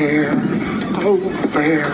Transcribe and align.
there, 0.00 0.30
over 1.04 1.46
there. 1.48 1.84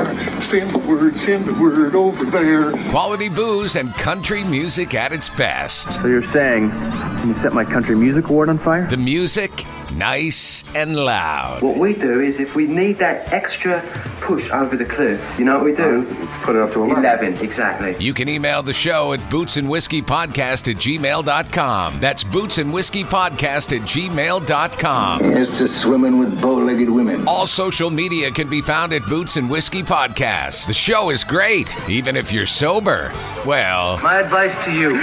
Send 0.40 0.70
the 0.70 0.78
word, 0.78 1.16
send 1.16 1.44
the 1.44 1.54
word 1.54 1.96
over 1.96 2.24
there. 2.24 2.70
Quality 2.90 3.28
booze 3.28 3.74
and 3.74 3.92
country 3.94 4.44
music 4.44 4.94
at 4.94 5.12
its 5.12 5.28
best. 5.28 5.92
So 5.94 6.06
you're 6.06 6.22
saying, 6.22 6.70
can 6.70 7.28
you 7.28 7.34
set 7.34 7.52
my 7.52 7.64
country 7.64 7.96
music 7.96 8.28
award 8.28 8.48
on 8.48 8.58
fire? 8.58 8.86
The 8.86 8.96
music, 8.96 9.64
nice 9.94 10.62
and 10.76 10.94
loud. 10.94 11.62
What 11.62 11.78
we 11.78 11.94
do 11.94 12.20
is 12.20 12.38
if 12.38 12.54
we 12.54 12.66
need 12.66 12.98
that 12.98 13.32
extra 13.32 13.82
push 14.26 14.50
over 14.50 14.76
the 14.76 14.84
cliff, 14.84 15.38
you 15.38 15.44
know 15.44 15.54
what 15.54 15.64
we 15.64 15.74
do? 15.74 16.04
Put 16.42 16.56
it 16.56 16.62
up 16.62 16.72
to 16.72 16.82
11. 16.82 16.98
11, 17.04 17.44
exactly. 17.44 17.96
You 18.04 18.12
can 18.12 18.28
email 18.28 18.62
the 18.62 18.74
show 18.74 19.12
at 19.12 19.20
bootsandwhiskeypodcast 19.20 20.68
at 20.68 20.76
gmail.com. 20.76 22.00
That's 22.00 22.24
bootsandwhiskeypodcast 22.24 23.76
at 23.76 23.82
gmail.com. 23.82 25.24
It's 25.24 25.58
just 25.58 25.80
swimming 25.80 26.18
with 26.18 26.40
bow-legged 26.40 26.90
women. 26.90 27.26
All 27.28 27.46
social 27.46 27.90
media 27.90 28.30
can 28.32 28.50
be 28.50 28.60
found 28.60 28.92
at 28.92 29.02
Boots 29.06 29.36
and 29.36 29.48
Whiskey 29.48 29.82
Podcast. 29.84 30.66
The 30.66 30.74
show 30.74 31.10
is 31.10 31.22
great, 31.22 31.74
even 31.88 32.16
if 32.16 32.32
you're 32.32 32.46
sober. 32.46 33.12
Well, 33.46 33.98
My 34.00 34.20
advice 34.20 34.54
to 34.64 34.72
you 34.72 35.00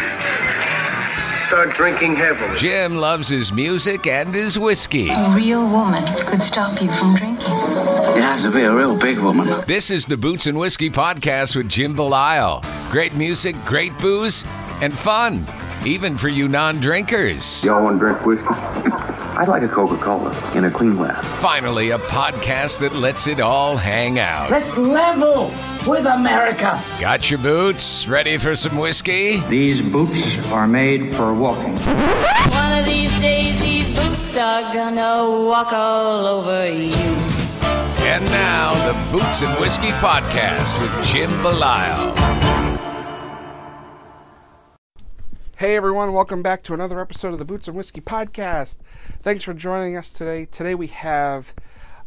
start 1.47 1.77
drinking 1.77 2.15
heavily. 2.15 2.57
Jim 2.57 2.95
loves 2.97 3.29
his 3.29 3.53
music 3.53 4.07
and 4.07 4.33
his 4.33 4.57
whiskey. 4.57 5.09
A 5.11 5.35
real 5.35 5.69
woman 5.69 6.03
could 6.25 6.41
stop 6.41 6.81
you 6.81 6.87
from 6.87 7.15
drinking. 7.15 7.82
You 8.15 8.21
have 8.21 8.43
to 8.43 8.51
be 8.51 8.61
a 8.61 8.71
real 8.71 8.95
big 8.95 9.17
woman. 9.17 9.63
This 9.65 9.89
is 9.89 10.05
the 10.05 10.17
Boots 10.17 10.45
and 10.45 10.55
Whiskey 10.57 10.91
Podcast 10.91 11.55
with 11.55 11.67
Jim 11.67 11.95
Belisle. 11.95 12.61
Great 12.91 13.15
music, 13.15 13.55
great 13.65 13.97
booze, 13.97 14.43
and 14.81 14.97
fun, 14.97 15.43
even 15.83 16.15
for 16.15 16.27
you 16.29 16.47
non 16.47 16.79
drinkers. 16.79 17.63
Y'all 17.63 17.81
want 17.83 17.99
to 17.99 18.05
drink 18.05 18.23
whiskey? 18.23 18.45
I'd 19.35 19.47
like 19.47 19.63
a 19.63 19.67
Coca-Cola 19.67 20.55
in 20.55 20.65
a 20.65 20.69
clean 20.69 20.95
glass. 20.95 21.25
Finally, 21.41 21.89
a 21.89 21.97
podcast 21.97 22.79
that 22.81 22.93
lets 22.93 23.25
it 23.25 23.39
all 23.39 23.77
hang 23.77 24.19
out. 24.19 24.51
Let's 24.51 24.77
level 24.77 25.45
with 25.87 26.05
America. 26.05 26.79
Got 27.01 27.31
your 27.31 27.39
boots? 27.39 28.07
Ready 28.07 28.37
for 28.37 28.55
some 28.55 28.77
whiskey? 28.77 29.39
These 29.49 29.81
boots 29.91 30.37
are 30.51 30.67
made 30.67 31.15
for 31.15 31.33
walking. 31.33 31.75
One 31.77 32.77
of 32.77 32.85
these 32.85 33.09
days, 33.21 33.59
these 33.59 33.87
boots 33.97 34.37
are 34.37 34.71
gonna 34.71 35.47
walk 35.47 35.73
all 35.73 36.27
over 36.27 36.71
you. 36.71 37.22
And 38.13 38.25
now, 38.25 38.73
the 38.91 39.11
Boots 39.11 39.41
and 39.41 39.59
Whiskey 39.59 39.89
Podcast 39.93 40.79
with 40.79 41.07
Jim 41.07 41.31
Belisle. 41.41 42.13
Hey 45.55 45.75
everyone, 45.75 46.13
welcome 46.13 46.43
back 46.43 46.61
to 46.65 46.75
another 46.75 46.99
episode 46.99 47.33
of 47.33 47.39
the 47.39 47.43
Boots 47.43 47.67
and 47.67 47.75
Whiskey 47.75 48.01
Podcast. 48.01 48.77
Thanks 49.23 49.43
for 49.43 49.55
joining 49.55 49.97
us 49.97 50.11
today. 50.11 50.45
Today 50.45 50.75
we 50.75 50.85
have 50.85 51.55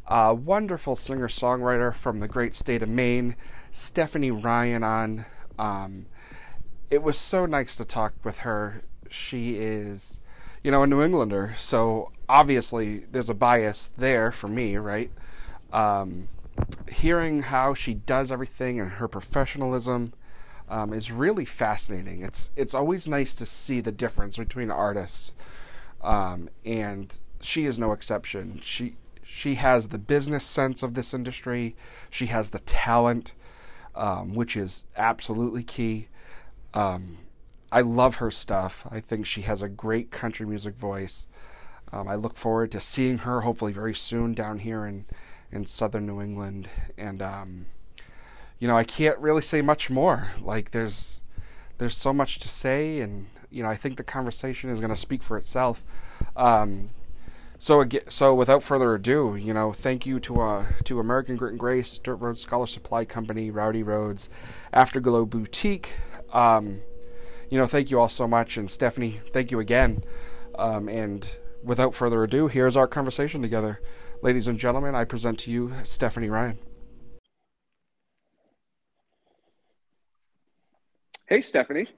a 0.07 0.33
wonderful 0.33 0.95
singer 0.95 1.27
songwriter 1.27 1.93
from 1.93 2.21
the 2.21 2.29
great 2.29 2.55
state 2.55 2.85
of 2.85 2.89
Maine, 2.89 3.35
Stephanie 3.73 4.31
Ryan, 4.31 4.85
on. 4.85 5.27
Um, 5.59 6.07
it 6.89 7.03
was 7.03 7.19
so 7.19 7.47
nice 7.47 7.77
to 7.79 7.85
talk 7.85 8.15
with 8.23 8.39
her. 8.39 8.83
She 9.11 9.57
is, 9.57 10.21
you 10.63 10.71
know, 10.71 10.85
a 10.85 10.87
New 10.87 11.03
Englander, 11.03 11.57
so 11.59 12.13
obviously 12.29 13.07
there's 13.11 13.29
a 13.29 13.35
bias 13.35 13.91
there 13.99 14.31
for 14.31 14.47
me, 14.47 14.77
right? 14.77 15.11
Um, 15.77 16.29
hearing 16.89 17.43
how 17.43 17.75
she 17.75 17.93
does 17.93 18.33
everything 18.33 18.81
and 18.81 18.93
her 18.93 19.09
professionalism 19.09 20.15
um, 20.71 20.95
is 20.95 21.13
really 21.13 21.45
fascinating. 21.45 22.23
It's 22.23 22.51
it's 22.57 22.75
always 22.75 23.07
nice 23.07 23.35
to 23.35 23.47
see 23.47 23.83
the 23.83 23.93
difference 23.93 24.39
between 24.39 24.71
artists, 24.71 25.35
um, 26.03 26.49
and 26.65 27.21
she 27.41 27.67
is 27.67 27.79
no 27.79 27.93
exception. 27.93 28.61
She 28.63 28.97
she 29.23 29.57
has 29.57 29.89
the 29.89 29.99
business 29.99 30.45
sense 30.47 30.83
of 30.83 30.95
this 30.95 31.13
industry. 31.13 31.77
She 32.09 32.27
has 32.27 32.51
the 32.51 32.61
talent, 32.61 33.35
um, 33.95 34.35
which 34.35 34.57
is 34.57 34.87
absolutely 34.97 35.63
key. 35.63 36.09
Um, 36.73 37.19
I 37.71 37.83
love 37.83 38.17
her 38.17 38.31
stuff. 38.31 38.87
I 38.91 39.01
think 39.01 39.27
she 39.27 39.43
has 39.43 39.61
a 39.61 39.69
great 39.69 40.11
country 40.11 40.47
music 40.47 40.75
voice. 40.75 41.27
Um, 41.93 42.09
I 42.09 42.15
look 42.15 42.39
forward 42.39 42.73
to 42.73 42.81
seeing 42.81 43.19
her 43.19 43.43
hopefully 43.43 43.73
very 43.73 43.95
soon 43.95 44.33
down 44.33 44.61
here 44.61 44.87
in 44.87 45.05
in 45.51 45.67
southern 45.67 46.07
New 46.07 46.21
England 46.21 46.69
and 46.99 47.23
um, 47.23 47.67
you 48.59 48.67
know, 48.69 48.77
I 48.77 48.85
can't 48.85 49.19
really 49.19 49.43
say 49.43 49.61
much 49.63 49.91
more. 49.91 50.31
Like 50.41 50.71
there's 50.71 51.23
there's 51.79 51.97
so 51.97 52.13
much 52.13 52.39
to 52.39 52.49
say, 52.49 53.01
and 53.01 53.27
you 53.51 53.63
know, 53.63 53.69
I 53.69 53.77
think 53.77 53.97
the 53.97 54.05
conversation 54.05 54.71
is 54.71 54.81
going 54.81 54.91
to 54.91 54.97
speak 54.97 55.23
for 55.23 55.37
itself. 55.37 55.85
Um, 56.37 56.91
so 57.59 57.81
again, 57.81 58.03
so 58.09 58.35
without 58.35 58.63
further 58.63 58.95
ado, 58.95 59.37
you 59.37 59.53
know, 59.53 59.73
thank 59.73 60.07
you 60.07 60.21
to 60.21 60.41
uh, 60.41 60.67
to 60.85 61.01
American 61.01 61.37
Grit 61.37 61.53
and 61.53 61.61
Grace, 61.61 61.99
Dirt 61.99 62.17
Road 62.17 62.39
Scholar 62.39 62.67
Supply 62.67 63.05
Company, 63.05 63.51
Rowdy 63.51 63.83
Roads, 63.83 64.29
Afterglow 64.73 65.27
Boutique. 65.27 65.93
Um, 66.33 66.81
you 67.51 67.59
know, 67.59 67.67
thank 67.67 67.91
you 67.91 68.01
all 68.01 68.09
so 68.09 68.27
much, 68.27 68.57
and 68.57 68.71
Stephanie, 68.71 69.21
thank 69.33 69.51
you 69.51 69.61
again. 69.61 70.03
Um, 70.59 70.89
and 70.89 71.37
without 71.63 71.95
further 71.95 72.25
ado, 72.25 72.49
here's 72.49 72.77
our 72.77 72.87
conversation 72.87 73.41
together, 73.41 73.81
ladies 74.23 74.49
and 74.49 74.59
gentlemen. 74.59 74.95
I 74.95 75.05
present 75.05 75.39
to 75.41 75.51
you 75.51 75.73
Stephanie 75.85 76.29
Ryan. 76.29 76.59
Hey, 81.27 81.41
Stephanie. 81.41 81.89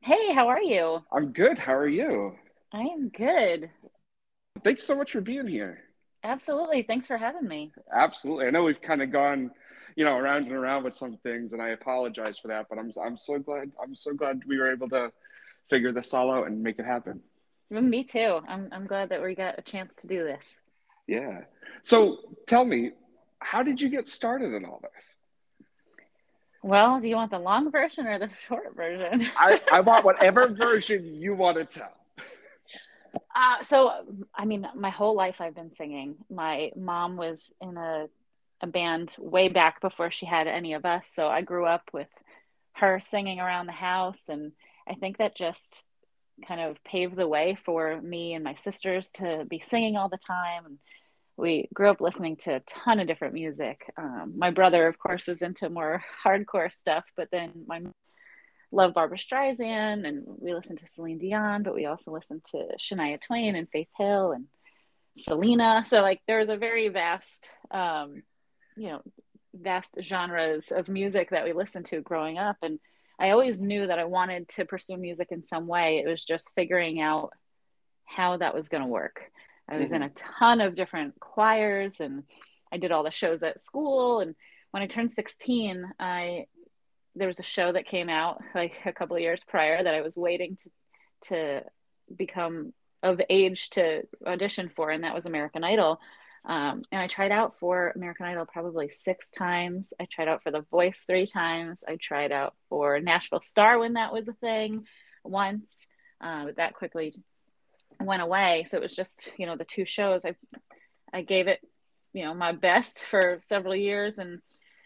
Hey, 0.00 0.32
how 0.34 0.48
are 0.48 0.62
you? 0.62 1.02
I'm 1.12 1.32
good. 1.32 1.58
How 1.58 1.74
are 1.74 1.88
you? 1.88 2.34
I 2.72 2.82
am 2.82 3.08
good. 3.08 3.70
Thanks 4.64 4.84
so 4.84 4.96
much 4.96 5.12
for 5.12 5.20
being 5.20 5.46
here. 5.46 5.84
Absolutely. 6.24 6.82
Thanks 6.82 7.06
for 7.06 7.16
having 7.16 7.46
me. 7.46 7.72
Absolutely. 7.94 8.46
I 8.46 8.50
know 8.50 8.64
we've 8.64 8.82
kind 8.82 9.02
of 9.02 9.12
gone, 9.12 9.50
you 9.94 10.04
know, 10.04 10.16
around 10.16 10.44
and 10.44 10.52
around 10.52 10.84
with 10.84 10.94
some 10.94 11.18
things, 11.18 11.52
and 11.52 11.62
I 11.62 11.68
apologize 11.68 12.38
for 12.38 12.48
that. 12.48 12.66
But 12.68 12.78
I'm 12.78 12.90
I'm 13.02 13.16
so 13.16 13.38
glad 13.38 13.70
I'm 13.82 13.94
so 13.94 14.12
glad 14.12 14.42
we 14.46 14.58
were 14.58 14.72
able 14.72 14.88
to 14.88 15.12
figure 15.68 15.92
this 15.92 16.12
all 16.12 16.32
out 16.32 16.46
and 16.46 16.62
make 16.62 16.78
it 16.78 16.86
happen. 16.86 17.20
Me 17.70 18.02
too. 18.04 18.40
I'm 18.48 18.68
I'm 18.72 18.86
glad 18.86 19.10
that 19.10 19.22
we 19.22 19.34
got 19.34 19.58
a 19.58 19.62
chance 19.62 19.96
to 19.96 20.06
do 20.06 20.24
this. 20.24 20.46
Yeah. 21.06 21.42
So 21.82 22.18
tell 22.46 22.64
me, 22.64 22.92
how 23.38 23.62
did 23.62 23.80
you 23.80 23.88
get 23.88 24.08
started 24.08 24.54
in 24.54 24.64
all 24.64 24.80
this? 24.94 25.18
Well, 26.62 26.98
do 26.98 27.08
you 27.08 27.16
want 27.16 27.30
the 27.30 27.38
long 27.38 27.70
version 27.70 28.06
or 28.06 28.18
the 28.18 28.30
short 28.48 28.74
version? 28.74 29.26
I, 29.36 29.60
I 29.70 29.80
want 29.80 30.04
whatever 30.04 30.48
version 30.48 31.14
you 31.14 31.34
want 31.34 31.58
to 31.58 31.64
tell. 31.66 31.92
Uh, 33.36 33.62
so, 33.62 33.92
I 34.34 34.46
mean, 34.46 34.66
my 34.74 34.90
whole 34.90 35.14
life 35.14 35.40
I've 35.40 35.54
been 35.54 35.72
singing. 35.72 36.16
My 36.30 36.70
mom 36.74 37.16
was 37.16 37.50
in 37.60 37.76
a, 37.76 38.06
a 38.62 38.66
band 38.66 39.14
way 39.18 39.48
back 39.48 39.82
before 39.82 40.10
she 40.10 40.24
had 40.24 40.46
any 40.46 40.72
of 40.72 40.86
us. 40.86 41.06
So 41.12 41.28
I 41.28 41.42
grew 41.42 41.66
up 41.66 41.90
with 41.92 42.08
her 42.72 42.98
singing 42.98 43.40
around 43.40 43.66
the 43.66 43.72
house. 43.72 44.22
And 44.28 44.52
I 44.88 44.94
think 44.94 45.18
that 45.18 45.36
just 45.36 45.82
kind 46.46 46.60
of 46.60 46.82
paved 46.84 47.16
the 47.16 47.28
way 47.28 47.56
for 47.64 48.00
me 48.00 48.34
and 48.34 48.44
my 48.44 48.54
sisters 48.54 49.10
to 49.12 49.44
be 49.48 49.60
singing 49.60 49.96
all 49.96 50.08
the 50.08 50.18
time. 50.18 50.66
And 50.66 50.78
we 51.36 51.68
grew 51.74 51.90
up 51.90 52.00
listening 52.00 52.36
to 52.36 52.56
a 52.56 52.60
ton 52.60 53.00
of 53.00 53.06
different 53.06 53.34
music. 53.34 53.92
Um, 53.96 54.34
my 54.36 54.50
brother, 54.50 54.86
of 54.86 54.98
course, 54.98 55.28
was 55.28 55.42
into 55.42 55.68
more 55.68 56.02
hardcore 56.24 56.72
stuff, 56.72 57.04
but 57.16 57.28
then 57.30 57.64
my 57.66 57.82
love 58.70 58.94
Barbra 58.94 59.18
Streisand 59.18 60.06
and 60.06 60.24
we 60.26 60.54
listened 60.54 60.80
to 60.80 60.88
Celine 60.88 61.18
Dion, 61.18 61.62
but 61.62 61.74
we 61.74 61.86
also 61.86 62.10
listened 62.10 62.42
to 62.50 62.66
Shania 62.80 63.20
Twain 63.20 63.54
and 63.54 63.68
Faith 63.68 63.88
Hill 63.96 64.32
and 64.32 64.46
Selena. 65.16 65.84
So 65.86 66.02
like 66.02 66.20
there 66.26 66.38
was 66.38 66.48
a 66.48 66.56
very 66.56 66.88
vast, 66.88 67.50
um, 67.70 68.22
you 68.76 68.88
know, 68.88 69.02
vast 69.54 69.96
genres 70.02 70.72
of 70.72 70.88
music 70.88 71.30
that 71.30 71.44
we 71.44 71.52
listened 71.52 71.86
to 71.86 72.00
growing 72.00 72.38
up. 72.38 72.56
And 72.62 72.80
I 73.18 73.30
always 73.30 73.60
knew 73.60 73.86
that 73.86 73.98
I 73.98 74.04
wanted 74.04 74.48
to 74.48 74.64
pursue 74.64 74.96
music 74.96 75.28
in 75.30 75.42
some 75.42 75.66
way. 75.66 75.98
It 75.98 76.08
was 76.08 76.24
just 76.24 76.54
figuring 76.54 77.00
out 77.00 77.30
how 78.04 78.36
that 78.36 78.54
was 78.54 78.68
going 78.68 78.82
to 78.82 78.88
work. 78.88 79.30
I 79.68 79.78
was 79.78 79.92
mm-hmm. 79.92 79.96
in 79.96 80.02
a 80.02 80.10
ton 80.10 80.60
of 80.60 80.74
different 80.74 81.18
choirs 81.20 82.00
and 82.00 82.24
I 82.72 82.76
did 82.76 82.92
all 82.92 83.04
the 83.04 83.10
shows 83.10 83.42
at 83.42 83.60
school. 83.60 84.20
And 84.20 84.34
when 84.72 84.82
I 84.82 84.86
turned 84.86 85.12
16, 85.12 85.84
I 85.98 86.46
there 87.16 87.28
was 87.28 87.38
a 87.38 87.44
show 87.44 87.70
that 87.70 87.86
came 87.86 88.08
out 88.08 88.42
like 88.56 88.80
a 88.84 88.92
couple 88.92 89.14
of 89.14 89.22
years 89.22 89.44
prior 89.44 89.82
that 89.82 89.94
I 89.94 90.00
was 90.00 90.16
waiting 90.16 90.56
to 90.56 90.70
to 91.28 91.62
become 92.14 92.72
of 93.02 93.20
age 93.30 93.70
to 93.70 94.02
audition 94.26 94.68
for, 94.68 94.90
and 94.90 95.04
that 95.04 95.14
was 95.14 95.26
American 95.26 95.62
Idol. 95.62 96.00
Um, 96.46 96.82
and 96.92 97.00
I 97.00 97.06
tried 97.06 97.32
out 97.32 97.58
for 97.58 97.92
American 97.96 98.26
Idol 98.26 98.44
probably 98.44 98.90
six 98.90 99.30
times. 99.30 99.94
I 99.98 100.06
tried 100.10 100.28
out 100.28 100.42
for 100.42 100.50
The 100.50 100.60
Voice 100.70 101.04
three 101.06 101.26
times. 101.26 101.84
I 101.88 101.96
tried 101.96 102.32
out 102.32 102.54
for 102.68 103.00
Nashville 103.00 103.40
Star 103.40 103.78
when 103.78 103.94
that 103.94 104.12
was 104.12 104.28
a 104.28 104.34
thing 104.34 104.86
once, 105.24 105.86
uh, 106.20 106.44
but 106.44 106.56
that 106.56 106.74
quickly 106.74 107.14
went 107.98 108.22
away. 108.22 108.66
So 108.68 108.76
it 108.76 108.82
was 108.82 108.94
just 108.94 109.32
you 109.38 109.46
know 109.46 109.56
the 109.56 109.64
two 109.64 109.86
shows. 109.86 110.24
I 110.24 110.34
I 111.12 111.22
gave 111.22 111.48
it 111.48 111.60
you 112.12 112.24
know 112.24 112.34
my 112.34 112.52
best 112.52 113.00
for 113.02 113.36
several 113.38 113.74
years, 113.74 114.18
and 114.18 114.40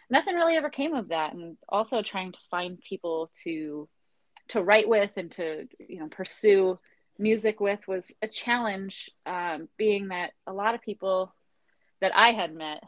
nothing 0.08 0.37
really 0.37 0.56
ever 0.56 0.70
came 0.70 0.94
of 0.94 1.08
that. 1.08 1.34
And 1.34 1.56
also 1.69 2.02
trying 2.02 2.32
to 2.32 2.38
find 2.50 2.81
people 2.81 3.31
to 3.44 3.88
to 4.49 4.62
write 4.62 4.88
with 4.88 5.11
and 5.16 5.32
to 5.32 5.66
you 5.81 5.99
know 5.99 6.08
pursue 6.08 6.78
music 7.19 7.58
with 7.58 7.88
was 7.88 8.12
a 8.22 8.28
challenge, 8.28 9.11
um, 9.26 9.69
being 9.76 10.08
that 10.08 10.32
a 10.46 10.52
lot 10.52 10.76
of 10.76 10.82
people 10.82 11.34
that 12.00 12.12
I 12.15 12.33
had 12.33 12.55
met 12.55 12.83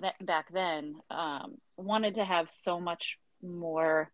that 0.00 0.24
back 0.24 0.52
then 0.52 0.96
um, 1.10 1.58
wanted 1.76 2.14
to 2.14 2.24
have 2.24 2.50
so 2.50 2.80
much 2.80 3.18
more 3.42 4.10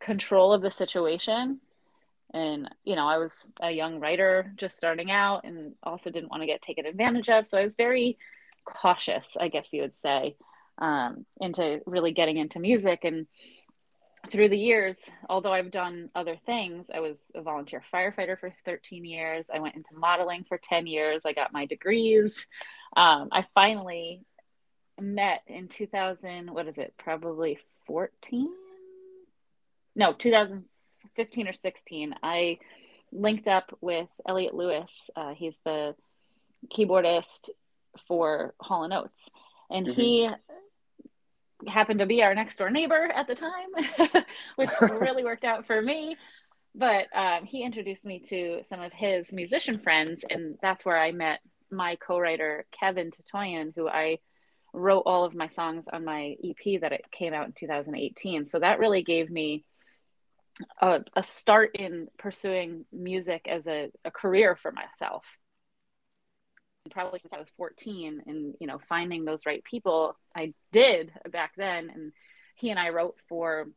control 0.00 0.52
of 0.52 0.62
the 0.62 0.70
situation. 0.70 1.60
And, 2.34 2.68
you 2.84 2.94
know, 2.94 3.06
I 3.06 3.16
was 3.16 3.46
a 3.60 3.70
young 3.70 4.00
writer 4.00 4.52
just 4.56 4.76
starting 4.76 5.10
out 5.10 5.44
and 5.44 5.74
also 5.82 6.10
didn't 6.10 6.30
want 6.30 6.42
to 6.42 6.46
get 6.46 6.60
taken 6.60 6.84
advantage 6.84 7.28
of. 7.30 7.46
So 7.46 7.58
I 7.58 7.62
was 7.62 7.74
very 7.74 8.18
cautious, 8.64 9.36
I 9.40 9.48
guess 9.48 9.72
you 9.72 9.80
would 9.82 9.94
say, 9.94 10.36
um, 10.76 11.24
into 11.40 11.80
really 11.86 12.12
getting 12.12 12.36
into 12.36 12.60
music. 12.60 13.04
And 13.04 13.26
through 14.30 14.48
the 14.48 14.58
years, 14.58 15.08
although 15.28 15.52
I've 15.52 15.70
done 15.70 16.10
other 16.14 16.36
things, 16.46 16.90
I 16.94 17.00
was 17.00 17.30
a 17.34 17.42
volunteer 17.42 17.82
firefighter 17.92 18.38
for 18.38 18.52
13 18.64 19.04
years. 19.04 19.50
I 19.52 19.58
went 19.60 19.76
into 19.76 19.94
modeling 19.94 20.44
for 20.48 20.58
10 20.58 20.86
years. 20.86 21.22
I 21.24 21.32
got 21.32 21.52
my 21.52 21.66
degrees. 21.66 22.46
Um, 22.96 23.28
I 23.32 23.44
finally 23.54 24.22
met 25.00 25.42
in 25.46 25.68
2000, 25.68 26.50
what 26.52 26.68
is 26.68 26.78
it, 26.78 26.94
probably 26.98 27.58
14? 27.86 28.48
No, 29.96 30.12
2015 30.12 31.48
or 31.48 31.52
16. 31.52 32.14
I 32.22 32.58
linked 33.12 33.48
up 33.48 33.76
with 33.80 34.08
Eliot 34.26 34.54
Lewis. 34.54 35.10
Uh, 35.16 35.34
he's 35.34 35.56
the 35.64 35.94
keyboardist 36.72 37.50
for 38.06 38.54
Hall 38.60 38.88
& 38.90 38.92
Oates. 38.92 39.28
And 39.70 39.86
mm-hmm. 39.86 40.00
he 40.00 40.30
happened 41.66 42.00
to 42.00 42.06
be 42.06 42.22
our 42.22 42.34
next 42.34 42.56
door 42.56 42.70
neighbor 42.70 43.10
at 43.14 43.26
the 43.26 43.34
time, 43.34 44.24
which 44.56 44.70
really 44.80 45.24
worked 45.24 45.44
out 45.44 45.66
for 45.66 45.80
me. 45.80 46.16
But 46.74 47.06
um, 47.14 47.44
he 47.44 47.64
introduced 47.64 48.06
me 48.06 48.20
to 48.28 48.60
some 48.62 48.80
of 48.80 48.92
his 48.92 49.32
musician 49.32 49.78
friends, 49.78 50.24
and 50.28 50.56
that's 50.62 50.84
where 50.84 50.98
I 50.98 51.12
met 51.12 51.40
my 51.70 51.96
co-writer 51.96 52.66
Kevin 52.70 53.10
Tatoyan, 53.10 53.72
who 53.74 53.88
I 53.88 54.18
wrote 54.72 55.02
all 55.06 55.24
of 55.24 55.34
my 55.34 55.48
songs 55.48 55.86
on 55.92 56.04
my 56.04 56.36
EP 56.44 56.80
that 56.80 56.92
it 56.92 57.10
came 57.10 57.34
out 57.34 57.46
in 57.46 57.52
2018. 57.52 58.44
So 58.44 58.60
that 58.60 58.78
really 58.78 59.02
gave 59.02 59.30
me 59.30 59.64
a, 60.80 61.00
a 61.16 61.22
start 61.22 61.74
in 61.74 62.08
pursuing 62.18 62.84
music 62.92 63.46
as 63.48 63.66
a, 63.66 63.90
a 64.04 64.10
career 64.10 64.56
for 64.56 64.70
myself 64.70 65.24
probably 66.90 67.18
since 67.20 67.32
I 67.32 67.38
was 67.38 67.50
14 67.56 68.22
and 68.26 68.54
you 68.60 68.66
know 68.66 68.78
finding 68.88 69.24
those 69.24 69.46
right 69.46 69.62
people 69.64 70.16
I 70.34 70.54
did 70.72 71.12
back 71.30 71.52
then. 71.56 71.90
And 71.90 72.12
he 72.54 72.70
and 72.70 72.78
I 72.78 72.90
wrote 72.90 73.18
for 73.28 73.68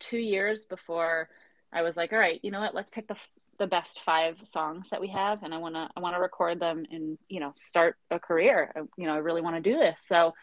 2 0.00 0.18
years 0.18 0.64
before 0.64 1.28
I 1.72 1.82
was 1.82 1.96
like 1.96 2.12
all 2.12 2.18
right 2.18 2.40
you 2.42 2.50
know 2.50 2.60
what? 2.60 2.74
Let's 2.74 2.90
pick 2.90 3.08
the 3.08 3.16
the 3.58 3.66
best 3.66 4.00
5 4.02 4.36
songs 4.44 4.90
that 4.90 5.00
we 5.00 5.08
have 5.08 5.42
and 5.42 5.52
I 5.52 5.58
want 5.58 5.74
to 5.74 5.88
I 5.96 6.00
want 6.00 6.14
to 6.14 6.20
record 6.20 6.60
them 6.60 6.84
and 6.90 7.18
you 7.28 7.40
know 7.40 7.52
start 7.56 7.96
a 8.10 8.18
career. 8.18 8.72
I, 8.74 8.80
you 8.96 9.06
know 9.06 9.14
I 9.14 9.18
really 9.18 9.42
want 9.42 9.56
to 9.56 9.70
do 9.70 9.76
this. 9.76 10.00
So 10.04 10.34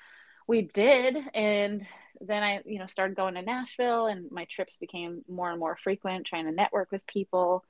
we 0.48 0.64
did 0.64 1.18
and 1.34 1.86
then 2.22 2.44
I 2.44 2.62
you 2.66 2.80
know 2.80 2.88
started 2.88 3.16
going 3.16 3.36
to 3.36 3.42
Nashville 3.42 4.08
and 4.08 4.32
my 4.32 4.46
trips 4.46 4.78
became 4.78 5.24
more 5.28 5.50
and 5.50 5.60
more 5.60 5.78
frequent 5.84 6.26
trying 6.26 6.46
to 6.46 6.52
network 6.52 6.92
with 6.92 7.06
people 7.08 7.64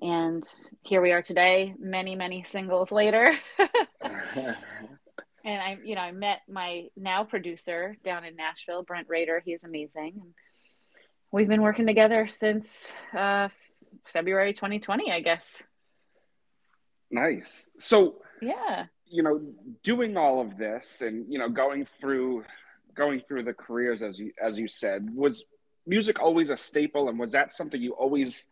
and 0.00 0.44
here 0.82 1.00
we 1.00 1.12
are 1.12 1.22
today 1.22 1.74
many 1.78 2.14
many 2.16 2.42
singles 2.44 2.90
later. 2.90 3.32
And 5.42 5.58
i 5.58 5.78
you 5.82 5.94
know 5.94 6.02
i 6.02 6.12
met 6.12 6.40
my 6.50 6.88
now 6.98 7.24
producer 7.24 7.96
down 8.04 8.26
in 8.26 8.36
nashville 8.36 8.82
brent 8.82 9.08
rader. 9.08 9.42
He's 9.42 9.64
amazing. 9.64 10.20
And 10.20 10.34
we've 11.32 11.48
been 11.48 11.62
working 11.62 11.86
together 11.86 12.28
since 12.28 12.92
uh, 13.16 13.48
february 14.04 14.52
2020 14.52 15.10
i 15.10 15.20
guess. 15.20 15.62
Nice. 17.10 17.70
So 17.78 18.16
yeah. 18.42 18.84
you 19.06 19.22
know 19.22 19.40
doing 19.82 20.18
all 20.18 20.42
of 20.42 20.58
this 20.58 21.00
and 21.00 21.32
you 21.32 21.38
know 21.38 21.48
going 21.48 21.86
through 21.86 22.44
going 22.94 23.20
through 23.20 23.44
the 23.44 23.54
careers 23.54 24.02
as 24.02 24.20
you 24.20 24.32
as 24.38 24.58
you 24.58 24.68
said 24.68 25.08
was 25.14 25.44
music 25.86 26.20
always 26.20 26.50
a 26.50 26.56
staple? 26.56 27.08
And 27.08 27.18
was 27.18 27.32
that 27.32 27.52
something 27.52 27.80
you 27.80 27.92
always 27.92 28.46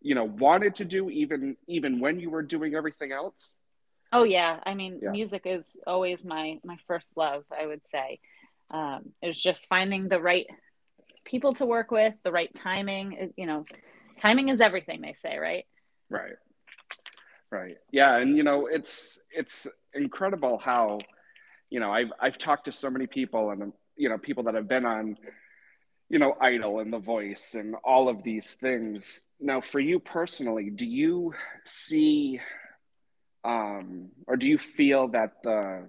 you 0.00 0.14
know 0.14 0.24
wanted 0.24 0.76
to 0.76 0.84
do 0.84 1.10
even 1.10 1.56
even 1.66 2.00
when 2.00 2.20
you 2.20 2.30
were 2.30 2.42
doing 2.42 2.74
everything 2.74 3.12
else? 3.12 3.54
Oh 4.12 4.24
yeah. 4.24 4.60
I 4.64 4.74
mean 4.74 5.00
yeah. 5.02 5.10
music 5.10 5.42
is 5.44 5.76
always 5.86 6.24
my 6.24 6.58
my 6.64 6.76
first 6.86 7.16
love 7.16 7.44
i 7.56 7.66
would 7.66 7.86
say. 7.86 8.20
Um 8.70 9.12
it's 9.22 9.40
just 9.40 9.68
finding 9.68 10.08
the 10.08 10.20
right 10.20 10.46
people 11.24 11.54
to 11.54 11.66
work 11.66 11.90
with 11.90 12.14
the 12.24 12.32
right 12.32 12.52
timing 12.54 13.32
you 13.36 13.46
know 13.46 13.64
timing 14.20 14.48
is 14.48 14.60
everything 14.60 15.00
they 15.00 15.12
say 15.12 15.38
right? 15.38 15.66
Right. 16.08 16.36
Right. 17.50 17.76
Yeah 17.90 18.16
and 18.16 18.36
you 18.36 18.42
know 18.42 18.66
it's 18.66 19.20
it's 19.30 19.66
incredible 19.94 20.58
how 20.58 20.98
you 21.68 21.80
know 21.80 21.92
i've 21.92 22.12
i've 22.20 22.38
talked 22.38 22.64
to 22.66 22.72
so 22.72 22.90
many 22.90 23.06
people 23.06 23.50
and 23.50 23.72
you 23.96 24.08
know 24.08 24.18
people 24.18 24.44
that 24.44 24.54
have 24.54 24.68
been 24.68 24.84
on 24.84 25.14
you 26.10 26.18
know, 26.18 26.36
Idol 26.40 26.80
and 26.80 26.92
The 26.92 26.98
Voice 26.98 27.54
and 27.54 27.76
all 27.84 28.08
of 28.08 28.24
these 28.24 28.54
things. 28.54 29.30
Now, 29.38 29.60
for 29.60 29.78
you 29.78 30.00
personally, 30.00 30.68
do 30.68 30.84
you 30.84 31.32
see, 31.64 32.40
um, 33.44 34.08
or 34.26 34.36
do 34.36 34.48
you 34.48 34.58
feel 34.58 35.08
that 35.08 35.42
the 35.44 35.88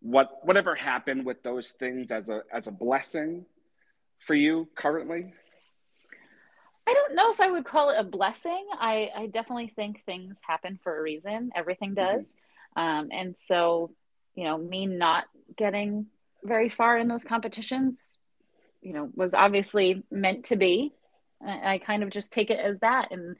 what 0.00 0.40
whatever 0.42 0.74
happened 0.74 1.24
with 1.24 1.42
those 1.44 1.70
things 1.70 2.10
as 2.10 2.28
a 2.28 2.42
as 2.52 2.66
a 2.66 2.72
blessing 2.72 3.46
for 4.18 4.34
you 4.34 4.68
currently? 4.74 5.32
I 6.86 6.92
don't 6.92 7.14
know 7.14 7.30
if 7.30 7.40
I 7.40 7.50
would 7.50 7.64
call 7.64 7.90
it 7.90 7.96
a 7.98 8.04
blessing. 8.04 8.66
I, 8.78 9.10
I 9.16 9.26
definitely 9.28 9.72
think 9.74 10.04
things 10.04 10.38
happen 10.46 10.78
for 10.82 10.98
a 10.98 11.00
reason. 11.00 11.50
Everything 11.54 11.94
mm-hmm. 11.94 12.16
does. 12.16 12.34
Mm-hmm. 12.76 12.82
Um, 12.82 13.08
and 13.12 13.34
so, 13.38 13.92
you 14.34 14.44
know, 14.44 14.58
me 14.58 14.84
not 14.84 15.24
getting 15.56 16.06
very 16.42 16.68
far 16.68 16.98
in 16.98 17.08
those 17.08 17.24
competitions 17.24 18.18
you 18.84 18.92
know 18.92 19.10
was 19.14 19.34
obviously 19.34 20.04
meant 20.10 20.44
to 20.46 20.56
be. 20.56 20.92
I, 21.46 21.76
kind 21.76 22.02
of 22.02 22.08
just 22.08 22.32
take 22.32 22.48
it 22.50 22.58
as 22.58 22.78
that 22.78 23.08
and 23.10 23.36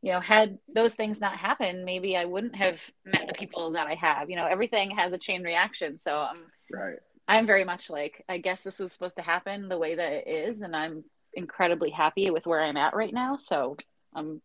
you 0.00 0.12
know 0.12 0.20
had 0.20 0.58
those 0.74 0.94
things 0.94 1.20
not 1.20 1.36
happened 1.36 1.84
maybe 1.84 2.16
i 2.16 2.24
wouldn't 2.24 2.56
have 2.56 2.80
met 3.04 3.26
the 3.26 3.34
people 3.34 3.72
that 3.72 3.86
i 3.86 3.94
have. 3.94 4.30
You 4.30 4.36
know 4.36 4.46
everything 4.46 4.92
has 4.92 5.12
a 5.12 5.18
chain 5.18 5.42
reaction. 5.42 5.98
So 5.98 6.16
i'm 6.16 6.42
right. 6.72 6.98
I'm 7.26 7.46
very 7.46 7.64
much 7.64 7.90
like 7.90 8.24
i 8.28 8.38
guess 8.38 8.62
this 8.62 8.78
was 8.78 8.92
supposed 8.92 9.16
to 9.16 9.22
happen 9.22 9.68
the 9.68 9.78
way 9.78 9.94
that 9.94 10.12
it 10.12 10.28
is 10.28 10.62
and 10.62 10.74
i'm 10.74 11.04
incredibly 11.34 11.90
happy 11.90 12.30
with 12.30 12.46
where 12.46 12.62
i'm 12.62 12.76
at 12.76 12.94
right 12.94 13.12
now. 13.12 13.36
So 13.36 13.76
i'm 14.14 14.40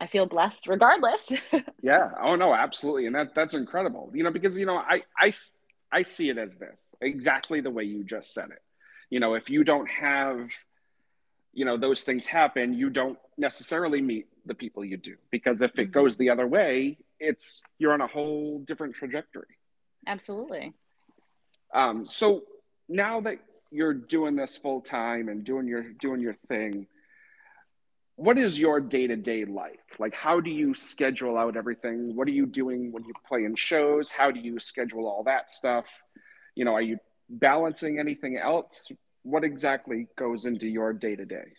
i 0.00 0.06
feel 0.06 0.26
blessed 0.26 0.66
regardless. 0.66 1.30
Yeah. 1.82 2.10
Oh 2.22 2.36
no 2.36 2.54
absolutely. 2.54 3.06
And 3.06 3.14
that 3.14 3.34
that's 3.34 3.54
incredible. 3.54 4.10
You 4.14 4.24
know 4.24 4.30
because 4.30 4.58
you 4.58 4.66
know 4.66 4.76
i 4.76 5.02
i 5.18 5.32
i 5.90 6.02
see 6.02 6.28
it 6.28 6.38
as 6.38 6.56
this 6.56 6.94
exactly 7.00 7.60
the 7.60 7.70
way 7.70 7.84
you 7.84 8.04
just 8.04 8.34
said 8.34 8.50
it 8.50 8.62
you 9.12 9.20
know 9.20 9.34
if 9.34 9.50
you 9.50 9.62
don't 9.62 9.88
have 9.88 10.50
you 11.52 11.66
know 11.66 11.76
those 11.76 12.00
things 12.02 12.24
happen 12.24 12.72
you 12.72 12.88
don't 12.88 13.18
necessarily 13.36 14.00
meet 14.00 14.26
the 14.46 14.54
people 14.54 14.84
you 14.84 14.96
do. 14.96 15.16
Because 15.30 15.62
if 15.62 15.78
it 15.78 15.82
mm-hmm. 15.82 15.92
goes 15.92 16.16
the 16.16 16.30
other 16.30 16.46
way 16.46 16.96
it's 17.20 17.60
you're 17.78 17.92
on 17.92 18.00
a 18.00 18.06
whole 18.06 18.60
different 18.60 18.94
trajectory. 18.94 19.54
Absolutely. 20.06 20.72
Um, 21.74 22.06
so 22.08 22.42
now 22.88 23.20
that 23.20 23.38
you're 23.70 23.94
doing 23.94 24.34
this 24.34 24.56
full 24.56 24.80
time 24.80 25.28
and 25.28 25.44
doing 25.44 25.66
your 25.68 25.84
doing 25.92 26.20
your 26.20 26.36
thing 26.48 26.86
what 28.16 28.36
is 28.38 28.60
your 28.60 28.78
day-to-day 28.78 29.46
life? 29.46 29.86
Like 29.98 30.14
how 30.14 30.38
do 30.40 30.50
you 30.50 30.74
schedule 30.74 31.36
out 31.36 31.56
everything? 31.56 32.14
What 32.14 32.28
are 32.28 32.32
you 32.32 32.46
doing 32.46 32.92
when 32.92 33.04
you 33.04 33.12
play 33.26 33.44
in 33.44 33.56
shows? 33.56 34.10
How 34.10 34.30
do 34.30 34.40
you 34.40 34.60
schedule 34.60 35.06
all 35.06 35.24
that 35.24 35.50
stuff? 35.50 35.86
You 36.54 36.64
know 36.64 36.74
are 36.74 36.88
you 36.90 36.98
balancing 37.32 37.98
anything 37.98 38.36
else 38.36 38.90
what 39.22 39.44
exactly 39.44 40.08
goes 40.16 40.46
into 40.46 40.66
your 40.66 40.92
day-to-day? 40.92 41.52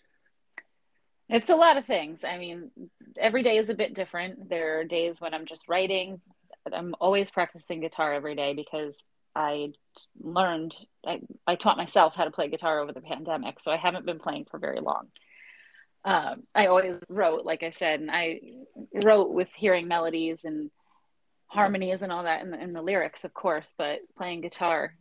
It's 1.28 1.48
a 1.48 1.56
lot 1.56 1.78
of 1.78 1.86
things. 1.86 2.22
I 2.22 2.38
mean 2.38 2.70
every 3.18 3.42
day 3.42 3.56
is 3.56 3.70
a 3.70 3.74
bit 3.74 3.94
different. 3.94 4.48
There 4.50 4.80
are 4.80 4.84
days 4.84 5.20
when 5.20 5.34
i'm 5.34 5.46
just 5.46 5.68
writing. 5.68 6.20
I'm 6.72 6.94
always 7.00 7.30
practicing 7.30 7.80
guitar 7.80 8.12
every 8.12 8.34
day 8.34 8.54
because 8.54 9.02
i 9.34 9.72
learned 10.20 10.74
I, 11.04 11.20
I 11.46 11.56
taught 11.56 11.76
myself 11.76 12.14
how 12.14 12.24
to 12.24 12.30
play 12.30 12.48
guitar 12.48 12.78
over 12.78 12.92
the 12.92 13.00
pandemic 13.00 13.58
so 13.60 13.72
i 13.72 13.76
haven't 13.76 14.06
been 14.06 14.20
playing 14.20 14.44
for 14.50 14.58
very 14.58 14.80
long. 14.80 15.08
Um, 16.06 16.42
I 16.54 16.66
always 16.66 16.96
wrote, 17.08 17.46
like 17.46 17.62
I 17.62 17.70
said, 17.70 18.00
and 18.00 18.10
I 18.10 18.40
wrote 18.92 19.30
with 19.30 19.48
hearing 19.56 19.88
melodies 19.88 20.40
and 20.44 20.70
harmonies 21.46 22.02
and 22.02 22.12
all 22.12 22.24
that 22.24 22.42
in 22.42 22.50
the, 22.50 22.62
in 22.62 22.74
the 22.74 22.82
lyrics, 22.82 23.24
of 23.24 23.32
course, 23.32 23.72
but 23.78 24.00
playing 24.14 24.42
guitar 24.42 24.94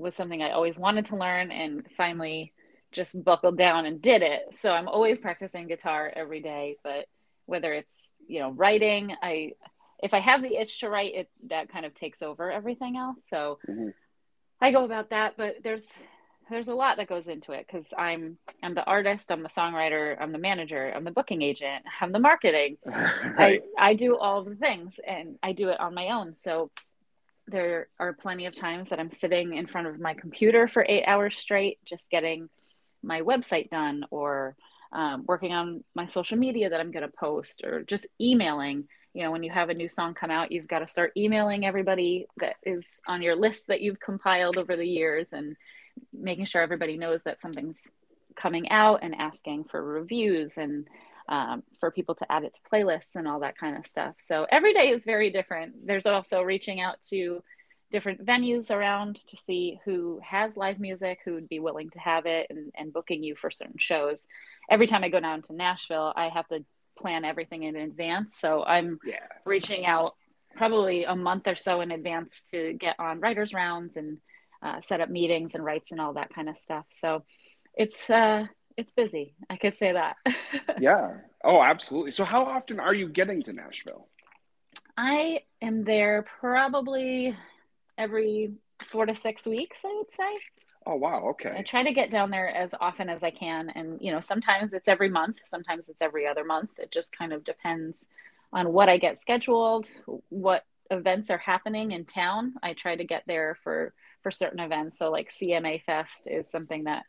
was 0.00 0.14
something 0.14 0.42
I 0.42 0.50
always 0.50 0.78
wanted 0.78 1.06
to 1.06 1.16
learn 1.16 1.52
and 1.52 1.86
finally 1.96 2.52
just 2.92 3.22
buckled 3.22 3.56
down 3.56 3.86
and 3.86 4.02
did 4.02 4.22
it. 4.22 4.42
So 4.52 4.72
I'm 4.72 4.88
always 4.88 5.18
practicing 5.18 5.68
guitar 5.68 6.12
every 6.14 6.40
day, 6.40 6.76
but 6.82 7.06
whether 7.46 7.72
it's, 7.72 8.10
you 8.26 8.40
know, 8.40 8.50
writing, 8.50 9.14
I, 9.22 9.52
if 10.02 10.14
I 10.14 10.18
have 10.20 10.42
the 10.42 10.56
itch 10.56 10.80
to 10.80 10.88
write 10.88 11.14
it, 11.14 11.30
that 11.48 11.68
kind 11.68 11.86
of 11.86 11.94
takes 11.94 12.22
over 12.22 12.50
everything 12.50 12.96
else. 12.96 13.18
So 13.28 13.58
mm-hmm. 13.68 13.90
I 14.60 14.72
go 14.72 14.84
about 14.84 15.10
that, 15.10 15.34
but 15.36 15.56
there's, 15.62 15.92
there's 16.50 16.68
a 16.68 16.74
lot 16.74 16.96
that 16.96 17.08
goes 17.08 17.28
into 17.28 17.52
it 17.52 17.64
because 17.66 17.86
I'm 17.96 18.36
I'm 18.60 18.74
the 18.74 18.84
artist, 18.84 19.30
I'm 19.30 19.44
the 19.44 19.48
songwriter, 19.48 20.16
I'm 20.20 20.32
the 20.32 20.38
manager, 20.38 20.92
I'm 20.94 21.04
the 21.04 21.12
booking 21.12 21.42
agent, 21.42 21.84
I'm 22.00 22.10
the 22.10 22.18
marketing. 22.18 22.76
right. 22.84 23.62
I 23.78 23.90
I 23.90 23.94
do 23.94 24.16
all 24.16 24.42
the 24.42 24.56
things 24.56 24.98
and 25.06 25.38
I 25.44 25.52
do 25.52 25.68
it 25.68 25.78
on 25.78 25.94
my 25.94 26.08
own. 26.08 26.34
So 26.34 26.72
there 27.50 27.88
are 27.98 28.12
plenty 28.12 28.46
of 28.46 28.54
times 28.54 28.90
that 28.90 29.00
I'm 29.00 29.10
sitting 29.10 29.54
in 29.54 29.66
front 29.66 29.86
of 29.86 29.98
my 29.98 30.14
computer 30.14 30.68
for 30.68 30.84
eight 30.88 31.04
hours 31.04 31.36
straight, 31.36 31.78
just 31.84 32.10
getting 32.10 32.48
my 33.02 33.20
website 33.22 33.70
done 33.70 34.04
or 34.10 34.56
um, 34.92 35.24
working 35.26 35.52
on 35.52 35.84
my 35.94 36.06
social 36.06 36.36
media 36.36 36.70
that 36.70 36.80
I'm 36.80 36.90
going 36.90 37.06
to 37.06 37.12
post 37.12 37.62
or 37.64 37.82
just 37.82 38.06
emailing. 38.20 38.86
You 39.14 39.24
know, 39.24 39.32
when 39.32 39.42
you 39.42 39.50
have 39.50 39.70
a 39.70 39.74
new 39.74 39.88
song 39.88 40.14
come 40.14 40.30
out, 40.30 40.52
you've 40.52 40.68
got 40.68 40.80
to 40.80 40.88
start 40.88 41.12
emailing 41.16 41.66
everybody 41.66 42.26
that 42.38 42.56
is 42.62 43.00
on 43.08 43.22
your 43.22 43.36
list 43.36 43.66
that 43.66 43.80
you've 43.80 44.00
compiled 44.00 44.56
over 44.56 44.76
the 44.76 44.86
years 44.86 45.32
and 45.32 45.56
making 46.12 46.44
sure 46.44 46.62
everybody 46.62 46.96
knows 46.96 47.24
that 47.24 47.40
something's 47.40 47.88
coming 48.36 48.70
out 48.70 49.00
and 49.02 49.14
asking 49.16 49.64
for 49.64 49.82
reviews 49.82 50.56
and 50.56 50.86
um, 51.30 51.62
for 51.78 51.90
people 51.90 52.14
to 52.16 52.30
add 52.30 52.44
it 52.44 52.54
to 52.54 52.60
playlists 52.70 53.14
and 53.14 53.26
all 53.26 53.40
that 53.40 53.56
kind 53.56 53.78
of 53.78 53.86
stuff. 53.86 54.16
So 54.18 54.46
every 54.50 54.74
day 54.74 54.90
is 54.90 55.04
very 55.04 55.30
different. 55.30 55.86
There's 55.86 56.06
also 56.06 56.42
reaching 56.42 56.80
out 56.80 56.96
to 57.10 57.42
different 57.90 58.24
venues 58.24 58.70
around 58.70 59.16
to 59.28 59.36
see 59.36 59.80
who 59.84 60.20
has 60.22 60.56
live 60.56 60.78
music, 60.78 61.20
who 61.24 61.34
would 61.34 61.48
be 61.48 61.60
willing 61.60 61.90
to 61.90 61.98
have 61.98 62.26
it, 62.26 62.48
and, 62.50 62.72
and 62.76 62.92
booking 62.92 63.22
you 63.22 63.34
for 63.36 63.50
certain 63.50 63.78
shows. 63.78 64.26
Every 64.68 64.86
time 64.86 65.04
I 65.04 65.08
go 65.08 65.20
down 65.20 65.42
to 65.42 65.54
Nashville, 65.54 66.12
I 66.14 66.28
have 66.28 66.46
to 66.48 66.64
plan 66.98 67.24
everything 67.24 67.62
in 67.62 67.76
advance. 67.76 68.36
So 68.36 68.64
I'm 68.64 68.98
yeah. 69.04 69.26
reaching 69.44 69.86
out 69.86 70.14
probably 70.56 71.04
a 71.04 71.16
month 71.16 71.46
or 71.46 71.54
so 71.54 71.80
in 71.80 71.90
advance 71.92 72.42
to 72.50 72.72
get 72.74 72.96
on 72.98 73.20
writers' 73.20 73.54
rounds 73.54 73.96
and 73.96 74.18
uh, 74.62 74.80
set 74.80 75.00
up 75.00 75.08
meetings 75.08 75.54
and 75.54 75.64
rights 75.64 75.92
and 75.92 76.00
all 76.00 76.14
that 76.14 76.34
kind 76.34 76.48
of 76.48 76.58
stuff. 76.58 76.86
So 76.88 77.24
it's 77.74 78.10
uh, 78.10 78.46
it's 78.80 78.92
busy. 78.92 79.34
I 79.48 79.56
could 79.56 79.76
say 79.76 79.92
that. 79.92 80.16
yeah. 80.80 81.12
Oh, 81.44 81.62
absolutely. 81.62 82.12
So 82.12 82.24
how 82.24 82.44
often 82.44 82.80
are 82.80 82.94
you 82.94 83.08
getting 83.08 83.42
to 83.42 83.52
Nashville? 83.52 84.08
I 84.96 85.42
am 85.62 85.84
there 85.84 86.24
probably 86.40 87.36
every 87.96 88.54
four 88.78 89.04
to 89.04 89.14
six 89.14 89.46
weeks, 89.46 89.82
I 89.84 89.94
would 89.94 90.10
say. 90.10 90.34
Oh 90.86 90.96
wow, 90.96 91.28
okay. 91.30 91.54
I 91.56 91.62
try 91.62 91.82
to 91.82 91.92
get 91.92 92.10
down 92.10 92.30
there 92.30 92.48
as 92.48 92.74
often 92.80 93.10
as 93.10 93.22
I 93.22 93.30
can 93.30 93.68
and 93.70 94.00
you 94.00 94.10
know, 94.12 94.20
sometimes 94.20 94.72
it's 94.72 94.88
every 94.88 95.10
month, 95.10 95.40
sometimes 95.44 95.90
it's 95.90 96.00
every 96.00 96.26
other 96.26 96.44
month. 96.44 96.78
It 96.78 96.90
just 96.90 97.16
kind 97.16 97.34
of 97.34 97.44
depends 97.44 98.08
on 98.52 98.72
what 98.72 98.88
I 98.88 98.96
get 98.96 99.18
scheduled, 99.18 99.86
what 100.30 100.64
events 100.90 101.28
are 101.30 101.38
happening 101.38 101.92
in 101.92 102.06
town. 102.06 102.54
I 102.62 102.72
try 102.72 102.96
to 102.96 103.04
get 103.04 103.24
there 103.26 103.58
for 103.62 103.92
for 104.22 104.30
certain 104.30 104.60
events. 104.60 104.98
So 104.98 105.10
like 105.10 105.30
CMA 105.30 105.82
Fest 105.82 106.26
is 106.26 106.50
something 106.50 106.84
that 106.84 107.04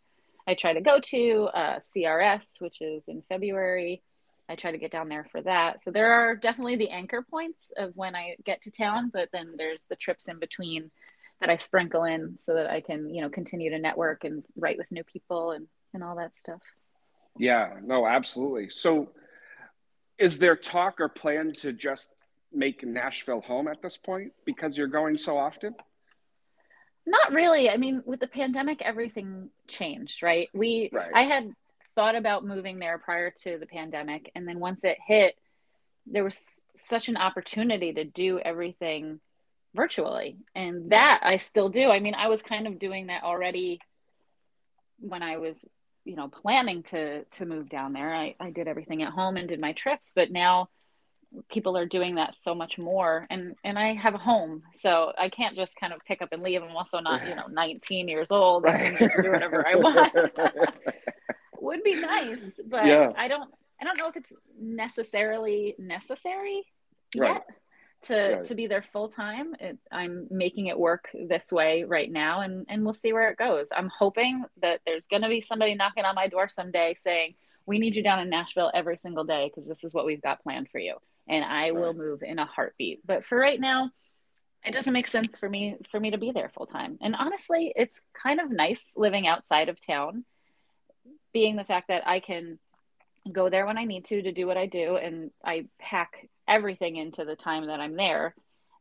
I 0.48 0.54
try 0.54 0.74
to 0.74 0.82
go 0.82 1.00
to. 1.00 1.50
Uh, 1.54 1.80
CRS, 1.80 2.62
which 2.62 2.82
is 2.82 3.08
in 3.08 3.22
February, 3.30 4.02
I 4.50 4.56
try 4.56 4.72
to 4.72 4.78
get 4.78 4.92
down 4.92 5.08
there 5.08 5.26
for 5.32 5.42
that. 5.42 5.82
So 5.82 5.92
there 5.92 6.12
are 6.12 6.36
definitely 6.36 6.76
the 6.76 6.90
anchor 6.90 7.22
points 7.22 7.72
of 7.78 7.96
when 7.96 8.16
I 8.16 8.36
get 8.44 8.62
to 8.64 8.72
town, 8.72 9.10
but 9.14 9.30
then 9.32 9.54
there's 9.58 9.86
the 9.86 9.96
trips 9.96 10.28
in 10.28 10.40
between 10.40 10.92
that 11.40 11.50
I 11.50 11.56
sprinkle 11.56 12.04
in 12.04 12.38
so 12.38 12.54
that 12.56 12.70
I 12.70 12.82
can, 12.82 13.14
you 13.14 13.22
know, 13.22 13.30
continue 13.30 13.70
to 13.72 13.80
network 13.80 14.24
and 14.24 14.44
write 14.56 14.78
with 14.78 14.92
new 14.92 15.04
people 15.04 15.52
and, 15.52 15.68
and 15.94 16.04
all 16.04 16.18
that 16.18 16.38
stuff. 16.38 16.62
Yeah, 17.38 17.76
no, 17.82 18.06
absolutely. 18.06 18.70
So 18.70 19.12
is 20.18 20.38
there 20.38 20.56
talk 20.56 21.00
or 21.00 21.10
plan 21.10 21.54
to 21.60 21.72
just 21.74 22.12
make 22.54 22.86
Nashville 22.86 23.42
home 23.42 23.68
at 23.68 23.82
this 23.82 23.98
point 23.98 24.34
because 24.46 24.78
you're 24.78 24.88
going 24.88 25.18
so 25.18 25.38
often? 25.38 25.74
Not 27.06 27.32
really. 27.32 27.70
I 27.70 27.78
mean, 27.78 28.04
with 28.06 28.20
the 28.20 28.28
pandemic, 28.28 28.82
everything 28.82 29.50
changed, 29.68 30.22
right? 30.22 30.50
We, 30.54 30.90
right. 30.92 31.12
I 31.14 31.24
had 31.24 31.52
thought 31.96 32.16
about 32.16 32.46
moving 32.46 32.80
there 32.80 32.98
prior 32.98 33.32
to 33.44 33.58
the 33.58 33.66
pandemic. 33.66 34.32
And 34.36 34.48
then 34.48 34.60
once 34.60 34.84
it 34.84 34.98
hit, 35.06 35.38
there 36.06 36.24
was 36.24 36.64
such 36.76 37.10
an 37.10 37.18
opportunity 37.18 37.94
to 37.94 38.04
do 38.04 38.40
everything 38.40 39.20
virtually. 39.74 40.38
And 40.56 40.92
that 40.92 41.22
I 41.24 41.38
still 41.38 41.70
do. 41.70 41.90
I 41.90 42.00
mean, 42.00 42.16
I 42.16 42.28
was 42.28 42.42
kind 42.42 42.68
of 42.68 42.80
doing 42.80 43.08
that 43.08 43.24
already 43.24 43.80
when 45.00 45.24
I 45.24 45.38
was, 45.38 45.64
you 46.06 46.16
know, 46.16 46.28
planning 46.28 46.84
to 46.84 47.24
to 47.24 47.46
move 47.46 47.70
down 47.70 47.94
there. 47.94 48.14
I, 48.14 48.36
I 48.40 48.52
did 48.52 48.68
everything 48.68 49.04
at 49.04 49.14
home 49.14 49.38
and 49.38 49.48
did 49.48 49.62
my 49.62 49.74
trips, 49.74 50.12
but 50.16 50.32
now 50.32 50.70
people 51.50 51.78
are 51.78 51.86
doing 51.86 52.16
that 52.16 52.36
so 52.36 52.54
much 52.54 52.78
more 52.78 53.26
and 53.30 53.56
and 53.64 53.80
i 53.80 53.94
have 53.94 54.16
a 54.16 54.18
home 54.18 54.62
so 54.76 55.14
i 55.18 55.30
can't 55.30 55.56
just 55.56 55.76
kind 55.78 55.94
of 55.94 56.00
pick 56.06 56.22
up 56.22 56.30
and 56.32 56.42
leave. 56.42 56.62
I'm 56.62 56.76
also 56.76 57.00
not 57.00 57.26
you 57.28 57.36
know 57.36 57.48
19 57.50 58.08
years 58.08 58.32
old. 58.32 58.66
And 58.66 58.98
do 58.98 59.32
whatever 59.32 59.68
i 59.68 59.76
want. 59.76 60.14
Would 61.62 61.84
be 61.84 61.96
nice 61.96 62.60
but 62.68 62.86
yeah. 62.86 63.10
i 63.18 63.28
don't 63.28 63.50
i 63.80 63.86
don't 63.86 63.98
know 63.98 64.08
if 64.08 64.18
it's 64.18 64.34
necessarily 64.60 65.76
necessary 65.78 66.64
right. 67.16 67.34
yet 67.34 67.46
to 68.04 68.16
right. 68.16 68.44
to 68.46 68.56
be 68.56 68.66
there 68.66 68.82
full 68.82 69.08
time 69.08 69.54
i'm 69.92 70.28
making 70.32 70.68
it 70.68 70.78
work 70.78 71.10
this 71.30 71.52
way 71.52 71.84
right 71.84 72.12
now 72.12 72.42
and 72.42 72.66
and 72.68 72.84
we'll 72.84 72.94
see 72.96 73.14
where 73.14 73.30
it 73.30 73.38
goes. 73.38 73.68
I'm 73.76 73.90
hoping 73.90 74.44
that 74.62 74.82
there's 74.86 75.06
going 75.06 75.22
to 75.22 75.30
be 75.30 75.40
somebody 75.40 75.76
knocking 75.76 76.04
on 76.04 76.16
my 76.16 76.28
door 76.28 76.50
someday 76.50 76.96
saying 77.00 77.36
we 77.68 77.78
need 77.78 77.96
you 77.96 78.04
down 78.04 78.20
in 78.20 78.30
nashville 78.30 78.72
every 78.74 78.98
single 78.98 79.24
day 79.24 79.50
because 79.50 79.68
this 79.68 79.84
is 79.84 79.94
what 79.94 80.06
we've 80.06 80.22
got 80.22 80.42
planned 80.42 80.68
for 80.70 80.80
you 80.80 80.96
and 81.32 81.44
I 81.44 81.70
right. 81.70 81.74
will 81.74 81.94
move 81.94 82.22
in 82.22 82.38
a 82.38 82.46
heartbeat. 82.46 83.00
But 83.06 83.26
for 83.26 83.38
right 83.38 83.60
now, 83.60 83.90
it 84.66 84.74
doesn't 84.74 84.94
make 84.94 85.08
sense 85.08 85.40
for 85.40 85.50
me 85.50 85.78
for 85.90 86.00
me 86.00 86.12
to 86.12 86.18
be 86.18 86.32
there 86.32 86.50
full 86.50 86.68
time. 86.68 87.00
And 87.02 87.16
honestly, 87.16 87.74
it's 87.76 88.02
kind 88.22 88.40
of 88.40 88.52
nice 88.52 88.94
living 88.96 89.26
outside 89.26 89.70
of 89.70 89.84
town, 89.84 90.26
being 91.34 91.56
the 91.56 91.64
fact 91.64 91.88
that 91.88 92.06
I 92.06 92.20
can 92.20 92.60
go 93.32 93.50
there 93.50 93.66
when 93.66 93.78
I 93.78 93.86
need 93.86 94.06
to 94.06 94.22
to 94.22 94.32
do 94.32 94.46
what 94.48 94.58
I 94.58 94.66
do 94.66 94.98
and 94.98 95.32
I 95.44 95.68
pack 95.80 96.28
everything 96.48 96.98
into 96.98 97.24
the 97.24 97.36
time 97.36 97.68
that 97.68 97.80
I'm 97.80 97.96
there 97.96 98.34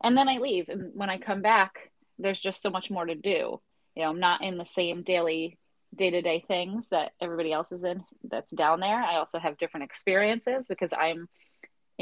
and 0.03 0.17
then 0.17 0.27
I 0.27 0.39
leave 0.39 0.67
and 0.67 0.91
when 0.95 1.11
I 1.11 1.19
come 1.19 1.43
back 1.43 1.91
there's 2.17 2.39
just 2.39 2.61
so 2.61 2.69
much 2.69 2.89
more 2.89 3.05
to 3.05 3.15
do. 3.15 3.61
You 3.95 4.03
know, 4.03 4.09
I'm 4.09 4.19
not 4.19 4.43
in 4.43 4.57
the 4.57 4.65
same 4.65 5.03
daily 5.03 5.57
day-to-day 5.95 6.45
things 6.47 6.87
that 6.89 7.11
everybody 7.19 7.51
else 7.51 7.71
is 7.71 7.83
in 7.83 8.03
that's 8.23 8.51
down 8.51 8.79
there. 8.79 9.01
I 9.01 9.17
also 9.17 9.39
have 9.39 9.57
different 9.57 9.83
experiences 9.83 10.65
because 10.67 10.93
I'm 10.93 11.27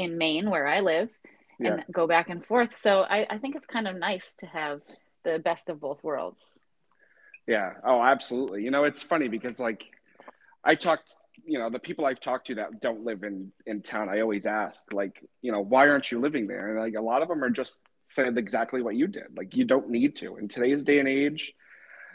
in 0.00 0.16
Maine 0.16 0.48
where 0.48 0.66
I 0.66 0.80
live 0.80 1.10
yeah. 1.58 1.74
and 1.74 1.84
go 1.92 2.06
back 2.06 2.30
and 2.30 2.42
forth. 2.42 2.74
So 2.74 3.02
I, 3.02 3.26
I 3.28 3.38
think 3.38 3.54
it's 3.54 3.66
kind 3.66 3.86
of 3.86 3.96
nice 3.96 4.34
to 4.36 4.46
have 4.46 4.80
the 5.24 5.38
best 5.38 5.68
of 5.68 5.78
both 5.78 6.02
worlds. 6.02 6.58
Yeah. 7.46 7.74
Oh, 7.84 8.02
absolutely. 8.02 8.64
You 8.64 8.70
know, 8.70 8.84
it's 8.84 9.02
funny 9.02 9.28
because 9.28 9.60
like 9.60 9.84
I 10.64 10.74
talked, 10.74 11.14
you 11.44 11.58
know, 11.58 11.68
the 11.68 11.78
people 11.78 12.06
I've 12.06 12.20
talked 12.20 12.46
to 12.46 12.54
that 12.56 12.80
don't 12.80 13.04
live 13.04 13.22
in 13.22 13.52
in 13.66 13.82
town, 13.82 14.08
I 14.08 14.20
always 14.20 14.46
ask, 14.46 14.90
like, 14.92 15.22
you 15.42 15.52
know, 15.52 15.60
why 15.60 15.88
aren't 15.88 16.10
you 16.10 16.18
living 16.18 16.46
there? 16.46 16.70
And 16.70 16.78
like 16.78 16.94
a 16.94 17.04
lot 17.04 17.20
of 17.20 17.28
them 17.28 17.44
are 17.44 17.50
just 17.50 17.78
said 18.04 18.38
exactly 18.38 18.80
what 18.80 18.96
you 18.96 19.06
did. 19.06 19.36
Like 19.36 19.54
you 19.54 19.64
don't 19.64 19.90
need 19.90 20.16
to. 20.16 20.36
In 20.36 20.48
today's 20.48 20.82
day 20.82 20.98
and 20.98 21.08
age, 21.08 21.52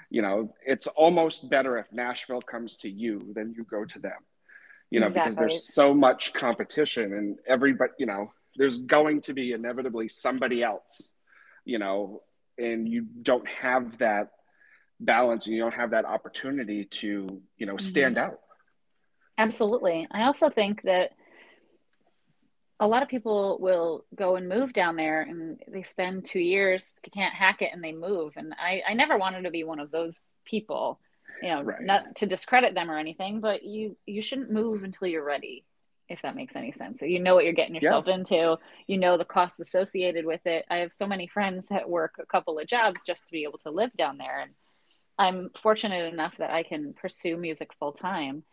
you 0.09 0.23
know, 0.23 0.55
it's 0.65 0.87
almost 0.87 1.49
better 1.51 1.77
if 1.77 1.85
Nashville 1.91 2.41
comes 2.41 2.77
to 2.77 2.89
you 2.89 3.31
than 3.35 3.53
you 3.53 3.63
go 3.63 3.85
to 3.85 3.99
them 3.99 4.21
you 4.89 4.99
know, 4.99 5.07
exactly. 5.07 5.31
because 5.31 5.35
there's 5.35 5.73
so 5.73 5.93
much 5.93 6.33
competition 6.33 7.13
and 7.13 7.37
everybody, 7.47 7.91
you 7.97 8.05
know, 8.05 8.31
there's 8.55 8.79
going 8.79 9.21
to 9.21 9.33
be 9.33 9.51
inevitably 9.51 10.07
somebody 10.07 10.63
else, 10.63 11.13
you 11.65 11.79
know, 11.79 12.21
and 12.57 12.87
you 12.87 13.05
don't 13.21 13.47
have 13.47 13.97
that 13.97 14.29
balance 14.99 15.45
and 15.45 15.55
you 15.55 15.61
don't 15.61 15.73
have 15.73 15.91
that 15.91 16.05
opportunity 16.05 16.85
to, 16.85 17.41
you 17.57 17.65
know, 17.65 17.77
stand 17.77 18.15
mm-hmm. 18.15 18.31
out. 18.31 18.39
Absolutely. 19.37 20.07
I 20.11 20.23
also 20.23 20.49
think 20.49 20.83
that 20.83 21.11
a 22.79 22.87
lot 22.87 23.03
of 23.03 23.09
people 23.09 23.57
will 23.59 24.05
go 24.13 24.35
and 24.35 24.49
move 24.49 24.73
down 24.73 24.95
there 24.95 25.21
and 25.21 25.59
they 25.67 25.83
spend 25.83 26.25
two 26.25 26.39
years, 26.39 26.93
they 27.03 27.09
can't 27.09 27.33
hack 27.33 27.61
it, 27.61 27.71
and 27.73 27.83
they 27.83 27.93
move. 27.93 28.33
And 28.37 28.53
I, 28.53 28.81
I 28.87 28.93
never 28.93 29.17
wanted 29.17 29.43
to 29.43 29.51
be 29.51 29.63
one 29.63 29.79
of 29.79 29.91
those 29.91 30.21
people, 30.45 30.99
you 31.41 31.49
know, 31.49 31.61
right. 31.61 31.81
not 31.81 32.15
to 32.17 32.25
discredit 32.25 32.73
them 32.73 32.89
or 32.89 32.97
anything, 32.97 33.39
but 33.39 33.63
you 33.63 33.97
you 34.05 34.21
shouldn't 34.21 34.51
move 34.51 34.83
until 34.83 35.07
you're 35.07 35.23
ready, 35.23 35.65
if 36.09 36.21
that 36.21 36.35
makes 36.35 36.55
any 36.55 36.71
sense. 36.71 36.99
So 36.99 37.05
you 37.05 37.19
know 37.19 37.35
what 37.35 37.43
you're 37.43 37.53
getting 37.53 37.75
yourself 37.75 38.05
yeah. 38.07 38.15
into, 38.15 38.57
you 38.87 38.97
know 38.97 39.17
the 39.17 39.25
costs 39.25 39.59
associated 39.59 40.25
with 40.25 40.45
it. 40.45 40.65
I 40.69 40.77
have 40.77 40.93
so 40.93 41.07
many 41.07 41.27
friends 41.27 41.67
that 41.69 41.89
work 41.89 42.15
a 42.19 42.25
couple 42.25 42.59
of 42.59 42.67
jobs 42.67 43.01
just 43.05 43.27
to 43.27 43.31
be 43.31 43.43
able 43.43 43.59
to 43.59 43.71
live 43.71 43.93
down 43.93 44.17
there, 44.17 44.41
and 44.41 44.51
I'm 45.17 45.49
fortunate 45.61 46.11
enough 46.11 46.37
that 46.37 46.51
I 46.51 46.63
can 46.63 46.93
pursue 46.93 47.37
music 47.37 47.71
full 47.79 47.93
time 47.93 48.43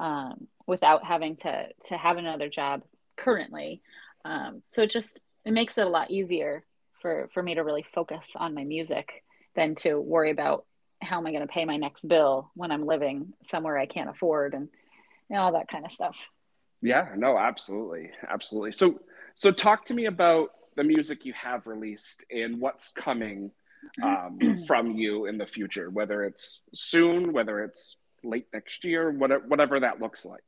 um, 0.00 0.48
without 0.66 1.04
having 1.04 1.36
to 1.36 1.68
to 1.86 1.96
have 1.96 2.16
another 2.16 2.48
job 2.48 2.82
currently. 3.16 3.82
Um, 4.24 4.62
so 4.68 4.82
it 4.82 4.90
just 4.90 5.20
it 5.44 5.52
makes 5.52 5.78
it 5.78 5.86
a 5.86 5.90
lot 5.90 6.10
easier 6.10 6.64
for 7.00 7.28
for 7.32 7.42
me 7.42 7.54
to 7.54 7.64
really 7.64 7.84
focus 7.94 8.32
on 8.36 8.54
my 8.54 8.64
music 8.64 9.24
than 9.54 9.74
to 9.74 10.00
worry 10.00 10.30
about 10.30 10.64
how 11.00 11.18
am 11.18 11.26
I 11.26 11.30
going 11.30 11.46
to 11.46 11.52
pay 11.52 11.64
my 11.64 11.76
next 11.76 12.06
bill 12.06 12.50
when 12.54 12.70
I'm 12.70 12.86
living 12.86 13.32
somewhere 13.42 13.78
I 13.78 13.86
can't 13.86 14.10
afford 14.10 14.54
and 14.54 14.68
know, 15.30 15.42
all 15.42 15.52
that 15.52 15.68
kind 15.68 15.84
of 15.84 15.92
stuff. 15.92 16.28
Yeah, 16.80 17.08
no, 17.16 17.38
absolutely, 17.38 18.10
absolutely. 18.28 18.72
So 18.72 19.00
so 19.34 19.50
talk 19.50 19.84
to 19.86 19.94
me 19.94 20.06
about 20.06 20.50
the 20.76 20.84
music 20.84 21.24
you 21.24 21.32
have 21.32 21.66
released 21.66 22.24
and 22.30 22.60
what's 22.60 22.92
coming 22.92 23.50
um, 24.02 24.38
from 24.66 24.92
you 24.92 25.26
in 25.26 25.38
the 25.38 25.46
future, 25.46 25.90
whether 25.90 26.24
it's 26.24 26.62
soon, 26.74 27.32
whether 27.32 27.62
it's 27.62 27.96
late 28.24 28.46
next 28.52 28.84
year, 28.84 29.10
whatever, 29.10 29.46
whatever 29.46 29.80
that 29.80 30.00
looks 30.00 30.24
like. 30.24 30.42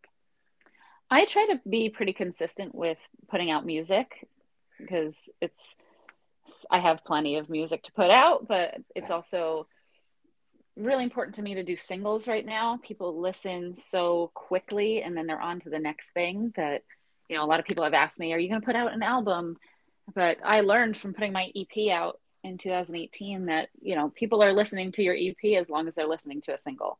I 1.11 1.25
try 1.25 1.47
to 1.47 1.61
be 1.69 1.91
pretty 1.91 2.13
consistent 2.13 2.75
with 2.75 2.99
putting 3.29 3.51
out 3.51 3.67
music 3.67 4.29
because 4.79 5.29
it's 5.41 5.75
I 6.71 6.79
have 6.79 7.05
plenty 7.05 7.37
of 7.37 7.51
music 7.51 7.83
to 7.85 7.93
put 7.93 8.11
out, 8.11 8.49
but 8.49 8.77
it's 8.95 9.11
also 9.11 9.67
really 10.77 11.05
important 11.05 11.35
to 11.37 11.43
me 11.43 11.55
to 11.55 11.63
do 11.63 11.77
singles 11.77 12.29
right 12.29 12.45
now. 12.45 12.79
People 12.83 13.21
listen 13.21 13.75
so 13.75 14.31
quickly 14.35 15.03
and 15.03 15.17
then 15.17 15.27
they're 15.27 15.41
on 15.41 15.61
to 15.61 15.71
the 15.71 15.79
next 15.79 16.11
thing 16.11 16.53
that 16.57 16.83
you 17.29 17.37
know 17.37 17.45
a 17.45 17.47
lot 17.47 17.61
of 17.61 17.67
people 17.67 17.85
have 17.85 17.95
asked 17.95 18.19
me, 18.19 18.33
"Are 18.33 18.39
you 18.39 18.49
going 18.49 18.61
to 18.61 18.65
put 18.65 18.77
out 18.77 18.93
an 18.93 19.03
album?" 19.03 19.57
But 20.15 20.39
I 20.45 20.63
learned 20.63 20.97
from 20.97 21.15
putting 21.15 21.33
my 21.33 21.53
EP 21.55 21.93
out 21.93 22.19
in 22.43 22.59
2018 22.59 23.47
that 23.47 23.69
you 23.81 23.95
know 23.95 24.11
people 24.11 24.43
are 24.43 24.53
listening 24.53 24.93
to 24.93 25.03
your 25.03 25.17
EP 25.17 25.57
as 25.57 25.71
long 25.71 25.87
as 25.89 25.95
they're 25.95 26.09
listening 26.09 26.41
to 26.43 26.55
a 26.55 26.59
single. 26.59 26.99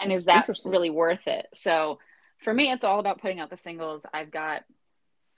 And 0.00 0.12
is 0.12 0.24
that 0.24 0.48
really 0.64 0.90
worth 0.90 1.28
it? 1.28 1.46
So 1.52 1.98
for 2.38 2.54
me, 2.54 2.70
it's 2.70 2.84
all 2.84 3.00
about 3.00 3.20
putting 3.20 3.38
out 3.38 3.50
the 3.50 3.56
singles. 3.56 4.06
I've 4.12 4.30
got 4.30 4.62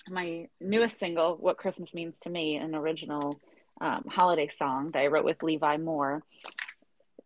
my 0.09 0.49
newest 0.61 0.99
single, 0.99 1.37
What 1.37 1.59
Christmas 1.59 1.95
Means 1.95 2.21
to 2.21 2.31
Me, 2.31 2.57
an 2.57 2.75
original 2.75 3.41
um, 3.81 4.05
holiday 4.09 4.49
song 4.49 4.93
that 4.93 5.01
I 5.01 5.09
wrote 5.09 5.25
with 5.25 5.43
Levi 5.43 5.79
Moore. 5.79 6.23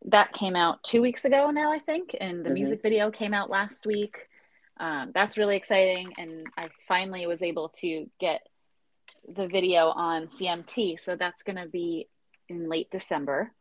That 0.06 0.32
came 0.32 0.56
out 0.56 0.82
two 0.82 1.02
weeks 1.02 1.24
ago 1.24 1.50
now, 1.50 1.72
I 1.72 1.78
think, 1.78 2.14
and 2.20 2.40
the 2.40 2.44
mm-hmm. 2.44 2.54
music 2.54 2.82
video 2.82 3.10
came 3.10 3.34
out 3.34 3.50
last 3.50 3.86
week. 3.86 4.28
Um, 4.78 5.10
that's 5.14 5.36
really 5.36 5.56
exciting, 5.56 6.06
and 6.18 6.42
I 6.56 6.68
finally 6.86 7.26
was 7.26 7.42
able 7.42 7.70
to 7.80 8.08
get 8.20 8.46
the 9.26 9.48
video 9.48 9.88
on 9.88 10.26
CMT, 10.26 11.00
so 11.00 11.16
that's 11.16 11.42
going 11.42 11.56
to 11.56 11.66
be 11.66 12.08
in 12.48 12.68
late 12.68 12.90
December, 12.90 13.52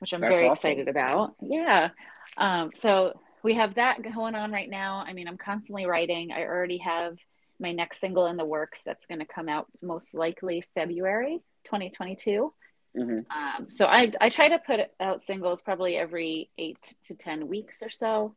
which 0.00 0.12
I'm 0.12 0.20
that's 0.20 0.40
very 0.40 0.50
awesome. 0.50 0.70
excited 0.70 0.88
about. 0.88 1.34
Yeah. 1.40 1.90
Um, 2.36 2.70
so 2.74 3.18
we 3.42 3.54
have 3.54 3.76
that 3.76 4.02
going 4.02 4.34
on 4.34 4.52
right 4.52 4.68
now. 4.68 5.04
I 5.06 5.12
mean, 5.12 5.28
I'm 5.28 5.38
constantly 5.38 5.86
writing. 5.86 6.32
I 6.32 6.42
already 6.42 6.78
have 6.78 7.18
my 7.58 7.72
next 7.72 8.00
single 8.00 8.26
in 8.26 8.36
the 8.36 8.44
works 8.44 8.82
that's 8.82 9.06
going 9.06 9.20
to 9.20 9.26
come 9.26 9.48
out 9.48 9.66
most 9.82 10.14
likely 10.14 10.64
February 10.74 11.40
2022. 11.64 12.52
Mm-hmm. 12.96 13.30
Um, 13.30 13.68
so 13.68 13.86
I, 13.86 14.12
I 14.20 14.28
try 14.30 14.48
to 14.48 14.58
put 14.58 14.80
out 14.98 15.22
singles 15.22 15.62
probably 15.62 15.96
every 15.96 16.50
eight 16.58 16.96
to 17.04 17.14
10 17.14 17.48
weeks 17.48 17.82
or 17.82 17.90
so. 17.90 18.34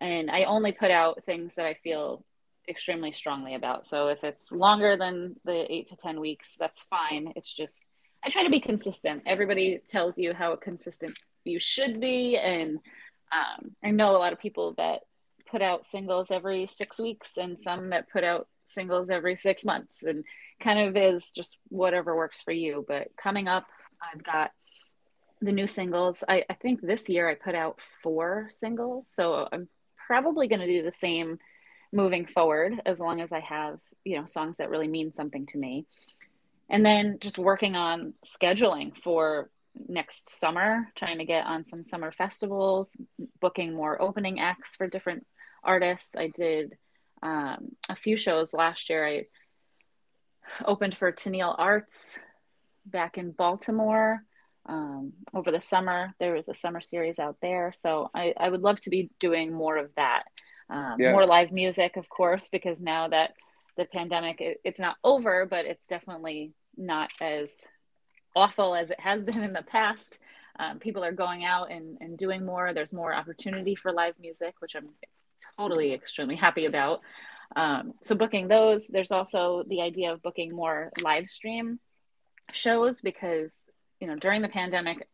And 0.00 0.30
I 0.30 0.44
only 0.44 0.72
put 0.72 0.90
out 0.90 1.24
things 1.24 1.56
that 1.56 1.66
I 1.66 1.74
feel 1.74 2.24
extremely 2.68 3.12
strongly 3.12 3.54
about. 3.54 3.86
So 3.86 4.08
if 4.08 4.22
it's 4.22 4.52
longer 4.52 4.96
than 4.96 5.36
the 5.44 5.72
eight 5.72 5.88
to 5.88 5.96
10 5.96 6.20
weeks, 6.20 6.56
that's 6.58 6.84
fine. 6.84 7.32
It's 7.34 7.52
just, 7.52 7.86
I 8.24 8.28
try 8.28 8.44
to 8.44 8.50
be 8.50 8.60
consistent. 8.60 9.22
Everybody 9.26 9.80
tells 9.88 10.18
you 10.18 10.34
how 10.34 10.54
consistent 10.56 11.18
you 11.44 11.58
should 11.58 12.00
be. 12.00 12.36
And 12.36 12.78
um, 13.32 13.72
I 13.82 13.90
know 13.90 14.16
a 14.16 14.18
lot 14.18 14.32
of 14.32 14.38
people 14.38 14.74
that 14.76 15.00
put 15.50 15.62
out 15.62 15.86
singles 15.86 16.30
every 16.30 16.68
six 16.70 16.98
weeks 16.98 17.36
and 17.36 17.58
some 17.58 17.90
that 17.90 18.10
put 18.10 18.22
out 18.22 18.46
singles 18.66 19.10
every 19.10 19.34
six 19.34 19.64
months 19.64 20.02
and 20.02 20.24
kind 20.60 20.78
of 20.78 20.96
is 20.96 21.30
just 21.30 21.56
whatever 21.68 22.14
works 22.14 22.42
for 22.42 22.52
you. 22.52 22.84
But 22.86 23.08
coming 23.16 23.48
up, 23.48 23.66
I've 24.02 24.22
got 24.22 24.52
the 25.40 25.52
new 25.52 25.66
singles. 25.66 26.24
I, 26.28 26.44
I 26.48 26.54
think 26.54 26.80
this 26.80 27.08
year 27.08 27.28
I 27.28 27.34
put 27.34 27.54
out 27.54 27.80
four 27.80 28.48
singles. 28.50 29.08
So 29.08 29.48
I'm 29.50 29.68
probably 30.06 30.48
going 30.48 30.60
to 30.60 30.66
do 30.66 30.82
the 30.82 30.92
same 30.92 31.38
moving 31.92 32.26
forward 32.26 32.74
as 32.84 33.00
long 33.00 33.20
as 33.20 33.32
I 33.32 33.40
have, 33.40 33.80
you 34.04 34.18
know, 34.18 34.26
songs 34.26 34.58
that 34.58 34.70
really 34.70 34.88
mean 34.88 35.12
something 35.12 35.46
to 35.46 35.58
me. 35.58 35.86
And 36.68 36.84
then 36.84 37.18
just 37.20 37.38
working 37.38 37.76
on 37.76 38.14
scheduling 38.24 38.96
for 38.96 39.50
next 39.88 40.28
summer, 40.38 40.88
trying 40.94 41.18
to 41.18 41.24
get 41.24 41.46
on 41.46 41.64
some 41.64 41.82
summer 41.82 42.12
festivals, 42.12 42.96
booking 43.40 43.74
more 43.74 44.00
opening 44.00 44.40
acts 44.40 44.76
for 44.76 44.86
different 44.86 45.26
artists. 45.62 46.14
I 46.16 46.28
did 46.28 46.76
um, 47.22 47.76
a 47.88 47.94
few 47.94 48.16
shows 48.16 48.52
last 48.52 48.90
year. 48.90 49.06
I 49.06 49.26
opened 50.64 50.96
for 50.96 51.12
Tenille 51.12 51.54
Arts 51.56 52.18
back 52.90 53.18
in 53.18 53.32
Baltimore 53.32 54.22
um, 54.66 55.12
over 55.34 55.50
the 55.50 55.60
summer. 55.60 56.14
There 56.18 56.34
was 56.34 56.48
a 56.48 56.54
summer 56.54 56.80
series 56.80 57.18
out 57.18 57.36
there. 57.40 57.72
So 57.76 58.10
I, 58.14 58.34
I 58.36 58.48
would 58.48 58.62
love 58.62 58.80
to 58.80 58.90
be 58.90 59.10
doing 59.18 59.52
more 59.52 59.76
of 59.76 59.90
that. 59.96 60.24
Um, 60.70 60.96
yeah. 60.98 61.12
More 61.12 61.26
live 61.26 61.50
music, 61.50 61.96
of 61.96 62.08
course, 62.08 62.48
because 62.48 62.80
now 62.80 63.08
that 63.08 63.32
the 63.76 63.86
pandemic, 63.86 64.40
it, 64.40 64.60
it's 64.64 64.80
not 64.80 64.96
over, 65.02 65.46
but 65.46 65.64
it's 65.64 65.86
definitely 65.86 66.52
not 66.76 67.10
as 67.20 67.62
awful 68.36 68.74
as 68.74 68.90
it 68.90 69.00
has 69.00 69.24
been 69.24 69.42
in 69.42 69.52
the 69.52 69.62
past. 69.62 70.18
Um, 70.58 70.78
people 70.78 71.04
are 71.04 71.12
going 71.12 71.44
out 71.44 71.70
and, 71.70 71.96
and 72.00 72.18
doing 72.18 72.44
more. 72.44 72.74
There's 72.74 72.92
more 72.92 73.14
opportunity 73.14 73.74
for 73.74 73.92
live 73.92 74.14
music, 74.20 74.56
which 74.58 74.74
I'm 74.74 74.88
totally 75.56 75.94
extremely 75.94 76.36
happy 76.36 76.66
about. 76.66 77.00
Um, 77.56 77.94
so 78.02 78.14
booking 78.14 78.48
those, 78.48 78.88
there's 78.88 79.12
also 79.12 79.64
the 79.68 79.80
idea 79.80 80.12
of 80.12 80.20
booking 80.20 80.54
more 80.54 80.90
live 81.02 81.28
stream 81.28 81.78
shows 82.52 83.00
because 83.00 83.64
you 84.00 84.06
know 84.06 84.16
during 84.16 84.42
the 84.42 84.48
pandemic, 84.48 85.06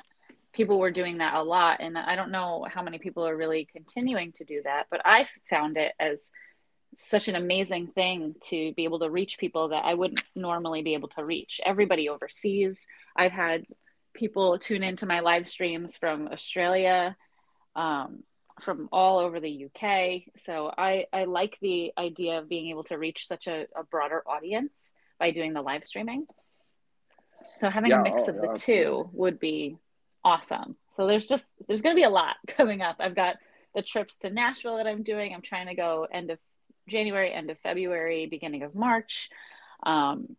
people 0.52 0.78
were 0.78 0.90
doing 0.90 1.18
that 1.18 1.34
a 1.34 1.42
lot, 1.42 1.78
and 1.80 1.98
I 1.98 2.16
don't 2.16 2.30
know 2.30 2.66
how 2.68 2.82
many 2.82 2.98
people 2.98 3.26
are 3.26 3.36
really 3.36 3.68
continuing 3.70 4.32
to 4.32 4.44
do 4.44 4.62
that, 4.64 4.86
but 4.90 5.00
I 5.04 5.26
found 5.48 5.76
it 5.76 5.92
as 5.98 6.30
such 6.96 7.28
an 7.28 7.34
amazing 7.34 7.88
thing 7.88 8.36
to 8.40 8.72
be 8.74 8.84
able 8.84 9.00
to 9.00 9.10
reach 9.10 9.38
people 9.38 9.68
that 9.68 9.84
I 9.84 9.94
wouldn't 9.94 10.22
normally 10.36 10.82
be 10.82 10.94
able 10.94 11.08
to 11.08 11.24
reach. 11.24 11.60
Everybody 11.64 12.08
overseas. 12.08 12.86
I've 13.16 13.32
had 13.32 13.64
people 14.14 14.58
tune 14.58 14.82
into 14.82 15.06
my 15.06 15.20
live 15.20 15.48
streams 15.48 15.96
from 15.96 16.28
Australia, 16.28 17.16
um, 17.74 18.22
from 18.60 18.88
all 18.92 19.18
over 19.18 19.40
the 19.40 19.66
UK. 19.66 20.22
So 20.38 20.72
I, 20.76 21.06
I 21.12 21.24
like 21.24 21.58
the 21.60 21.92
idea 21.98 22.38
of 22.38 22.48
being 22.48 22.68
able 22.68 22.84
to 22.84 22.98
reach 22.98 23.26
such 23.26 23.48
a, 23.48 23.66
a 23.76 23.82
broader 23.82 24.22
audience 24.26 24.92
by 25.18 25.32
doing 25.32 25.52
the 25.52 25.62
live 25.62 25.84
streaming. 25.84 26.26
So 27.56 27.70
having 27.70 27.90
yeah, 27.90 28.00
a 28.00 28.02
mix 28.02 28.22
oh, 28.26 28.30
of 28.30 28.36
the 28.36 28.48
yeah, 28.48 28.54
two 28.54 29.10
would 29.12 29.38
be 29.38 29.78
awesome. 30.24 30.76
So 30.96 31.06
there's 31.06 31.26
just 31.26 31.48
there's 31.66 31.82
going 31.82 31.94
to 31.94 31.98
be 31.98 32.04
a 32.04 32.10
lot 32.10 32.36
coming 32.46 32.82
up. 32.82 32.96
I've 33.00 33.14
got 33.14 33.36
the 33.74 33.82
trips 33.82 34.18
to 34.20 34.30
Nashville 34.30 34.76
that 34.76 34.86
I'm 34.86 35.02
doing. 35.02 35.34
I'm 35.34 35.42
trying 35.42 35.66
to 35.66 35.74
go 35.74 36.06
end 36.10 36.30
of 36.30 36.38
January, 36.88 37.32
end 37.32 37.50
of 37.50 37.58
February, 37.58 38.26
beginning 38.26 38.62
of 38.62 38.74
March. 38.74 39.30
Um, 39.84 40.36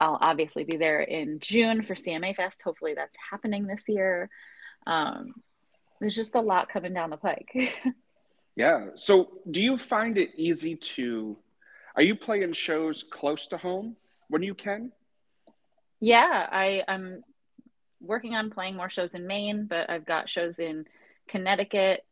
I'll 0.00 0.18
obviously 0.20 0.64
be 0.64 0.76
there 0.76 1.00
in 1.00 1.40
June 1.40 1.82
for 1.82 1.94
CMA 1.94 2.34
Fest. 2.36 2.62
Hopefully, 2.62 2.94
that's 2.94 3.16
happening 3.30 3.66
this 3.66 3.84
year. 3.88 4.30
Um, 4.86 5.34
there's 6.00 6.14
just 6.14 6.34
a 6.34 6.40
lot 6.40 6.68
coming 6.68 6.94
down 6.94 7.10
the 7.10 7.16
pike. 7.16 7.74
yeah. 8.56 8.86
So, 8.94 9.28
do 9.50 9.60
you 9.60 9.76
find 9.76 10.16
it 10.16 10.30
easy 10.36 10.76
to? 10.76 11.36
Are 11.96 12.02
you 12.02 12.14
playing 12.14 12.52
shows 12.52 13.02
close 13.02 13.48
to 13.48 13.58
home 13.58 13.96
when 14.28 14.42
you 14.42 14.54
can? 14.54 14.92
Yeah, 16.00 16.46
I, 16.50 16.82
I'm 16.86 17.22
working 18.00 18.34
on 18.34 18.50
playing 18.50 18.76
more 18.76 18.90
shows 18.90 19.14
in 19.14 19.26
Maine, 19.26 19.66
but 19.68 19.90
I've 19.90 20.06
got 20.06 20.28
shows 20.28 20.58
in 20.58 20.84
Connecticut, 21.28 22.04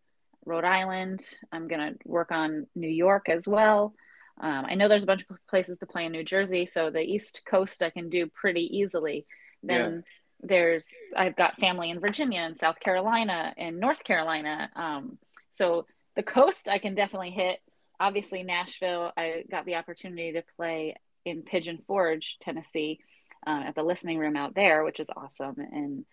Rhode 0.44 0.64
Island. 0.64 1.24
I'm 1.52 1.68
going 1.68 1.80
to 1.80 1.98
work 2.04 2.30
on 2.30 2.66
New 2.74 2.88
York 2.88 3.28
as 3.28 3.46
well. 3.46 3.94
Um, 4.40 4.66
I 4.68 4.74
know 4.74 4.88
there's 4.88 5.02
a 5.02 5.06
bunch 5.06 5.24
of 5.28 5.36
places 5.48 5.78
to 5.78 5.86
play 5.86 6.04
in 6.04 6.12
New 6.12 6.24
Jersey, 6.24 6.66
so 6.66 6.90
the 6.90 7.00
East 7.00 7.42
Coast 7.48 7.82
I 7.82 7.90
can 7.90 8.08
do 8.08 8.26
pretty 8.26 8.78
easily. 8.78 9.26
Then 9.62 9.94
yeah. 9.94 10.00
there's 10.48 10.94
I've 11.16 11.36
got 11.36 11.58
family 11.58 11.90
in 11.90 12.00
Virginia 12.00 12.40
and 12.40 12.56
South 12.56 12.78
Carolina 12.78 13.54
and 13.56 13.80
North 13.80 14.04
Carolina. 14.04 14.68
Um, 14.76 15.18
so 15.50 15.86
the 16.16 16.22
coast 16.22 16.68
I 16.68 16.78
can 16.78 16.94
definitely 16.94 17.30
hit. 17.30 17.60
Obviously, 17.98 18.42
Nashville, 18.42 19.10
I 19.16 19.44
got 19.50 19.64
the 19.64 19.76
opportunity 19.76 20.32
to 20.32 20.42
play 20.56 20.96
in 21.24 21.42
Pigeon 21.42 21.78
Forge, 21.78 22.36
Tennessee, 22.40 23.00
uh, 23.46 23.62
at 23.66 23.74
the 23.74 23.82
listening 23.82 24.18
room 24.18 24.36
out 24.36 24.54
there, 24.54 24.84
which 24.84 25.00
is 25.00 25.10
awesome. 25.16 25.56
And 25.58 26.04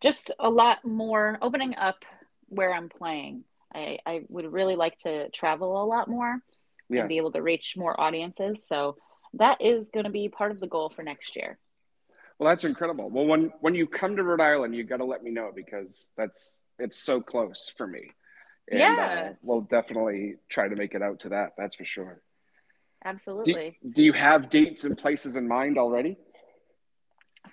just 0.00 0.32
a 0.38 0.48
lot 0.48 0.84
more 0.84 1.38
opening 1.42 1.74
up 1.74 2.04
where 2.48 2.72
I'm 2.72 2.88
playing. 2.88 3.44
I, 3.74 3.98
I 4.06 4.22
would 4.28 4.50
really 4.50 4.76
like 4.76 4.96
to 4.98 5.28
travel 5.30 5.82
a 5.82 5.84
lot 5.84 6.08
more 6.08 6.40
yeah. 6.88 7.00
and 7.00 7.08
be 7.08 7.18
able 7.18 7.32
to 7.32 7.42
reach 7.42 7.76
more 7.76 8.00
audiences. 8.00 8.66
So 8.66 8.96
that 9.34 9.60
is 9.60 9.90
going 9.90 10.04
to 10.04 10.10
be 10.10 10.28
part 10.28 10.52
of 10.52 10.60
the 10.60 10.66
goal 10.66 10.88
for 10.88 11.02
next 11.02 11.36
year. 11.36 11.58
Well, 12.38 12.48
that's 12.48 12.64
incredible. 12.64 13.10
Well, 13.10 13.26
when 13.26 13.52
when 13.60 13.74
you 13.74 13.86
come 13.86 14.14
to 14.16 14.22
Rhode 14.22 14.40
Island, 14.40 14.74
you 14.74 14.84
got 14.84 14.98
to 14.98 15.04
let 15.04 15.24
me 15.24 15.32
know 15.32 15.50
because 15.54 16.10
that's 16.16 16.64
it's 16.78 16.96
so 16.96 17.20
close 17.20 17.72
for 17.76 17.86
me. 17.86 18.10
And, 18.70 18.78
yeah, 18.78 19.30
uh, 19.30 19.34
we'll 19.42 19.62
definitely 19.62 20.36
try 20.48 20.68
to 20.68 20.76
make 20.76 20.94
it 20.94 21.02
out 21.02 21.20
to 21.20 21.30
that. 21.30 21.54
That's 21.58 21.74
for 21.74 21.84
sure. 21.84 22.22
Absolutely. 23.04 23.76
Do, 23.82 23.90
do 23.90 24.04
you 24.04 24.12
have 24.12 24.50
dates 24.50 24.84
and 24.84 24.96
places 24.96 25.34
in 25.36 25.48
mind 25.48 25.78
already? 25.78 26.16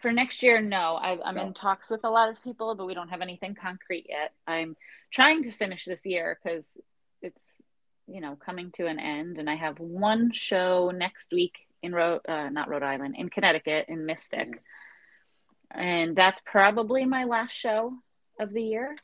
For 0.05 0.11
next 0.11 0.43
year, 0.43 0.61
no. 0.61 0.99
I, 1.01 1.17
am 1.27 1.33
no. 1.33 1.47
in 1.47 1.53
talks 1.55 1.89
with 1.89 2.03
a 2.03 2.09
lot 2.11 2.29
of 2.29 2.43
people, 2.43 2.75
but 2.75 2.85
we 2.85 2.93
don't 2.93 3.09
have 3.09 3.21
anything 3.21 3.55
concrete 3.55 4.05
yet. 4.07 4.33
I'm 4.45 4.77
trying 5.11 5.41
to 5.45 5.51
finish 5.51 5.85
this 5.85 6.05
year 6.05 6.37
because 6.43 6.77
it's 7.23 7.63
you 8.05 8.21
know 8.21 8.35
coming 8.35 8.69
to 8.73 8.85
an 8.85 8.99
end, 8.99 9.39
and 9.39 9.49
I 9.49 9.55
have 9.55 9.79
one 9.79 10.31
show 10.31 10.91
next 10.91 11.33
week 11.33 11.55
in 11.81 11.91
Rhode, 11.91 12.21
uh, 12.29 12.49
not 12.49 12.69
Rhode 12.69 12.83
Island, 12.83 13.15
in 13.17 13.29
Connecticut, 13.29 13.87
in 13.87 14.05
Mystic, 14.05 14.47
mm-hmm. 14.47 15.79
and 15.81 16.15
that's 16.15 16.39
probably 16.45 17.05
my 17.05 17.23
last 17.23 17.53
show 17.53 17.91
of 18.39 18.53
the 18.53 18.61
year, 18.61 18.95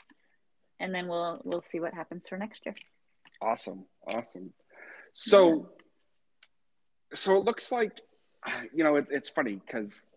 and 0.80 0.94
then 0.94 1.08
we'll 1.08 1.42
we'll 1.44 1.64
see 1.64 1.80
what 1.80 1.96
happens 1.96 2.28
for 2.28 2.38
next 2.38 2.64
year. 2.64 2.76
Awesome, 3.42 3.86
awesome. 4.06 4.54
So, 5.16 5.68
yeah. 7.10 7.16
so 7.16 7.38
it 7.38 7.44
looks 7.44 7.72
like, 7.72 8.02
you 8.72 8.84
know, 8.84 8.98
it's 8.98 9.10
it's 9.10 9.30
funny 9.30 9.60
because 9.66 10.08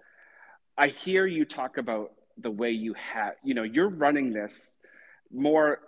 I 0.76 0.88
hear 0.88 1.26
you 1.26 1.44
talk 1.44 1.76
about 1.78 2.12
the 2.38 2.50
way 2.50 2.70
you 2.70 2.94
have, 2.94 3.34
you 3.44 3.54
know, 3.54 3.62
you're 3.62 3.88
running 3.88 4.32
this 4.32 4.76
more, 5.32 5.80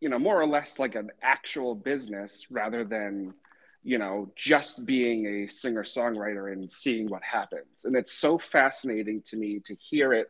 you 0.00 0.08
know, 0.08 0.18
more 0.18 0.40
or 0.40 0.46
less 0.46 0.78
like 0.78 0.94
an 0.94 1.10
actual 1.22 1.74
business 1.74 2.46
rather 2.50 2.84
than 2.84 3.34
you 3.82 3.98
know, 3.98 4.30
just 4.36 4.84
being 4.84 5.26
a 5.26 5.48
singer 5.48 5.84
songwriter 5.84 6.52
and 6.52 6.70
seeing 6.70 7.08
what 7.08 7.22
happens. 7.22 7.84
And 7.84 7.96
it's 7.96 8.12
so 8.12 8.38
fascinating 8.38 9.22
to 9.26 9.36
me 9.36 9.60
to 9.60 9.74
hear 9.76 10.12
it 10.12 10.28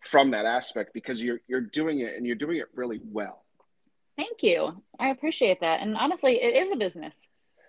from 0.00 0.30
that 0.30 0.46
aspect 0.46 0.94
because 0.94 1.22
you're 1.22 1.40
you're 1.48 1.60
doing 1.60 2.00
it 2.00 2.14
and 2.16 2.26
you're 2.26 2.36
doing 2.36 2.58
it 2.58 2.66
really 2.74 3.00
well. 3.04 3.44
Thank 4.16 4.42
you. 4.42 4.82
I 4.98 5.10
appreciate 5.10 5.60
that. 5.60 5.80
And 5.80 5.96
honestly, 5.96 6.40
it 6.40 6.56
is 6.56 6.72
a 6.72 6.76
business. 6.76 7.28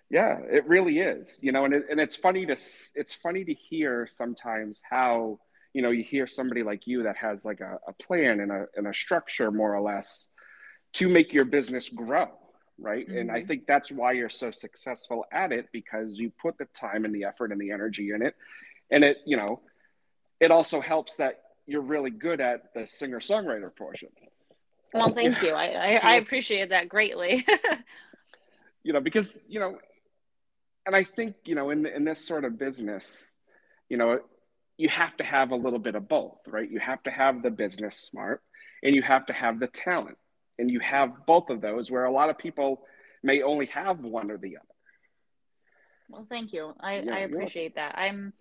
Yeah, 0.10 0.38
it 0.50 0.66
really 0.66 1.00
is. 1.00 1.40
You 1.42 1.52
know, 1.52 1.66
and 1.66 1.74
it, 1.74 1.86
and 1.90 2.00
it's 2.00 2.16
funny 2.16 2.46
to 2.46 2.54
it's 2.54 3.14
funny 3.14 3.44
to 3.44 3.54
hear 3.54 4.08
sometimes 4.10 4.82
how 4.90 5.40
you 5.78 5.84
know 5.84 5.92
you 5.92 6.04
hear 6.04 6.26
somebody 6.26 6.64
like 6.64 6.88
you 6.88 7.04
that 7.04 7.16
has 7.18 7.46
like 7.46 7.60
a, 7.60 7.78
a 7.88 7.94
plan 8.02 8.40
and 8.40 8.52
a 8.52 8.66
and 8.76 8.88
a 8.88 8.94
structure 8.94 9.52
more 9.52 9.76
or 9.76 9.80
less 9.80 10.28
to 10.94 11.08
make 11.08 11.32
your 11.32 11.46
business 11.46 11.88
grow 11.88 12.30
right 12.80 13.08
mm-hmm. 13.08 13.20
and 13.20 13.32
i 13.32 13.38
mm-hmm. 13.38 13.48
think 13.48 13.68
that's 13.68 13.92
why 13.92 14.12
you're 14.12 14.28
so 14.28 14.50
successful 14.50 15.24
at 15.32 15.52
it 15.52 15.68
because 15.72 16.18
you 16.18 16.32
put 16.42 16.58
the 16.58 16.66
time 16.74 17.06
and 17.06 17.14
the 17.14 17.26
effort 17.26 17.52
and 17.52 17.62
the 17.62 17.70
energy 17.70 18.10
in 18.10 18.24
it 18.24 18.34
and 18.90 19.04
it 19.04 19.18
you 19.24 19.38
know 19.38 19.62
it 20.40 20.50
also 20.50 20.82
helps 20.82 21.16
that 21.18 21.42
you're 21.68 21.82
really 21.82 22.10
good 22.10 22.42
at 22.42 22.74
the 22.74 22.88
singer 22.88 23.20
songwriter 23.20 23.70
portion 23.76 24.10
well 24.96 25.12
thank 25.12 25.40
you 25.44 25.52
i 25.52 25.68
i, 25.68 25.96
I 25.98 26.16
appreciate 26.24 26.70
that 26.70 26.90
greatly 26.90 27.46
you 28.84 28.94
know 28.94 29.00
because 29.00 29.40
you 29.48 29.60
know 29.60 29.78
and 30.88 30.96
i 30.96 31.04
think 31.04 31.36
you 31.46 31.54
know 31.54 31.70
in 31.70 31.86
in 31.86 32.04
this 32.04 32.26
sort 32.26 32.46
of 32.46 32.58
business 32.58 33.36
you 33.90 33.98
know 33.98 34.22
you 34.78 34.90
have 34.90 35.18
to 35.18 35.24
have 35.24 35.52
a 35.52 35.56
little 35.56 35.80
bit 35.80 35.96
of 35.96 36.08
both 36.08 36.40
right? 36.48 36.70
You 36.70 36.80
have 36.80 37.02
to 37.04 37.12
have 37.12 37.42
the 37.42 37.50
business 37.50 37.96
smart 37.98 38.42
and 38.84 38.96
you 38.96 39.02
have 39.02 39.26
to 39.28 39.34
have 39.34 39.60
the 39.60 39.68
talent. 39.68 40.18
And 40.60 40.72
you 40.72 40.80
have 40.80 41.26
both 41.28 41.52
of 41.52 41.62
those 41.62 41.92
where 41.92 42.06
a 42.06 42.12
lot 42.12 42.32
of 42.32 42.38
people 42.38 42.82
may 43.22 43.44
only 43.44 43.68
have 43.68 44.00
one 44.00 44.32
or 44.32 44.38
the 44.38 44.58
other. 44.58 44.66
Well 46.10 46.26
thank 46.30 46.54
you. 46.54 46.74
I, 46.80 47.00
yeah, 47.00 47.14
I 47.14 47.20
appreciate 47.20 47.76
that. 47.76 47.98
I'm 47.98 48.34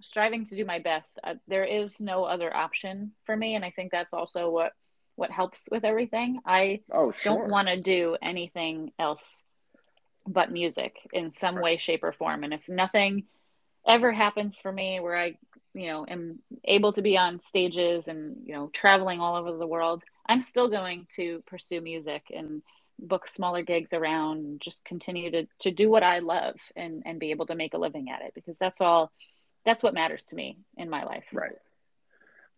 striving 0.00 0.46
to 0.46 0.56
do 0.56 0.64
my 0.64 0.78
best. 0.78 1.18
Uh, 1.22 1.34
there 1.46 1.64
is 1.64 2.00
no 2.00 2.24
other 2.24 2.54
option 2.54 3.12
for 3.24 3.36
me 3.36 3.54
and 3.54 3.64
i 3.64 3.70
think 3.70 3.92
that's 3.92 4.12
also 4.12 4.50
what 4.50 4.72
what 5.14 5.30
helps 5.30 5.68
with 5.70 5.84
everything. 5.84 6.40
I 6.46 6.80
oh, 6.90 7.12
sure. 7.12 7.34
don't 7.34 7.50
want 7.50 7.68
to 7.68 7.80
do 7.80 8.16
anything 8.22 8.92
else 8.98 9.44
but 10.26 10.50
music 10.50 10.96
in 11.12 11.30
some 11.30 11.56
right. 11.56 11.64
way 11.64 11.76
shape 11.76 12.02
or 12.02 12.12
form. 12.12 12.44
And 12.44 12.54
if 12.54 12.68
nothing 12.68 13.24
ever 13.86 14.12
happens 14.12 14.60
for 14.60 14.70
me 14.70 15.00
where 15.00 15.16
i 15.16 15.34
you 15.74 15.86
know 15.86 16.04
am 16.08 16.38
able 16.64 16.92
to 16.92 17.02
be 17.02 17.16
on 17.16 17.40
stages 17.40 18.08
and 18.08 18.36
you 18.44 18.54
know 18.54 18.70
traveling 18.72 19.20
all 19.20 19.36
over 19.36 19.56
the 19.56 19.66
world 19.66 20.02
i'm 20.28 20.42
still 20.42 20.68
going 20.68 21.06
to 21.16 21.42
pursue 21.46 21.80
music 21.80 22.24
and 22.34 22.62
book 22.98 23.26
smaller 23.26 23.62
gigs 23.62 23.92
around 23.92 24.38
and 24.38 24.60
just 24.60 24.84
continue 24.84 25.30
to 25.30 25.46
to 25.58 25.70
do 25.70 25.88
what 25.88 26.02
i 26.02 26.18
love 26.20 26.56
and 26.76 27.02
and 27.06 27.18
be 27.18 27.30
able 27.30 27.46
to 27.46 27.54
make 27.54 27.74
a 27.74 27.78
living 27.78 28.10
at 28.10 28.22
it 28.22 28.32
because 28.34 28.58
that's 28.58 28.80
all 28.80 29.10
that's 29.64 29.82
what 29.82 29.94
matters 29.94 30.26
to 30.26 30.36
me 30.36 30.58
in 30.76 30.90
my 30.90 31.04
life. 31.04 31.24
Right. 31.32 31.56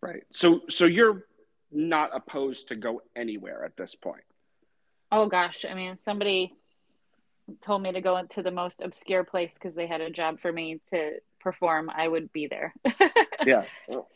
Right. 0.01 0.23
So 0.31 0.61
so 0.69 0.85
you're 0.85 1.25
not 1.71 2.11
opposed 2.13 2.69
to 2.69 2.75
go 2.75 3.01
anywhere 3.15 3.63
at 3.65 3.75
this 3.77 3.95
point? 3.95 4.23
Oh 5.11 5.27
gosh. 5.27 5.65
I 5.69 5.73
mean 5.73 5.97
somebody 5.97 6.53
told 7.61 7.81
me 7.81 7.91
to 7.91 8.01
go 8.01 8.17
into 8.17 8.41
the 8.41 8.51
most 8.51 8.81
obscure 8.81 9.23
place 9.23 9.53
because 9.53 9.75
they 9.75 9.87
had 9.87 10.01
a 10.01 10.09
job 10.09 10.39
for 10.39 10.51
me 10.51 10.79
to 10.89 11.19
perform, 11.45 11.91
I 11.95 12.07
would 12.07 12.33
be 12.33 12.47
there. 12.47 12.73
yeah, 13.45 13.65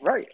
right. 0.02 0.26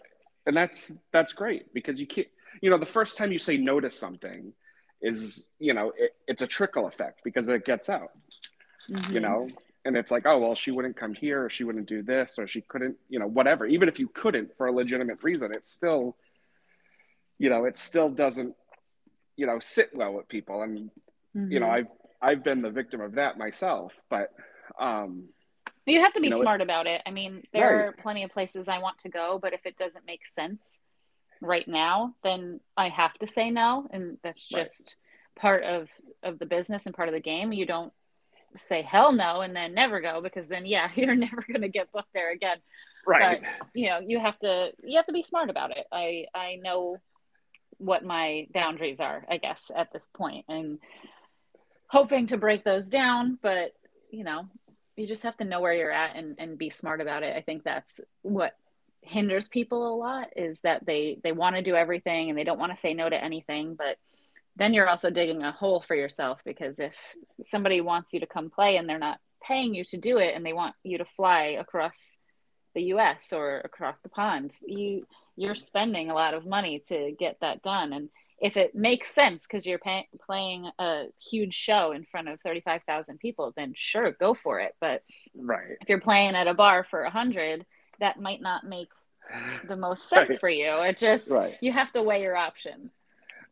And 0.47 0.57
that's 0.57 0.91
that's 1.13 1.31
great 1.31 1.73
because 1.73 1.99
you 2.01 2.07
can't. 2.07 2.27
You 2.59 2.71
know, 2.71 2.79
the 2.79 2.87
first 2.87 3.17
time 3.17 3.31
you 3.31 3.37
say 3.37 3.55
no 3.57 3.79
to 3.79 3.91
something 3.91 4.51
is, 4.99 5.47
you 5.59 5.75
know, 5.75 5.93
it, 5.95 6.15
it's 6.27 6.41
a 6.41 6.47
trickle 6.47 6.87
effect 6.87 7.21
because 7.23 7.47
it 7.49 7.63
gets 7.65 7.87
out. 7.87 8.09
Mm-hmm. 8.89 9.13
You 9.13 9.19
know, 9.19 9.49
and 9.85 9.95
it's 9.95 10.09
like, 10.09 10.25
oh 10.25 10.39
well, 10.39 10.55
she 10.55 10.71
wouldn't 10.71 10.97
come 10.97 11.13
here, 11.13 11.45
or 11.45 11.49
she 11.51 11.63
wouldn't 11.63 11.87
do 11.87 12.01
this, 12.01 12.39
or 12.39 12.47
she 12.47 12.61
couldn't, 12.61 12.95
you 13.09 13.19
know, 13.19 13.27
whatever. 13.27 13.67
Even 13.67 13.87
if 13.87 13.99
you 13.99 14.07
couldn't 14.07 14.57
for 14.57 14.65
a 14.65 14.71
legitimate 14.71 15.23
reason, 15.23 15.51
it's 15.53 15.69
still, 15.69 16.17
you 17.37 17.51
know, 17.51 17.65
it 17.65 17.77
still 17.77 18.09
doesn't, 18.09 18.55
you 19.35 19.45
know, 19.45 19.59
sit 19.59 19.91
well 19.93 20.13
with 20.13 20.27
people. 20.27 20.63
And 20.63 20.89
mm-hmm. 21.35 21.51
you 21.51 21.59
know, 21.59 21.67
mm-hmm. 21.67 21.91
I've 22.21 22.31
I've 22.31 22.43
been 22.43 22.63
the 22.63 22.71
victim 22.71 23.01
of 23.01 23.13
that 23.15 23.37
myself, 23.37 23.93
but 24.09 24.33
um, 24.79 25.29
you 25.93 26.01
have 26.01 26.13
to 26.13 26.21
be 26.21 26.27
you 26.27 26.31
know, 26.31 26.41
smart 26.41 26.61
about 26.61 26.87
it. 26.87 27.01
I 27.05 27.11
mean, 27.11 27.43
there 27.53 27.77
right. 27.77 27.85
are 27.85 27.91
plenty 27.93 28.23
of 28.23 28.31
places 28.31 28.67
I 28.67 28.79
want 28.79 28.99
to 28.99 29.09
go, 29.09 29.39
but 29.41 29.53
if 29.53 29.65
it 29.65 29.77
doesn't 29.77 30.05
make 30.05 30.25
sense 30.25 30.79
right 31.41 31.67
now, 31.67 32.15
then 32.23 32.59
I 32.75 32.89
have 32.89 33.13
to 33.19 33.27
say 33.27 33.51
no, 33.51 33.87
and 33.91 34.17
that's 34.23 34.47
just 34.47 34.97
right. 35.35 35.41
part 35.41 35.63
of 35.63 35.89
of 36.23 36.39
the 36.39 36.45
business 36.45 36.85
and 36.85 36.95
part 36.95 37.09
of 37.09 37.13
the 37.13 37.21
game. 37.21 37.53
You 37.53 37.65
don't 37.65 37.93
say 38.55 38.81
hell 38.81 39.11
no 39.11 39.41
and 39.41 39.55
then 39.55 39.73
never 39.73 40.01
go 40.01 40.21
because 40.21 40.47
then 40.47 40.65
yeah, 40.65 40.89
you're 40.95 41.15
never 41.15 41.43
going 41.47 41.61
to 41.61 41.69
get 41.69 41.91
booked 41.91 42.13
there 42.13 42.31
again. 42.31 42.57
Right. 43.05 43.41
But, 43.41 43.67
you 43.73 43.89
know, 43.89 43.99
you 43.99 44.19
have 44.19 44.37
to 44.39 44.71
you 44.83 44.97
have 44.97 45.05
to 45.05 45.13
be 45.13 45.23
smart 45.23 45.49
about 45.49 45.71
it. 45.71 45.85
I 45.91 46.25
I 46.33 46.55
know 46.61 46.97
what 47.77 48.03
my 48.03 48.47
boundaries 48.53 48.99
are, 48.99 49.23
I 49.29 49.37
guess, 49.37 49.71
at 49.75 49.93
this 49.93 50.09
point 50.13 50.45
and 50.49 50.79
hoping 51.87 52.27
to 52.27 52.37
break 52.37 52.63
those 52.63 52.89
down, 52.89 53.37
but 53.41 53.71
you 54.11 54.23
know, 54.23 54.47
you 54.97 55.07
just 55.07 55.23
have 55.23 55.37
to 55.37 55.45
know 55.45 55.61
where 55.61 55.73
you're 55.73 55.91
at 55.91 56.15
and, 56.15 56.35
and 56.39 56.57
be 56.57 56.69
smart 56.69 56.99
about 56.99 57.23
it. 57.23 57.35
I 57.35 57.41
think 57.41 57.63
that's 57.63 58.01
what 58.23 58.53
hinders 59.01 59.47
people 59.47 59.93
a 59.93 59.95
lot 59.95 60.29
is 60.35 60.61
that 60.61 60.85
they 60.85 61.19
they 61.23 61.31
want 61.31 61.55
to 61.55 61.61
do 61.61 61.75
everything 61.75 62.29
and 62.29 62.37
they 62.37 62.43
don't 62.43 62.59
want 62.59 62.73
to 62.73 62.79
say 62.79 62.93
no 62.93 63.07
to 63.07 63.23
anything, 63.23 63.75
but 63.75 63.97
then 64.55 64.73
you're 64.73 64.89
also 64.89 65.11
digging 65.11 65.43
a 65.43 65.51
hole 65.51 65.81
for 65.81 65.95
yourself 65.95 66.41
because 66.43 66.79
if 66.79 66.95
somebody 67.43 67.79
wants 67.79 68.11
you 68.11 68.19
to 68.19 68.25
come 68.25 68.49
play 68.49 68.75
and 68.75 68.89
they're 68.89 68.97
not 68.97 69.19
paying 69.41 69.75
you 69.75 69.85
to 69.85 69.97
do 69.97 70.17
it 70.17 70.33
and 70.35 70.43
they 70.43 70.51
want 70.51 70.75
you 70.83 70.97
to 70.97 71.05
fly 71.05 71.57
across 71.59 72.17
the 72.73 72.81
US 72.93 73.31
or 73.31 73.59
across 73.59 73.97
the 74.01 74.09
pond, 74.09 74.51
you 74.65 75.05
you're 75.35 75.55
spending 75.55 76.09
a 76.09 76.15
lot 76.15 76.33
of 76.33 76.45
money 76.45 76.81
to 76.87 77.15
get 77.17 77.37
that 77.41 77.61
done 77.61 77.93
and 77.93 78.09
if 78.39 78.55
it 78.55 78.75
makes 78.75 79.11
sense 79.11 79.47
because 79.47 79.65
you're 79.65 79.79
pay- 79.79 80.07
playing 80.21 80.69
a 80.77 81.05
huge 81.29 81.55
show 81.55 81.91
in 81.91 82.05
front 82.05 82.27
of 82.27 82.39
35,000 82.41 83.19
people, 83.19 83.51
then 83.55 83.73
sure, 83.75 84.11
go 84.11 84.33
for 84.33 84.59
it. 84.59 84.75
But 84.79 85.03
right. 85.35 85.77
if 85.81 85.89
you're 85.89 85.99
playing 85.99 86.35
at 86.35 86.47
a 86.47 86.53
bar 86.53 86.83
for 86.83 87.01
100, 87.03 87.65
that 87.99 88.21
might 88.21 88.41
not 88.41 88.63
make 88.63 88.89
the 89.67 89.75
most 89.75 90.07
sense 90.09 90.29
right. 90.29 90.39
for 90.39 90.49
you. 90.49 90.81
It 90.81 90.99
just, 90.99 91.29
right. 91.31 91.55
you 91.61 91.71
have 91.71 91.91
to 91.93 92.03
weigh 92.03 92.21
your 92.21 92.35
options. 92.35 92.93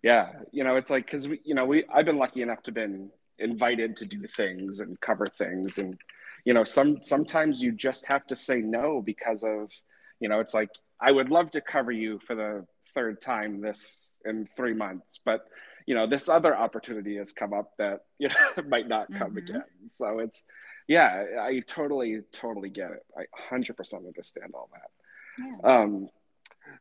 Yeah. 0.03 0.33
You 0.51 0.63
know, 0.63 0.75
it's 0.75 0.91
like, 0.91 1.09
cause 1.09 1.27
we, 1.27 1.39
you 1.43 1.55
know, 1.55 1.65
we, 1.65 1.85
I've 1.91 2.05
been 2.05 2.19
lucky 2.19 2.43
enough 2.43 2.61
to 2.63 2.71
been 2.71 3.09
invited 3.39 3.97
to 3.97 4.05
do 4.05 4.27
things 4.27 4.81
and 4.81 4.99
cover 5.01 5.25
things. 5.25 5.79
And, 5.79 5.97
you 6.45 6.53
know, 6.53 6.63
some, 6.63 7.01
sometimes 7.01 7.59
you 7.59 7.71
just 7.71 8.05
have 8.05 8.27
to 8.27 8.35
say 8.35 8.57
no 8.57 9.01
because 9.01 9.43
of, 9.43 9.71
you 10.19 10.29
know, 10.29 10.39
it's 10.39 10.53
like, 10.53 10.69
I 11.01 11.11
would 11.11 11.31
love 11.31 11.49
to 11.51 11.61
cover 11.61 11.91
you 11.91 12.19
for 12.19 12.35
the 12.35 12.67
third 12.93 13.19
time 13.19 13.61
this 13.61 14.05
in 14.25 14.45
three 14.45 14.73
months. 14.73 15.19
But 15.23 15.47
you 15.85 15.95
know 15.95 16.07
this 16.07 16.29
other 16.29 16.55
opportunity 16.55 17.17
has 17.17 17.31
come 17.31 17.53
up 17.53 17.73
that 17.77 18.05
you 18.19 18.29
know 18.29 18.63
might 18.67 18.87
not 18.87 19.07
come 19.07 19.31
mm-hmm. 19.31 19.37
again. 19.37 19.63
So 19.87 20.19
it's 20.19 20.19
opportunity 20.19 20.19
has 20.19 20.19
come 20.19 20.19
up 20.19 20.19
that 20.19 20.19
you 20.19 20.19
know 20.19 20.19
might 20.19 20.19
not 20.19 20.19
come 20.19 20.19
again. 20.19 20.19
So 20.19 20.19
it's 20.19 20.45
yeah, 20.87 21.25
I 21.41 21.59
totally 21.59 22.21
totally 22.31 22.69
get 22.69 22.91
it. 22.91 23.05
I 23.17 23.25
hundred 23.33 23.77
percent 23.77 24.05
understand 24.05 24.53
all 24.53 24.69
that. 24.73 24.91
Yeah. 25.37 25.81
Um, 25.81 26.09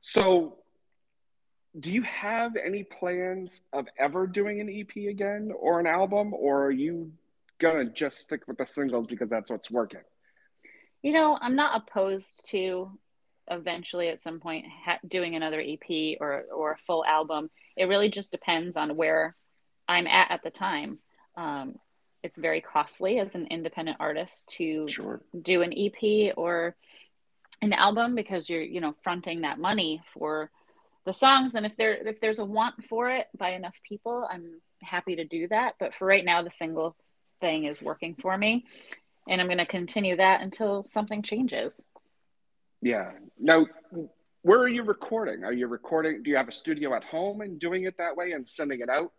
so 0.00 0.58
do 1.78 1.90
you 1.90 2.02
have 2.02 2.56
any 2.56 2.84
plans 2.84 3.62
of 3.72 3.88
ever 3.98 4.26
doing 4.26 4.60
an 4.60 4.68
EP 4.70 5.08
again 5.08 5.52
or 5.58 5.80
an 5.80 5.86
album, 5.86 6.32
or 6.32 6.66
are 6.66 6.70
you 6.70 7.12
gonna 7.58 7.86
just 7.86 8.18
stick 8.18 8.46
with 8.46 8.58
the 8.58 8.66
singles 8.66 9.06
because 9.06 9.30
that's 9.30 9.50
what's 9.50 9.70
working? 9.70 10.00
You 11.02 11.12
know, 11.12 11.38
I'm 11.40 11.56
not 11.56 11.82
opposed 11.82 12.48
to 12.50 12.98
eventually 13.50 14.08
at 14.08 14.20
some 14.20 14.40
point 14.40 14.64
ha- 14.84 14.98
doing 15.06 15.34
another 15.34 15.60
EP 15.60 16.16
or 16.20 16.44
or 16.54 16.72
a 16.72 16.78
full 16.86 17.04
album. 17.04 17.50
It 17.76 17.86
really 17.86 18.08
just 18.08 18.32
depends 18.32 18.76
on 18.76 18.96
where 18.96 19.36
I'm 19.88 20.06
at 20.06 20.30
at 20.30 20.42
the 20.42 20.50
time. 20.50 20.98
Um, 21.36 21.76
it's 22.22 22.38
very 22.38 22.60
costly 22.60 23.18
as 23.18 23.34
an 23.34 23.48
independent 23.50 23.98
artist 24.00 24.46
to 24.56 24.88
sure. 24.88 25.20
do 25.40 25.62
an 25.62 25.74
EP 25.76 26.32
or 26.36 26.74
an 27.60 27.72
album 27.72 28.14
because 28.14 28.48
you're 28.48 28.62
you 28.62 28.80
know 28.80 28.94
fronting 29.02 29.42
that 29.42 29.58
money 29.58 30.02
for 30.12 30.50
the 31.04 31.12
songs 31.12 31.54
and 31.54 31.66
if 31.66 31.76
there 31.76 31.94
if 31.94 32.20
there's 32.20 32.38
a 32.38 32.44
want 32.44 32.84
for 32.84 33.10
it 33.10 33.28
by 33.36 33.50
enough 33.50 33.80
people 33.86 34.26
i'm 34.30 34.60
happy 34.82 35.16
to 35.16 35.24
do 35.24 35.48
that 35.48 35.74
but 35.78 35.94
for 35.94 36.06
right 36.06 36.24
now 36.24 36.42
the 36.42 36.50
single 36.50 36.96
thing 37.40 37.64
is 37.64 37.82
working 37.82 38.14
for 38.14 38.36
me 38.36 38.64
and 39.28 39.40
i'm 39.40 39.46
going 39.46 39.58
to 39.58 39.66
continue 39.66 40.16
that 40.16 40.42
until 40.42 40.84
something 40.86 41.22
changes 41.22 41.84
yeah 42.84 43.10
now 43.38 43.66
where 44.42 44.60
are 44.60 44.68
you 44.68 44.82
recording 44.82 45.42
are 45.44 45.52
you 45.52 45.66
recording 45.66 46.22
do 46.22 46.30
you 46.30 46.36
have 46.36 46.48
a 46.48 46.52
studio 46.52 46.94
at 46.94 47.02
home 47.02 47.40
and 47.40 47.58
doing 47.58 47.84
it 47.84 47.96
that 47.98 48.16
way 48.16 48.32
and 48.32 48.46
sending 48.46 48.80
it 48.80 48.88
out 48.88 49.12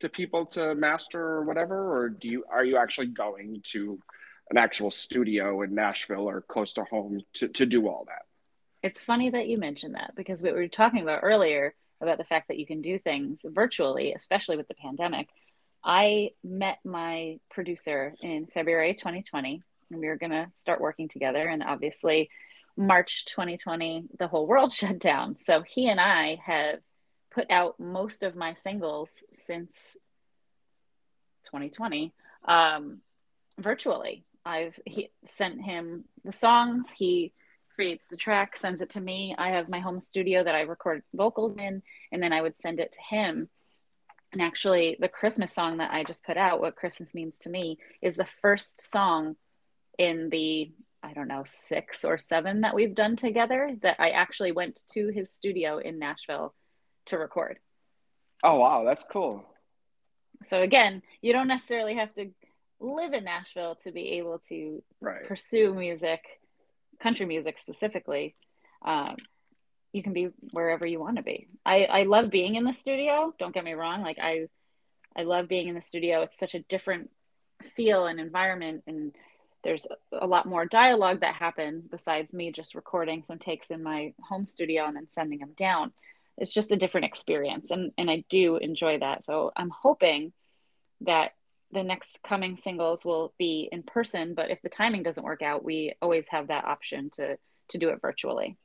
to 0.00 0.08
people 0.08 0.46
to 0.46 0.74
master 0.74 1.20
or 1.20 1.44
whatever 1.44 1.96
or 1.96 2.08
do 2.08 2.28
you 2.28 2.44
are 2.50 2.64
you 2.64 2.76
actually 2.76 3.06
going 3.06 3.60
to 3.62 4.00
an 4.50 4.56
actual 4.56 4.90
studio 4.90 5.62
in 5.62 5.74
nashville 5.74 6.28
or 6.28 6.40
close 6.40 6.72
to 6.72 6.82
home 6.84 7.20
to, 7.34 7.46
to 7.48 7.66
do 7.66 7.86
all 7.86 8.04
that 8.06 8.22
it's 8.82 9.00
funny 9.00 9.28
that 9.30 9.46
you 9.46 9.58
mentioned 9.58 9.94
that 9.94 10.14
because 10.16 10.42
what 10.42 10.54
we 10.54 10.60
were 10.60 10.68
talking 10.68 11.02
about 11.02 11.20
earlier 11.22 11.74
about 12.00 12.18
the 12.18 12.24
fact 12.24 12.48
that 12.48 12.58
you 12.58 12.66
can 12.66 12.80
do 12.80 12.98
things 12.98 13.44
virtually, 13.44 14.12
especially 14.12 14.56
with 14.56 14.68
the 14.68 14.74
pandemic. 14.74 15.28
I 15.84 16.30
met 16.42 16.78
my 16.84 17.38
producer 17.50 18.14
in 18.22 18.46
February 18.46 18.94
2020, 18.94 19.62
and 19.90 20.00
we 20.00 20.06
were 20.06 20.16
going 20.16 20.32
to 20.32 20.48
start 20.54 20.80
working 20.80 21.08
together. 21.08 21.46
And 21.46 21.62
obviously, 21.62 22.30
March 22.80 23.26
2020, 23.26 24.04
the 24.18 24.26
whole 24.26 24.46
world 24.46 24.72
shut 24.80 24.98
down. 24.98 25.36
So 25.36 25.62
he 25.62 25.88
and 25.88 26.00
I 26.00 26.40
have 26.44 26.80
put 27.30 27.50
out 27.50 27.78
most 27.78 28.22
of 28.22 28.34
my 28.34 28.54
singles 28.54 29.22
since 29.32 29.96
2020 31.44 32.12
um, 32.46 32.98
virtually. 33.58 34.24
I've 34.44 34.80
he, 34.86 35.10
sent 35.24 35.62
him 35.62 36.04
the 36.24 36.32
songs. 36.32 36.90
He 36.90 37.32
creates 37.74 38.08
the 38.08 38.16
track, 38.16 38.56
sends 38.56 38.80
it 38.80 38.90
to 38.90 39.00
me. 39.00 39.34
I 39.36 39.50
have 39.50 39.68
my 39.68 39.80
home 39.80 40.00
studio 40.00 40.42
that 40.42 40.54
I 40.54 40.62
record 40.62 41.02
vocals 41.14 41.58
in, 41.58 41.82
and 42.10 42.22
then 42.22 42.32
I 42.32 42.40
would 42.40 42.56
send 42.56 42.80
it 42.80 42.92
to 42.92 43.00
him. 43.00 43.48
And 44.32 44.40
actually, 44.40 44.96
the 44.98 45.08
Christmas 45.08 45.52
song 45.52 45.78
that 45.78 45.92
I 45.92 46.04
just 46.04 46.24
put 46.24 46.36
out, 46.36 46.60
What 46.60 46.76
Christmas 46.76 47.14
Means 47.14 47.40
to 47.40 47.50
Me, 47.50 47.78
is 48.00 48.16
the 48.16 48.24
first 48.24 48.90
song 48.90 49.36
in 49.98 50.30
the, 50.30 50.72
I 51.02 51.12
don't 51.12 51.28
know, 51.28 51.42
six 51.46 52.04
or 52.04 52.18
seven 52.18 52.62
that 52.62 52.74
we've 52.74 52.94
done 52.94 53.16
together 53.16 53.74
that 53.82 53.96
I 53.98 54.10
actually 54.10 54.52
went 54.52 54.80
to 54.92 55.08
his 55.08 55.32
studio 55.32 55.78
in 55.78 55.98
Nashville 55.98 56.54
to 57.06 57.18
record. 57.18 57.58
Oh, 58.42 58.56
wow. 58.56 58.84
That's 58.84 59.04
cool. 59.10 59.44
So, 60.44 60.62
again, 60.62 61.02
you 61.20 61.32
don't 61.32 61.48
necessarily 61.48 61.94
have 61.94 62.14
to 62.14 62.30
live 62.80 63.12
in 63.12 63.24
Nashville 63.24 63.76
to 63.84 63.92
be 63.92 64.12
able 64.12 64.38
to 64.48 64.82
right. 65.00 65.26
pursue 65.26 65.74
music 65.74 66.22
country 67.00 67.26
music 67.26 67.58
specifically, 67.58 68.36
um, 68.84 69.16
you 69.92 70.02
can 70.02 70.12
be 70.12 70.28
wherever 70.52 70.86
you 70.86 71.00
want 71.00 71.16
to 71.16 71.22
be. 71.22 71.48
I, 71.66 71.84
I 71.84 72.02
love 72.04 72.30
being 72.30 72.54
in 72.54 72.64
the 72.64 72.72
studio. 72.72 73.34
Don't 73.38 73.54
get 73.54 73.64
me 73.64 73.72
wrong. 73.72 74.02
Like 74.02 74.18
I, 74.22 74.46
I 75.16 75.24
love 75.24 75.48
being 75.48 75.66
in 75.66 75.74
the 75.74 75.80
studio. 75.80 76.22
It's 76.22 76.38
such 76.38 76.54
a 76.54 76.60
different 76.60 77.10
feel 77.62 78.06
and 78.06 78.20
environment. 78.20 78.84
And 78.86 79.12
there's 79.62 79.86
a 80.12 80.26
lot 80.26 80.46
more 80.46 80.64
dialogue 80.64 81.20
that 81.20 81.34
happens 81.34 81.88
besides 81.88 82.32
me 82.32 82.50
just 82.50 82.74
recording 82.74 83.22
some 83.22 83.38
takes 83.38 83.70
in 83.70 83.82
my 83.82 84.14
home 84.28 84.46
studio 84.46 84.86
and 84.86 84.96
then 84.96 85.08
sending 85.08 85.38
them 85.40 85.52
down. 85.56 85.92
It's 86.38 86.54
just 86.54 86.72
a 86.72 86.76
different 86.76 87.06
experience. 87.06 87.70
And, 87.70 87.92
and 87.98 88.10
I 88.10 88.24
do 88.28 88.56
enjoy 88.56 88.98
that. 88.98 89.24
So 89.24 89.52
I'm 89.56 89.70
hoping 89.70 90.32
that 91.02 91.32
the 91.72 91.82
next 91.82 92.22
coming 92.22 92.56
singles 92.56 93.04
will 93.04 93.32
be 93.38 93.68
in 93.70 93.82
person 93.82 94.34
but 94.34 94.50
if 94.50 94.60
the 94.62 94.68
timing 94.68 95.02
doesn't 95.02 95.24
work 95.24 95.42
out 95.42 95.64
we 95.64 95.94
always 96.02 96.28
have 96.28 96.48
that 96.48 96.64
option 96.64 97.10
to 97.10 97.36
to 97.68 97.78
do 97.78 97.90
it 97.90 98.00
virtually 98.00 98.56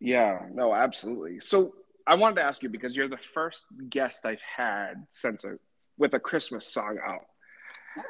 yeah 0.00 0.40
no 0.52 0.74
absolutely 0.74 1.40
so 1.40 1.74
i 2.06 2.14
wanted 2.14 2.36
to 2.36 2.42
ask 2.42 2.62
you 2.62 2.68
because 2.68 2.96
you're 2.96 3.08
the 3.08 3.16
first 3.16 3.64
guest 3.88 4.24
i've 4.24 4.42
had 4.42 5.06
since 5.08 5.44
a 5.44 5.58
with 5.98 6.14
a 6.14 6.20
christmas 6.20 6.66
song 6.66 6.98
out 7.04 7.26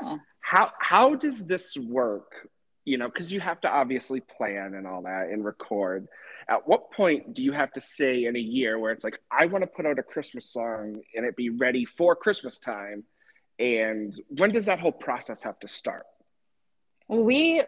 oh. 0.02 0.18
How 0.44 0.72
how 0.78 1.14
does 1.14 1.42
this 1.42 1.74
work? 1.74 2.50
You 2.85 2.98
know 2.98 3.09
because 3.09 3.33
you 3.33 3.40
have 3.40 3.62
to 3.62 3.68
obviously 3.68 4.20
plan 4.20 4.74
and 4.74 4.87
all 4.87 5.02
that 5.02 5.28
and 5.30 5.42
record. 5.42 6.07
At 6.46 6.68
what 6.68 6.92
point 6.92 7.33
do 7.33 7.42
you 7.42 7.52
have 7.52 7.72
to 7.72 7.80
say 7.80 8.26
in 8.26 8.37
a 8.37 8.40
year 8.40 8.78
where 8.78 8.92
it's 8.92 9.02
like 9.02 9.18
i 9.30 9.46
want 9.46 9.62
to 9.62 9.66
put 9.66 9.87
out 9.87 9.98
a 9.98 10.02
christmas 10.02 10.44
song 10.44 11.00
and 11.14 11.24
it 11.24 11.35
be 11.35 11.48
ready 11.48 11.87
for 11.87 12.14
christmas 12.14 12.59
time 12.59 13.04
and 13.59 14.14
when 14.28 14.50
does 14.50 14.66
that 14.66 14.78
whole 14.78 14.92
process 14.92 15.42
have 15.44 15.59
to 15.61 15.68
start? 15.68 16.04
Well 17.09 17.24
we 17.24 17.62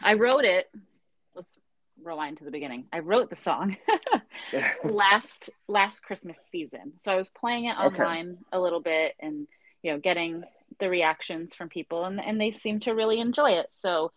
i 0.00 0.14
wrote 0.14 0.44
it 0.44 0.70
let's 1.34 1.56
rewind 2.00 2.38
to 2.38 2.44
the 2.44 2.52
beginning. 2.52 2.84
I 2.92 3.00
wrote 3.00 3.30
the 3.30 3.36
song 3.36 3.76
last 4.84 5.50
last 5.66 6.04
christmas 6.04 6.38
season. 6.38 6.92
So 6.98 7.10
i 7.10 7.16
was 7.16 7.30
playing 7.30 7.64
it 7.64 7.76
online 7.76 8.30
okay. 8.30 8.38
a 8.52 8.60
little 8.60 8.80
bit 8.80 9.16
and 9.18 9.48
you 9.82 9.90
know 9.90 9.98
getting 9.98 10.44
the 10.78 10.90
reactions 10.90 11.54
from 11.54 11.68
people 11.68 12.04
and, 12.04 12.20
and 12.20 12.40
they 12.40 12.50
seem 12.50 12.80
to 12.80 12.92
really 12.92 13.20
enjoy 13.20 13.52
it 13.52 13.66
so 13.70 14.12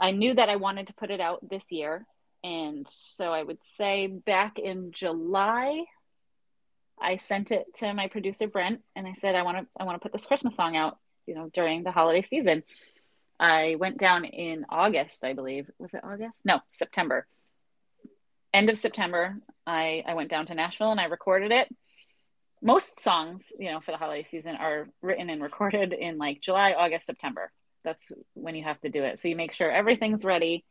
i 0.00 0.10
knew 0.10 0.34
that 0.34 0.48
i 0.48 0.56
wanted 0.56 0.86
to 0.86 0.94
put 0.94 1.10
it 1.10 1.20
out 1.20 1.48
this 1.48 1.70
year 1.72 2.06
and 2.44 2.86
so 2.88 3.32
i 3.32 3.42
would 3.42 3.58
say 3.62 4.06
back 4.06 4.58
in 4.58 4.92
july 4.92 5.84
I 7.00 7.18
sent 7.18 7.50
it 7.50 7.66
to 7.76 7.92
my 7.92 8.08
producer 8.08 8.46
Brent 8.46 8.80
and 8.94 9.06
I 9.06 9.14
said 9.14 9.34
I 9.34 9.42
want 9.42 9.58
to 9.58 9.66
I 9.78 9.84
want 9.84 9.96
to 9.96 10.02
put 10.02 10.12
this 10.12 10.26
Christmas 10.26 10.56
song 10.56 10.76
out, 10.76 10.98
you 11.26 11.34
know, 11.34 11.50
during 11.52 11.82
the 11.82 11.92
holiday 11.92 12.22
season. 12.22 12.62
I 13.38 13.76
went 13.78 13.98
down 13.98 14.24
in 14.24 14.64
August, 14.70 15.22
I 15.22 15.34
believe. 15.34 15.70
Was 15.78 15.92
it 15.92 16.02
August? 16.02 16.46
No, 16.46 16.60
September. 16.68 17.26
End 18.54 18.70
of 18.70 18.78
September, 18.78 19.36
I 19.66 20.02
I 20.06 20.14
went 20.14 20.30
down 20.30 20.46
to 20.46 20.54
Nashville 20.54 20.90
and 20.90 21.00
I 21.00 21.04
recorded 21.04 21.52
it. 21.52 21.68
Most 22.62 23.00
songs, 23.00 23.52
you 23.58 23.70
know, 23.70 23.80
for 23.80 23.92
the 23.92 23.98
holiday 23.98 24.24
season 24.24 24.56
are 24.56 24.88
written 25.02 25.30
and 25.30 25.42
recorded 25.42 25.92
in 25.92 26.18
like 26.18 26.40
July, 26.40 26.72
August, 26.72 27.06
September. 27.06 27.52
That's 27.84 28.10
when 28.34 28.54
you 28.54 28.64
have 28.64 28.80
to 28.80 28.88
do 28.88 29.04
it. 29.04 29.18
So 29.18 29.28
you 29.28 29.36
make 29.36 29.52
sure 29.52 29.70
everything's 29.70 30.24
ready 30.24 30.64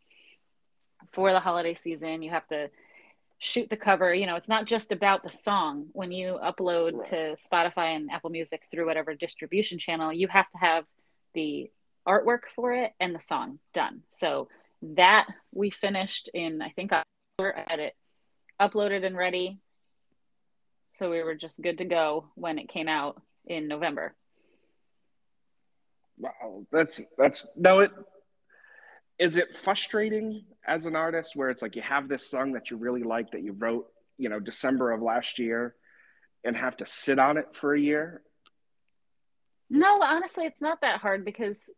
for 1.13 1.32
the 1.32 1.39
holiday 1.39 1.76
season. 1.76 2.21
You 2.21 2.32
have 2.32 2.48
to 2.48 2.69
shoot 3.39 3.69
the 3.69 3.78
cover 3.78 4.13
you 4.13 4.26
know 4.26 4.36
it's 4.36 4.48
not 4.48 4.65
just 4.65 4.91
about 4.91 5.21
the 5.24 5.30
song 5.30 5.88
when 5.91 6.12
you 6.12 6.39
upload 6.41 6.93
right. 6.93 7.10
to 7.10 7.36
spotify 7.36 7.95
and 7.95 8.10
apple 8.12 8.30
music 8.30 8.63
through 8.71 8.86
whatever 8.86 9.13
distribution 9.13 9.78
channel 9.78 10.12
you 10.13 10.28
have 10.28 10.50
to 10.52 10.58
have 10.58 10.86
the 11.34 11.69
artwork 12.08 12.41
for 12.56 12.74
it 12.74 12.93
and 13.00 13.13
the 13.13 13.19
song 13.19 13.60
done 13.74 14.02
so 14.08 14.48
that 14.82 15.28
we 15.52 15.69
finished 15.69 16.30
in 16.34 16.62
i 16.62 16.69
think 16.69 16.91
october 16.91 17.63
had 17.67 17.80
it 17.80 17.93
uploaded 18.60 19.06
and 19.06 19.17
ready 19.17 19.60
so 20.97 21.10
we 21.10 21.21
were 21.23 21.36
just 21.36 21.62
good 21.62 21.77
to 21.77 21.86
go 21.86 22.25
when 22.36 22.58
it 22.58 22.69
came 22.69 22.88
out 22.88 23.21
in 23.45 23.67
november 23.67 24.13
wow 26.17 26.65
that's 26.71 27.01
that's 27.17 27.47
no 27.55 27.79
it 27.79 27.91
is 29.19 29.38
it 29.38 29.55
frustrating 29.55 30.43
as 30.67 30.86
an 30.86 30.95
artist 30.95 31.36
where 31.36 31.49
it's 31.49 31.62
like 31.62 31.75
you 31.75 31.81
have 31.81 32.08
this 32.08 32.29
song 32.29 32.53
that 32.53 32.69
you 32.69 32.77
really 32.77 33.03
like 33.03 33.31
that 33.31 33.43
you 33.43 33.53
wrote, 33.53 33.88
you 34.17 34.29
know, 34.29 34.39
December 34.39 34.91
of 34.91 35.01
last 35.01 35.39
year 35.39 35.75
and 36.43 36.55
have 36.55 36.77
to 36.77 36.86
sit 36.86 37.17
on 37.17 37.38
it 37.38 37.47
for 37.53 37.73
a 37.73 37.79
year? 37.79 38.21
No, 39.69 40.01
honestly, 40.01 40.45
it's 40.45 40.62
not 40.62 40.81
that 40.81 40.99
hard 40.99 41.23
because 41.23 41.69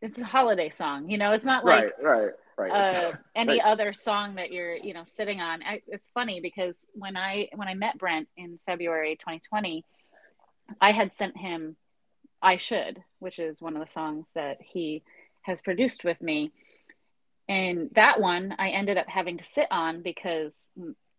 it's 0.00 0.18
a 0.18 0.24
holiday 0.24 0.70
song. 0.70 1.10
You 1.10 1.18
know, 1.18 1.32
it's 1.32 1.44
not 1.44 1.64
like 1.64 1.92
right, 2.00 2.22
right, 2.22 2.30
right. 2.56 2.70
Uh, 2.70 3.12
any 3.34 3.60
right. 3.60 3.64
other 3.64 3.92
song 3.92 4.36
that 4.36 4.52
you're, 4.52 4.74
you 4.74 4.94
know, 4.94 5.04
sitting 5.04 5.40
on. 5.40 5.62
I, 5.62 5.82
it's 5.86 6.10
funny 6.10 6.40
because 6.40 6.86
when 6.92 7.16
I 7.16 7.48
when 7.54 7.68
I 7.68 7.74
met 7.74 7.98
Brent 7.98 8.28
in 8.36 8.58
February 8.66 9.16
2020, 9.16 9.84
I 10.80 10.92
had 10.92 11.12
sent 11.12 11.36
him 11.36 11.76
"I 12.42 12.56
Should," 12.56 13.02
which 13.18 13.38
is 13.38 13.62
one 13.62 13.76
of 13.76 13.80
the 13.80 13.90
songs 13.90 14.30
that 14.34 14.58
he 14.60 15.02
has 15.42 15.60
produced 15.60 16.04
with 16.04 16.22
me. 16.22 16.52
And 17.48 17.90
that 17.94 18.20
one 18.20 18.54
I 18.58 18.70
ended 18.70 18.96
up 18.96 19.08
having 19.08 19.36
to 19.38 19.44
sit 19.44 19.68
on 19.70 20.02
because 20.02 20.70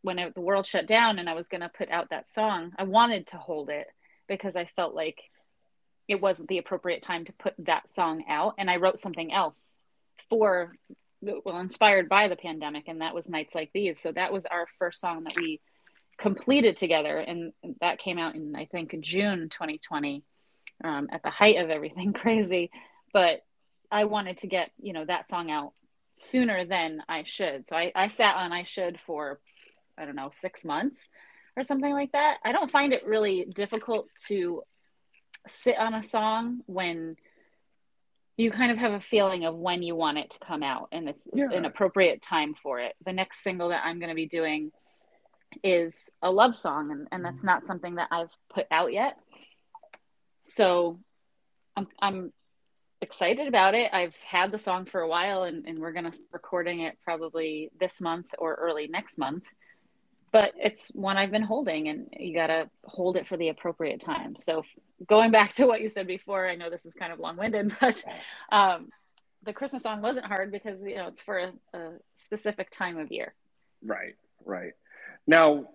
when 0.01 0.17
the 0.33 0.41
world 0.41 0.65
shut 0.65 0.87
down 0.87 1.19
and 1.19 1.29
I 1.29 1.33
was 1.33 1.47
going 1.47 1.61
to 1.61 1.69
put 1.69 1.89
out 1.89 2.09
that 2.09 2.29
song, 2.29 2.73
I 2.77 2.83
wanted 2.83 3.27
to 3.27 3.37
hold 3.37 3.69
it 3.69 3.87
because 4.27 4.55
I 4.55 4.65
felt 4.65 4.95
like 4.95 5.19
it 6.07 6.21
wasn't 6.21 6.49
the 6.49 6.59
appropriate 6.59 7.01
time 7.01 7.25
to 7.25 7.33
put 7.33 7.53
that 7.59 7.89
song 7.89 8.23
out. 8.29 8.55
And 8.57 8.69
I 8.69 8.77
wrote 8.77 8.99
something 8.99 9.33
else 9.33 9.77
for, 10.29 10.75
well, 11.21 11.59
inspired 11.59 12.09
by 12.09 12.27
the 12.27 12.35
pandemic, 12.35 12.87
and 12.87 13.01
that 13.01 13.15
was 13.15 13.29
Nights 13.29 13.55
Like 13.55 13.71
These. 13.73 13.99
So 13.99 14.11
that 14.11 14.31
was 14.31 14.45
our 14.45 14.67
first 14.77 15.01
song 15.01 15.23
that 15.23 15.35
we 15.35 15.61
completed 16.17 16.77
together. 16.77 17.19
And 17.19 17.53
that 17.81 17.99
came 17.99 18.17
out 18.17 18.35
in, 18.35 18.55
I 18.55 18.65
think, 18.65 18.99
June 19.01 19.49
2020 19.49 20.23
um, 20.83 21.07
at 21.11 21.23
the 21.23 21.29
height 21.29 21.57
of 21.57 21.69
everything 21.69 22.13
crazy. 22.13 22.71
But 23.13 23.41
I 23.91 24.05
wanted 24.05 24.39
to 24.39 24.47
get, 24.47 24.71
you 24.81 24.93
know, 24.93 25.05
that 25.05 25.27
song 25.27 25.51
out 25.51 25.73
sooner 26.15 26.65
than 26.65 27.01
I 27.07 27.23
should. 27.23 27.67
So 27.69 27.75
I, 27.75 27.91
I 27.95 28.07
sat 28.07 28.35
on 28.35 28.51
I 28.51 28.63
should 28.63 28.99
for, 28.99 29.39
I 29.97 30.05
don't 30.05 30.15
know, 30.15 30.29
six 30.31 30.63
months 30.65 31.09
or 31.57 31.63
something 31.63 31.91
like 31.91 32.11
that. 32.13 32.37
I 32.43 32.51
don't 32.51 32.71
find 32.71 32.93
it 32.93 33.05
really 33.05 33.45
difficult 33.53 34.07
to 34.27 34.63
sit 35.47 35.77
on 35.77 35.93
a 35.93 36.03
song 36.03 36.61
when 36.65 37.17
you 38.37 38.51
kind 38.51 38.71
of 38.71 38.77
have 38.77 38.91
a 38.91 38.99
feeling 38.99 39.45
of 39.45 39.55
when 39.55 39.81
you 39.81 39.95
want 39.95 40.17
it 40.17 40.31
to 40.31 40.39
come 40.39 40.61
out 40.61 40.89
and 40.91 41.07
it's 41.07 41.23
yeah. 41.33 41.51
an 41.51 41.65
appropriate 41.65 42.21
time 42.21 42.53
for 42.53 42.79
it. 42.79 42.93
The 43.05 43.13
next 43.13 43.43
single 43.43 43.69
that 43.69 43.83
I'm 43.85 43.99
going 43.99 44.09
to 44.09 44.15
be 44.15 44.27
doing 44.27 44.71
is 45.63 46.09
a 46.21 46.29
love 46.31 46.55
song, 46.55 46.91
and, 46.91 47.07
and 47.11 47.23
that's 47.23 47.39
mm-hmm. 47.39 47.47
not 47.47 47.63
something 47.63 47.95
that 47.95 48.09
I've 48.11 48.31
put 48.53 48.65
out 48.71 48.91
yet. 48.91 49.15
So 50.43 50.99
I'm, 51.77 51.87
I'm 52.01 52.33
excited 53.01 53.47
about 53.47 53.73
it. 53.73 53.93
I've 53.93 54.15
had 54.17 54.51
the 54.51 54.59
song 54.59 54.85
for 54.85 54.99
a 54.99 55.07
while, 55.07 55.43
and, 55.43 55.65
and 55.65 55.79
we're 55.79 55.93
going 55.93 56.11
to 56.11 56.17
recording 56.33 56.81
it 56.81 56.97
probably 57.03 57.71
this 57.79 58.01
month 58.01 58.27
or 58.37 58.55
early 58.55 58.87
next 58.87 59.17
month 59.17 59.45
but 60.35 60.51
it's 60.57 60.89
one 60.89 61.15
I've 61.15 61.31
been 61.31 61.43
holding, 61.43 61.87
and 61.87 62.09
you 62.11 62.33
got 62.33 62.47
to 62.47 62.69
hold 62.83 63.15
it 63.15 63.25
for 63.25 63.37
the 63.37 63.47
appropriate 63.47 64.01
time. 64.01 64.35
So, 64.37 64.65
going 65.07 65.31
back 65.31 65.53
to 65.53 65.65
what 65.65 65.79
you 65.79 65.87
said 65.87 66.07
before, 66.07 66.45
I 66.45 66.55
know 66.55 66.69
this 66.69 66.85
is 66.85 66.93
kind 66.93 67.13
of 67.13 67.19
long 67.19 67.37
winded, 67.37 67.73
but 67.79 68.03
um, 68.51 68.89
the 69.43 69.53
Christmas 69.53 69.83
song 69.83 70.01
wasn't 70.01 70.25
hard 70.25 70.51
because 70.51 70.83
you 70.83 70.95
know 70.95 71.07
it's 71.07 71.21
for 71.21 71.37
a, 71.37 71.53
a 71.73 71.91
specific 72.15 72.69
time 72.69 72.97
of 72.97 73.13
year. 73.13 73.33
Right, 73.81 74.15
right. 74.43 74.73
Now, 75.25 75.69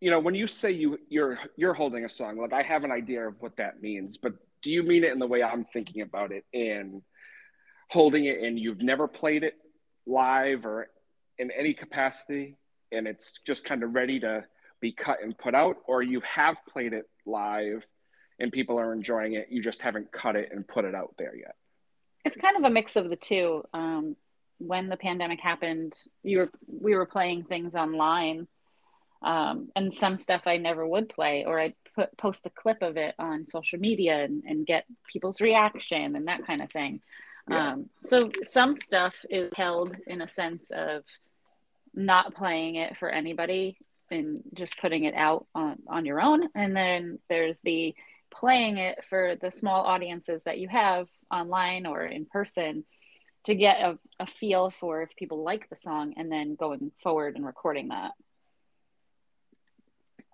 you 0.00 0.10
know, 0.10 0.18
when 0.18 0.34
you 0.34 0.48
say 0.48 0.72
you 0.72 0.98
you're 1.08 1.38
you're 1.54 1.74
holding 1.74 2.04
a 2.04 2.08
song, 2.08 2.36
like 2.36 2.52
I 2.52 2.62
have 2.62 2.82
an 2.82 2.90
idea 2.90 3.28
of 3.28 3.36
what 3.38 3.58
that 3.58 3.80
means, 3.80 4.18
but 4.18 4.32
do 4.60 4.72
you 4.72 4.82
mean 4.82 5.04
it 5.04 5.12
in 5.12 5.20
the 5.20 5.28
way 5.28 5.40
I'm 5.40 5.64
thinking 5.66 6.02
about 6.02 6.32
it 6.32 6.44
in 6.52 7.00
holding 7.90 8.24
it 8.24 8.42
and 8.42 8.58
you've 8.58 8.82
never 8.82 9.06
played 9.06 9.44
it 9.44 9.54
live 10.04 10.66
or 10.66 10.88
in 11.38 11.52
any 11.52 11.74
capacity? 11.74 12.56
And 12.92 13.06
it's 13.06 13.34
just 13.46 13.64
kind 13.64 13.82
of 13.82 13.94
ready 13.94 14.20
to 14.20 14.44
be 14.80 14.92
cut 14.92 15.22
and 15.22 15.36
put 15.36 15.54
out, 15.54 15.76
or 15.86 16.02
you 16.02 16.20
have 16.20 16.56
played 16.66 16.92
it 16.92 17.08
live 17.26 17.86
and 18.38 18.50
people 18.50 18.80
are 18.80 18.92
enjoying 18.92 19.34
it, 19.34 19.48
you 19.50 19.62
just 19.62 19.82
haven't 19.82 20.10
cut 20.10 20.36
it 20.36 20.48
and 20.52 20.66
put 20.66 20.84
it 20.84 20.94
out 20.94 21.14
there 21.18 21.36
yet? 21.36 21.54
It's 22.24 22.36
kind 22.36 22.56
of 22.56 22.64
a 22.64 22.70
mix 22.70 22.96
of 22.96 23.08
the 23.08 23.16
two. 23.16 23.64
Um, 23.72 24.16
when 24.58 24.88
the 24.88 24.96
pandemic 24.96 25.40
happened, 25.40 25.94
you 26.22 26.38
were 26.38 26.50
we 26.66 26.94
were 26.94 27.06
playing 27.06 27.44
things 27.44 27.74
online, 27.74 28.46
um, 29.22 29.70
and 29.74 29.94
some 29.94 30.16
stuff 30.16 30.42
I 30.46 30.58
never 30.58 30.86
would 30.86 31.08
play, 31.08 31.44
or 31.46 31.58
I'd 31.58 31.74
put 31.94 32.16
post 32.16 32.46
a 32.46 32.50
clip 32.50 32.82
of 32.82 32.96
it 32.96 33.14
on 33.18 33.46
social 33.46 33.78
media 33.78 34.22
and, 34.22 34.42
and 34.46 34.66
get 34.66 34.84
people's 35.10 35.40
reaction 35.40 36.14
and 36.16 36.28
that 36.28 36.46
kind 36.46 36.60
of 36.60 36.70
thing. 36.70 37.00
Yeah. 37.48 37.72
Um, 37.72 37.90
so 38.04 38.30
some 38.42 38.74
stuff 38.74 39.24
is 39.30 39.50
held 39.56 39.96
in 40.06 40.20
a 40.20 40.26
sense 40.26 40.70
of 40.70 41.04
not 41.94 42.34
playing 42.34 42.76
it 42.76 42.96
for 42.96 43.08
anybody 43.08 43.78
and 44.10 44.42
just 44.54 44.78
putting 44.78 45.04
it 45.04 45.14
out 45.14 45.46
on, 45.54 45.78
on 45.86 46.04
your 46.04 46.20
own. 46.20 46.48
And 46.54 46.76
then 46.76 47.18
there's 47.28 47.60
the 47.60 47.94
playing 48.30 48.78
it 48.78 49.04
for 49.08 49.36
the 49.40 49.50
small 49.50 49.84
audiences 49.84 50.44
that 50.44 50.58
you 50.58 50.68
have 50.68 51.08
online 51.30 51.86
or 51.86 52.04
in 52.04 52.26
person 52.26 52.84
to 53.44 53.54
get 53.54 53.80
a, 53.80 53.98
a 54.18 54.26
feel 54.26 54.70
for 54.70 55.02
if 55.02 55.10
people 55.16 55.42
like 55.42 55.68
the 55.68 55.76
song 55.76 56.14
and 56.16 56.30
then 56.30 56.54
going 56.54 56.92
forward 57.02 57.36
and 57.36 57.46
recording 57.46 57.88
that. 57.88 58.12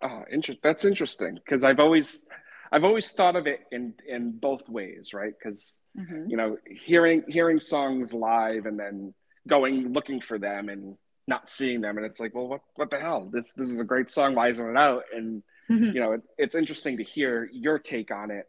Oh, 0.03 0.25
inter- 0.31 0.57
that's 0.63 0.85
interesting 0.85 1.35
because 1.35 1.65
I've 1.65 1.81
always 1.81 2.25
I've 2.71 2.85
always 2.85 3.11
thought 3.11 3.37
of 3.37 3.47
it 3.47 3.61
in 3.71 3.95
in 4.07 4.33
both 4.33 4.69
ways, 4.69 5.15
right? 5.15 5.33
Because 5.39 5.81
mm-hmm. 5.99 6.29
you 6.29 6.37
know, 6.37 6.59
hearing 6.69 7.25
hearing 7.29 7.61
songs 7.61 8.13
live 8.13 8.67
and 8.67 8.79
then 8.79 9.15
going 9.49 9.93
looking 9.93 10.21
for 10.21 10.39
them 10.39 10.69
and 10.69 10.97
not 11.27 11.49
seeing 11.49 11.81
them. 11.81 11.97
And 11.97 12.07
it's 12.07 12.21
like 12.21 12.35
well 12.35 12.49
what, 12.49 12.61
what 12.77 12.91
the 12.91 13.01
hell? 13.01 13.29
This 13.33 13.53
this 13.53 13.69
is 13.69 13.81
a 13.81 13.85
great 13.85 14.11
song. 14.11 14.35
Why 14.35 14.49
isn't 14.49 14.71
it 14.71 14.77
out? 14.77 15.05
And 15.15 15.43
mm-hmm. 15.71 15.97
you 15.97 16.01
know 16.01 16.13
it, 16.13 16.23
it's 16.39 16.55
interesting 16.55 16.99
to 16.99 17.05
hear 17.05 17.49
your 17.53 17.79
take 17.79 18.11
on 18.11 18.31
it 18.31 18.49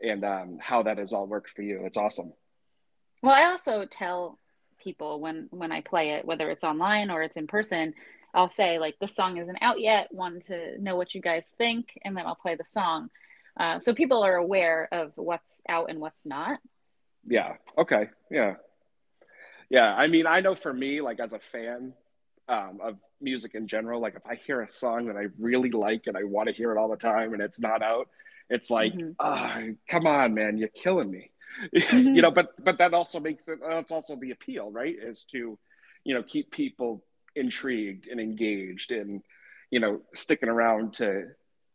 and 0.00 0.24
um, 0.24 0.58
how 0.60 0.82
that 0.82 0.98
has 0.98 1.12
all 1.12 1.26
worked 1.26 1.50
for 1.50 1.62
you. 1.62 1.82
It's 1.84 1.96
awesome. 1.96 2.32
Well 3.22 3.34
i 3.34 3.44
also 3.44 3.86
tell 3.86 4.38
people 4.78 5.18
when 5.18 5.48
when 5.50 5.72
i 5.72 5.80
play 5.80 6.10
it 6.10 6.26
whether 6.26 6.50
it's 6.50 6.62
online 6.62 7.10
or 7.10 7.22
it's 7.22 7.38
in 7.38 7.46
person 7.46 7.94
i'll 8.34 8.50
say 8.50 8.78
like 8.78 8.96
the 9.00 9.08
song 9.08 9.38
isn't 9.38 9.58
out 9.62 9.80
yet. 9.80 10.08
Want 10.12 10.46
to 10.46 10.76
know 10.82 10.96
what 10.96 11.14
you 11.14 11.22
guys 11.22 11.54
think 11.56 11.98
and 12.04 12.16
then 12.16 12.26
i'll 12.26 12.34
play 12.34 12.54
the 12.54 12.64
song. 12.64 13.08
Uh, 13.58 13.78
so 13.78 13.94
people 13.94 14.22
are 14.24 14.34
aware 14.34 14.88
of 14.90 15.12
what's 15.14 15.62
out 15.68 15.88
and 15.88 16.00
what's 16.00 16.26
not. 16.26 16.58
Yeah. 17.24 17.54
Okay. 17.78 18.08
Yeah. 18.30 18.54
Yeah. 19.70 19.94
I 19.94 20.06
mean 20.08 20.26
i 20.26 20.40
know 20.40 20.54
for 20.54 20.72
me 20.72 21.00
like 21.00 21.20
as 21.20 21.32
a 21.32 21.40
fan 21.52 21.94
um, 22.48 22.78
of 22.82 22.98
music 23.20 23.54
in 23.54 23.66
general. 23.66 24.00
Like 24.00 24.16
if 24.16 24.26
I 24.26 24.34
hear 24.34 24.60
a 24.60 24.68
song 24.68 25.06
that 25.06 25.16
I 25.16 25.26
really 25.38 25.70
like 25.70 26.06
and 26.06 26.16
I 26.16 26.24
want 26.24 26.48
to 26.48 26.54
hear 26.54 26.72
it 26.72 26.78
all 26.78 26.88
the 26.88 26.96
time 26.96 27.32
and 27.32 27.42
it's 27.42 27.60
not 27.60 27.82
out, 27.82 28.08
it's 28.50 28.70
like, 28.70 28.92
mm-hmm. 28.92 29.12
oh, 29.18 29.74
come 29.88 30.06
on, 30.06 30.34
man, 30.34 30.58
you're 30.58 30.68
killing 30.68 31.10
me. 31.10 31.30
Mm-hmm. 31.72 32.16
you 32.16 32.20
know, 32.20 32.32
but 32.32 32.52
but 32.64 32.78
that 32.78 32.94
also 32.94 33.20
makes 33.20 33.46
it. 33.46 33.60
That's 33.64 33.92
also 33.92 34.16
the 34.16 34.32
appeal, 34.32 34.72
right? 34.72 34.96
Is 35.00 35.22
to, 35.30 35.56
you 36.02 36.14
know, 36.14 36.24
keep 36.24 36.50
people 36.50 37.04
intrigued 37.36 38.08
and 38.08 38.18
engaged 38.18 38.90
and, 38.90 39.22
you 39.70 39.78
know, 39.78 40.00
sticking 40.12 40.48
around 40.48 40.94
to 40.94 41.26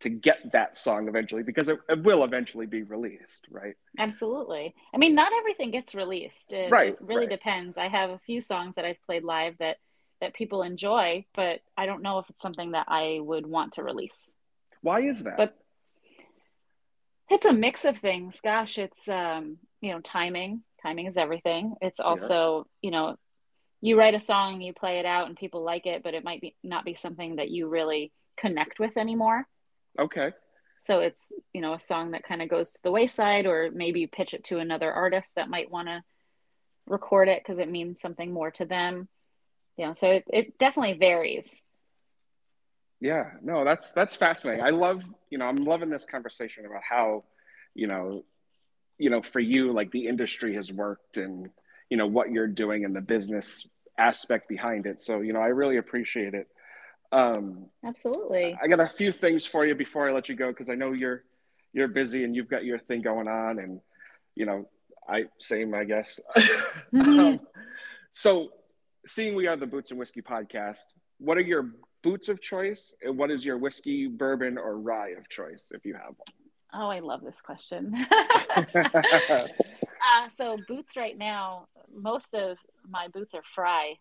to 0.01 0.09
get 0.09 0.51
that 0.53 0.77
song 0.77 1.07
eventually 1.07 1.43
because 1.43 1.67
it, 1.67 1.77
it, 1.89 2.03
will 2.03 2.23
eventually 2.23 2.65
be 2.65 2.83
released 2.83 3.45
right 3.51 3.75
absolutely 3.97 4.73
i 4.93 4.97
mean 4.97 5.13
not 5.13 5.31
everything 5.37 5.71
gets 5.71 5.93
released 5.93 6.53
it, 6.53 6.71
right 6.71 6.93
it 6.93 7.01
really 7.01 7.21
right. 7.21 7.29
depends 7.29 7.77
i 7.77 7.87
have 7.87 8.09
a 8.09 8.17
few 8.17 8.39
songs 8.39 8.75
that 8.75 8.85
i've 8.85 9.01
played 9.03 9.23
live 9.23 9.57
that 9.57 9.77
that 10.21 10.33
people 10.33 10.61
enjoy, 10.61 11.25
but 11.35 11.61
I 11.77 11.85
don't 11.85 12.01
know 12.01 12.19
if 12.19 12.29
it's 12.29 12.41
something 12.41 12.71
that 12.71 12.85
I 12.87 13.19
would 13.21 13.45
want 13.45 13.73
to 13.73 13.83
release. 13.83 14.33
Why 14.81 15.01
is 15.01 15.23
that? 15.23 15.37
But 15.37 15.57
it's 17.29 17.45
a 17.45 17.53
mix 17.53 17.85
of 17.85 17.97
things. 17.97 18.39
Gosh, 18.43 18.77
it's 18.77 19.07
um, 19.07 19.57
you 19.81 19.91
know, 19.91 20.01
timing. 20.01 20.63
Timing 20.81 21.07
is 21.07 21.17
everything. 21.17 21.75
It's 21.81 21.99
also, 21.99 22.67
yeah. 22.81 22.87
you 22.87 22.91
know, 22.91 23.15
you 23.81 23.97
write 23.97 24.15
a 24.15 24.19
song, 24.19 24.61
you 24.61 24.73
play 24.73 24.99
it 24.99 25.05
out 25.05 25.27
and 25.27 25.37
people 25.37 25.63
like 25.63 25.85
it, 25.85 26.03
but 26.03 26.13
it 26.13 26.23
might 26.23 26.41
be 26.41 26.55
not 26.63 26.85
be 26.85 26.95
something 26.95 27.37
that 27.37 27.49
you 27.49 27.67
really 27.67 28.11
connect 28.37 28.79
with 28.79 28.97
anymore. 28.97 29.47
Okay. 29.97 30.31
So 30.77 30.99
it's, 30.99 31.33
you 31.53 31.59
know, 31.61 31.73
a 31.73 31.79
song 31.79 32.11
that 32.11 32.23
kind 32.23 32.41
of 32.41 32.49
goes 32.49 32.73
to 32.73 32.79
the 32.83 32.91
wayside 32.91 33.45
or 33.45 33.69
maybe 33.73 33.99
you 33.99 34.07
pitch 34.07 34.33
it 34.33 34.45
to 34.45 34.59
another 34.59 34.91
artist 34.91 35.35
that 35.35 35.49
might 35.49 35.69
want 35.69 35.89
to 35.89 36.03
record 36.87 37.27
it 37.27 37.41
because 37.43 37.59
it 37.59 37.69
means 37.69 37.99
something 37.99 38.31
more 38.31 38.51
to 38.51 38.65
them 38.65 39.09
yeah 39.79 39.93
so 39.93 40.11
it, 40.11 40.25
it 40.31 40.59
definitely 40.59 40.97
varies. 40.97 41.65
Yeah 42.99 43.31
no 43.41 43.63
that's 43.63 43.91
that's 43.93 44.15
fascinating. 44.15 44.63
I 44.63 44.71
love 44.71 45.01
you 45.29 45.37
know 45.37 45.45
i'm 45.45 45.63
loving 45.63 45.89
this 45.89 46.05
conversation 46.05 46.65
about 46.65 46.81
how 46.87 47.23
you 47.73 47.87
know 47.87 48.25
you 48.97 49.09
know 49.09 49.21
for 49.21 49.39
you 49.39 49.71
like 49.71 49.89
the 49.91 50.07
industry 50.07 50.55
has 50.55 50.71
worked 50.71 51.17
and 51.17 51.49
you 51.89 51.95
know 51.95 52.07
what 52.07 52.29
you're 52.29 52.47
doing 52.47 52.83
and 52.83 52.93
the 52.93 53.01
business 53.01 53.65
aspect 53.97 54.49
behind 54.49 54.85
it. 54.85 55.01
So 55.01 55.21
you 55.21 55.31
know 55.31 55.39
i 55.39 55.47
really 55.47 55.77
appreciate 55.77 56.33
it. 56.33 56.47
Um 57.13 57.67
absolutely. 57.85 58.57
I 58.61 58.67
got 58.67 58.81
a 58.81 58.87
few 58.87 59.13
things 59.13 59.45
for 59.45 59.65
you 59.65 59.75
before 59.75 60.09
i 60.09 60.11
let 60.11 60.27
you 60.27 60.35
go 60.35 60.49
because 60.49 60.69
i 60.69 60.75
know 60.75 60.91
you're 60.91 61.23
you're 61.71 61.87
busy 61.87 62.25
and 62.25 62.35
you've 62.35 62.49
got 62.49 62.65
your 62.65 62.79
thing 62.79 63.01
going 63.01 63.29
on 63.29 63.59
and 63.59 63.79
you 64.35 64.45
know 64.45 64.67
i 65.07 65.23
same 65.39 65.73
i 65.73 65.85
guess. 65.85 66.19
Um, 66.91 67.39
so 68.11 68.49
seeing 69.05 69.35
we 69.35 69.47
are 69.47 69.55
the 69.55 69.67
Boots 69.67 69.91
and 69.91 69.99
Whiskey 69.99 70.21
podcast, 70.21 70.85
what 71.19 71.37
are 71.37 71.41
your 71.41 71.71
boots 72.03 72.29
of 72.29 72.41
choice 72.41 72.93
and 73.01 73.17
what 73.17 73.31
is 73.31 73.43
your 73.43 73.57
whiskey, 73.57 74.07
bourbon, 74.07 74.57
or 74.57 74.77
rye 74.77 75.09
of 75.09 75.27
choice 75.29 75.71
if 75.73 75.85
you 75.85 75.93
have 75.93 76.15
one? 76.15 76.27
Oh, 76.73 76.89
I 76.89 76.99
love 76.99 77.21
this 77.23 77.41
question. 77.41 77.95
uh, 78.75 79.47
so 80.29 80.57
boots 80.67 80.95
right 80.95 81.17
now, 81.17 81.67
most 81.93 82.33
of 82.33 82.57
my 82.87 83.07
boots 83.07 83.33
are 83.33 83.43
Frye, 83.55 83.95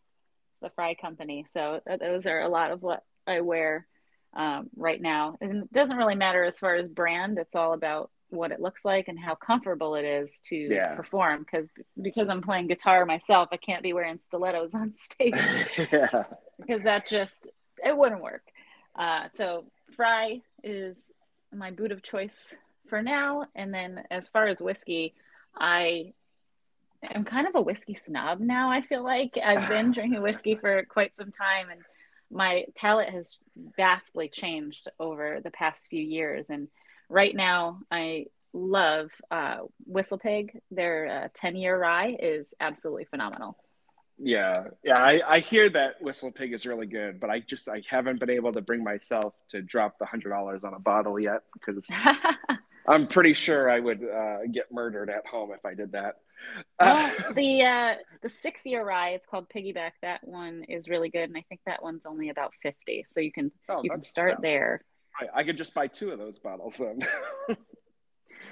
the 0.60 0.70
Frye 0.70 0.94
company. 0.94 1.46
So 1.52 1.80
those 2.00 2.26
are 2.26 2.40
a 2.40 2.48
lot 2.48 2.70
of 2.70 2.82
what 2.82 3.04
I 3.26 3.40
wear 3.40 3.86
um, 4.34 4.68
right 4.76 5.00
now. 5.00 5.36
And 5.40 5.64
it 5.64 5.72
doesn't 5.72 5.96
really 5.96 6.14
matter 6.14 6.44
as 6.44 6.58
far 6.58 6.74
as 6.74 6.88
brand. 6.88 7.38
It's 7.38 7.54
all 7.54 7.72
about 7.72 8.10
what 8.30 8.52
it 8.52 8.60
looks 8.60 8.84
like 8.84 9.08
and 9.08 9.18
how 9.18 9.34
comfortable 9.34 9.94
it 9.94 10.04
is 10.04 10.40
to 10.44 10.56
yeah. 10.56 10.94
perform 10.94 11.40
because 11.40 11.66
because 12.00 12.28
I'm 12.28 12.42
playing 12.42 12.66
guitar 12.66 13.06
myself 13.06 13.48
I 13.52 13.56
can't 13.56 13.82
be 13.82 13.92
wearing 13.92 14.18
stilettos 14.18 14.74
on 14.74 14.94
stage 14.96 15.34
yeah. 15.92 16.24
because 16.58 16.82
that 16.82 17.06
just 17.06 17.48
it 17.82 17.96
wouldn't 17.96 18.22
work 18.22 18.42
uh, 18.98 19.28
so 19.36 19.64
Frye 19.96 20.42
is 20.62 21.12
my 21.54 21.70
boot 21.70 21.92
of 21.92 22.02
choice 22.02 22.56
for 22.88 23.02
now. 23.02 23.46
And 23.54 23.72
then 23.72 24.02
as 24.10 24.28
far 24.28 24.48
as 24.48 24.60
whiskey, 24.60 25.14
I 25.56 26.12
am 27.02 27.24
kind 27.24 27.46
of 27.46 27.54
a 27.54 27.62
whiskey 27.62 27.94
snob 27.94 28.40
now. 28.40 28.70
I 28.70 28.82
feel 28.82 29.04
like 29.04 29.38
I've 29.42 29.68
been 29.68 29.92
drinking 29.92 30.22
whiskey 30.22 30.56
for 30.56 30.84
quite 30.84 31.14
some 31.14 31.30
time, 31.30 31.70
and 31.70 31.80
my 32.30 32.66
palate 32.74 33.10
has 33.10 33.38
vastly 33.76 34.28
changed 34.28 34.88
over 34.98 35.40
the 35.42 35.50
past 35.50 35.88
few 35.88 36.02
years. 36.02 36.50
And 36.50 36.68
right 37.08 37.34
now, 37.34 37.80
I 37.90 38.26
love 38.52 39.10
uh, 39.30 39.58
WhistlePig. 39.90 40.50
Their 40.70 41.24
uh, 41.24 41.28
10 41.34 41.56
year 41.56 41.78
rye 41.78 42.16
is 42.18 42.54
absolutely 42.60 43.04
phenomenal. 43.04 43.56
Yeah, 44.20 44.64
yeah, 44.82 44.98
I, 44.98 45.22
I 45.26 45.38
hear 45.38 45.70
that 45.70 46.02
WhistlePig 46.02 46.52
is 46.52 46.66
really 46.66 46.86
good, 46.86 47.20
but 47.20 47.30
I 47.30 47.38
just 47.38 47.68
I 47.68 47.82
haven't 47.88 48.18
been 48.18 48.30
able 48.30 48.52
to 48.52 48.60
bring 48.60 48.82
myself 48.82 49.32
to 49.50 49.62
drop 49.62 49.98
the 50.00 50.06
hundred 50.06 50.30
dollars 50.30 50.64
on 50.64 50.74
a 50.74 50.80
bottle 50.80 51.20
yet 51.20 51.42
because 51.52 51.88
I'm 52.88 53.06
pretty 53.06 53.32
sure 53.32 53.70
I 53.70 53.78
would 53.78 54.02
uh, 54.02 54.38
get 54.50 54.72
murdered 54.72 55.08
at 55.08 55.24
home 55.24 55.52
if 55.52 55.64
I 55.64 55.74
did 55.74 55.92
that. 55.92 56.16
Well, 56.80 57.12
the 57.34 57.62
uh, 57.62 57.94
the 58.20 58.28
six 58.28 58.66
year 58.66 58.84
rye, 58.84 59.10
it's 59.10 59.26
called 59.26 59.48
Piggyback. 59.54 59.92
That 60.02 60.26
one 60.26 60.64
is 60.64 60.88
really 60.88 61.10
good, 61.10 61.28
and 61.28 61.36
I 61.36 61.44
think 61.48 61.60
that 61.66 61.82
one's 61.82 62.04
only 62.04 62.28
about 62.28 62.54
fifty. 62.60 63.04
So 63.08 63.20
you 63.20 63.30
can 63.30 63.52
oh, 63.68 63.82
you 63.84 63.90
can 63.90 64.02
start 64.02 64.36
yeah. 64.38 64.50
there. 64.50 64.84
I, 65.20 65.40
I 65.40 65.44
could 65.44 65.56
just 65.56 65.74
buy 65.74 65.86
two 65.86 66.10
of 66.10 66.18
those 66.18 66.38
bottles 66.38 66.76
then. 66.76 67.00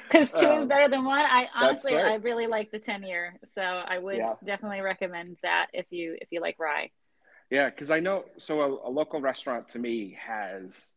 because 0.09 0.33
two 0.33 0.47
um, 0.47 0.59
is 0.59 0.67
better 0.67 0.89
than 0.89 1.05
one. 1.05 1.21
I 1.21 1.49
honestly, 1.55 1.95
right. 1.95 2.07
I 2.07 2.15
really 2.17 2.47
like 2.47 2.71
the 2.71 2.79
ten 2.79 3.03
year, 3.03 3.39
so 3.53 3.63
I 3.63 3.99
would 3.99 4.17
yeah. 4.17 4.35
definitely 4.45 4.81
recommend 4.81 5.37
that 5.43 5.69
if 5.73 5.87
you 5.91 6.17
if 6.21 6.29
you 6.31 6.41
like 6.41 6.59
rye. 6.59 6.91
Yeah, 7.51 7.71
because 7.71 7.91
I 7.91 8.01
know. 8.01 8.25
So 8.39 8.61
a, 8.61 8.89
a, 8.89 8.91
local 8.91 9.21
restaurant 9.21 9.69
to 9.69 9.79
me 9.79 10.17
has 10.21 10.95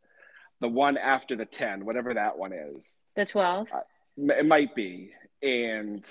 the 0.62 0.68
one 0.68 0.98
after 0.98 1.36
the 1.36 1.46
ten, 1.46 1.86
whatever 1.86 2.14
that 2.14 2.38
one 2.38 2.54
is. 2.54 3.00
The 3.16 3.26
twelve. 3.26 3.68
Uh, 3.72 3.82
it 4.18 4.46
might 4.46 4.76
be, 4.76 5.12
and 5.42 6.08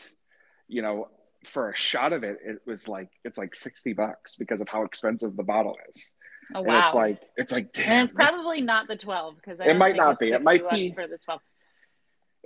you 0.69 0.83
know, 0.83 1.09
for 1.45 1.71
a 1.71 1.77
shot 1.77 2.13
of 2.13 2.23
it, 2.25 2.39
it 2.45 2.59
was 2.67 2.89
like 2.89 3.11
it's 3.25 3.39
like 3.39 3.55
sixty 3.55 3.93
bucks 3.93 4.37
because 4.37 4.61
of 4.61 4.69
how 4.69 4.85
expensive 4.85 5.37
the 5.37 5.43
bottle 5.43 5.77
is. 5.89 6.13
Oh 6.55 6.63
wow! 6.63 6.75
And 6.75 6.85
it's 6.85 6.95
like 6.95 7.23
it's 7.37 7.53
like 7.53 7.73
damn. 7.73 7.93
And 7.93 8.05
it's 8.05 8.13
probably 8.13 8.61
not 8.61 8.89
the 8.89 8.97
twelve 8.97 9.37
because 9.37 9.61
it 9.61 9.77
might 9.77 9.97
not 9.97 10.19
be. 10.19 10.31
It 10.31 10.43
might 10.43 10.69
be 10.71 10.93
for 10.93 11.07
the 11.07 11.19
twelve 11.19 11.41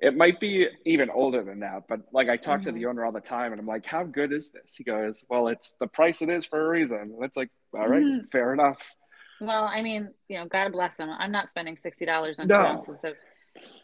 it 0.02 0.16
might 0.16 0.40
be 0.40 0.66
even 0.84 1.08
older 1.08 1.42
than 1.42 1.60
that 1.60 1.84
but 1.88 2.00
like 2.12 2.28
i 2.28 2.36
talk 2.36 2.56
mm-hmm. 2.56 2.64
to 2.64 2.72
the 2.72 2.80
mm-hmm. 2.80 2.90
owner 2.90 3.04
all 3.04 3.12
the 3.12 3.20
time 3.20 3.52
and 3.52 3.60
i'm 3.60 3.66
like 3.66 3.86
how 3.86 4.02
good 4.02 4.32
is 4.32 4.50
this 4.50 4.74
he 4.76 4.84
goes 4.84 5.24
well 5.30 5.48
it's 5.48 5.74
the 5.80 5.86
price 5.86 6.20
it 6.20 6.28
is 6.28 6.44
for 6.44 6.60
a 6.60 6.68
reason 6.68 6.98
and 6.98 7.24
it's 7.24 7.36
like 7.36 7.50
all 7.74 7.88
right, 7.88 8.02
mm-hmm. 8.02 8.26
fair 8.30 8.52
enough 8.52 8.94
well 9.40 9.64
i 9.64 9.80
mean 9.80 10.10
you 10.28 10.38
know 10.38 10.46
god 10.46 10.72
bless 10.72 10.98
him 10.98 11.08
i'm 11.08 11.32
not 11.32 11.48
spending 11.48 11.76
$60 11.76 12.40
on 12.40 12.46
no. 12.48 12.56
two 12.56 12.62
ounces 12.62 13.04
of 13.04 13.14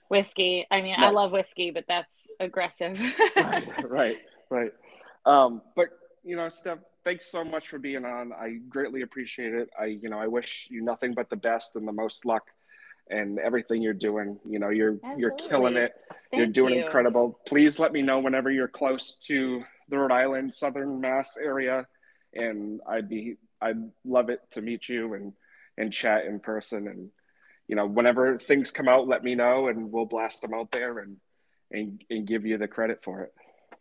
whiskey 0.09 0.67
i 0.71 0.83
mean 0.83 0.97
no. 0.99 1.07
i 1.07 1.11
love 1.11 1.31
whiskey 1.31 1.71
but 1.71 1.85
that's 1.89 2.27
aggressive 2.41 3.01
right 3.37 3.89
right 3.91 4.19
right 4.51 4.73
um, 5.25 5.61
but 5.77 5.89
you 6.25 6.37
know 6.37 6.49
steph 6.49 6.79
thanks 7.09 7.31
so 7.31 7.43
much 7.43 7.69
for 7.69 7.79
being 7.79 8.05
on 8.05 8.33
i 8.35 8.59
greatly 8.69 9.01
appreciate 9.01 9.55
it 9.55 9.71
i 9.81 9.87
you 9.87 10.11
know 10.11 10.19
i 10.19 10.27
wish 10.27 10.69
you 10.71 10.83
nothing 10.83 11.15
but 11.15 11.31
the 11.31 11.37
best 11.37 11.75
and 11.75 11.89
the 11.89 11.93
most 11.93 12.27
luck 12.27 12.45
and 13.11 13.39
everything 13.39 13.83
you're 13.83 13.95
doing. 13.95 14.39
You 14.45 14.59
know, 14.59 14.71
you're 14.71 14.95
Absolutely. 14.95 15.21
you're 15.21 15.31
killing 15.33 15.77
it. 15.77 15.95
Thank 16.31 16.39
you're 16.39 16.47
doing 16.47 16.75
you. 16.75 16.85
incredible. 16.85 17.41
Please 17.47 17.79
let 17.79 17.93
me 17.93 18.03
know 18.03 18.19
whenever 18.19 18.51
you're 18.51 18.69
close 18.69 19.17
to 19.27 19.63
the 19.89 19.99
Rhode 19.99 20.13
Island, 20.13 20.53
Southern 20.53 21.01
Mass 21.01 21.37
area, 21.37 21.87
and 22.35 22.81
I'd 22.89 23.09
be 23.09 23.37
I'd 23.61 23.83
love 24.05 24.31
it 24.31 24.41
to 24.53 24.63
meet 24.63 24.89
you 24.89 25.15
and 25.15 25.33
and 25.77 25.93
chat 25.93 26.27
in 26.27 26.41
person. 26.41 26.89
And 26.89 27.11
you 27.67 27.77
know, 27.77 27.87
whenever 27.87 28.39
things 28.39 28.71
come 28.71 28.89
out, 28.89 29.09
let 29.09 29.25
me 29.25 29.35
know, 29.35 29.69
and 29.69 29.91
we'll 29.91 30.07
blast 30.07 30.43
them 30.43 30.55
out 30.55 30.71
there 30.71 30.99
and 30.99 31.17
and 31.71 32.03
and 32.11 32.27
give 32.27 32.45
you 32.47 32.59
the 32.59 32.69
credit 32.69 33.01
for 33.03 33.23
it. 33.23 33.33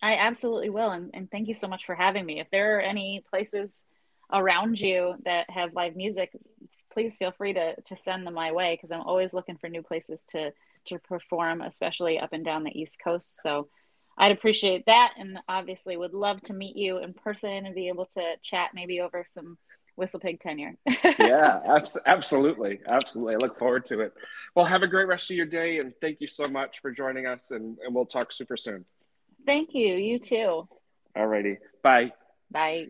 I 0.02 0.16
absolutely 0.16 0.70
will, 0.70 0.92
and 0.92 1.12
and 1.14 1.30
thank 1.30 1.48
you 1.48 1.54
so 1.54 1.68
much 1.68 1.86
for 1.86 1.96
having 1.96 2.26
me. 2.26 2.40
If 2.40 2.50
there 2.50 2.78
are 2.78 2.82
any 2.82 3.24
places 3.30 3.86
around 4.32 4.80
you 4.80 5.16
that 5.24 5.50
have 5.50 5.74
live 5.74 5.96
music 5.96 6.32
please 6.98 7.16
feel 7.16 7.32
free 7.32 7.54
to 7.54 7.76
to 7.80 7.96
send 7.96 8.26
them 8.26 8.34
my 8.34 8.52
way 8.52 8.74
because 8.74 8.92
I'm 8.92 9.02
always 9.02 9.32
looking 9.32 9.58
for 9.58 9.70
new 9.70 9.84
places 9.84 10.26
to 10.30 10.52
to 10.86 10.98
perform, 10.98 11.62
especially 11.62 12.18
up 12.18 12.34
and 12.34 12.44
down 12.44 12.64
the 12.64 12.76
East 12.76 12.98
Coast. 13.04 13.40
So 13.44 13.68
I'd 14.18 14.32
appreciate 14.32 14.88
that, 14.88 15.14
and 15.16 15.38
obviously 15.48 15.96
would 15.96 16.16
love 16.16 16.42
to 16.44 16.54
meet 16.54 16.76
you 16.76 16.98
in 16.98 17.14
person 17.14 17.68
and 17.68 17.76
be 17.76 17.88
able 17.90 18.08
to 18.16 18.36
chat 18.42 18.72
maybe 18.74 19.00
over 19.00 19.26
some 19.30 19.60
WhistlePig 20.00 20.40
tenure. 20.40 20.76
yeah, 21.20 21.60
abs- 21.68 22.00
absolutely, 22.08 22.80
absolutely. 22.90 23.36
I 23.36 23.38
look 23.38 23.60
forward 23.60 23.86
to 23.88 24.00
it. 24.00 24.14
Well, 24.56 24.66
have 24.66 24.82
a 24.82 24.88
great 24.88 25.08
rest 25.08 25.30
of 25.30 25.38
your 25.38 25.46
day, 25.46 25.78
and 25.78 25.94
thank 26.02 26.20
you 26.20 26.28
so 26.28 26.46
much 26.46 26.80
for 26.80 26.90
joining 26.90 27.28
us. 27.28 27.52
And, 27.52 27.78
and 27.86 27.94
we'll 27.94 28.06
talk 28.08 28.32
super 28.32 28.58
soon. 28.58 28.86
Thank 29.48 29.70
you. 29.74 29.96
You 29.96 30.20
too. 30.20 30.68
Alrighty. 31.18 31.56
Bye. 31.82 32.12
Bye. 32.52 32.88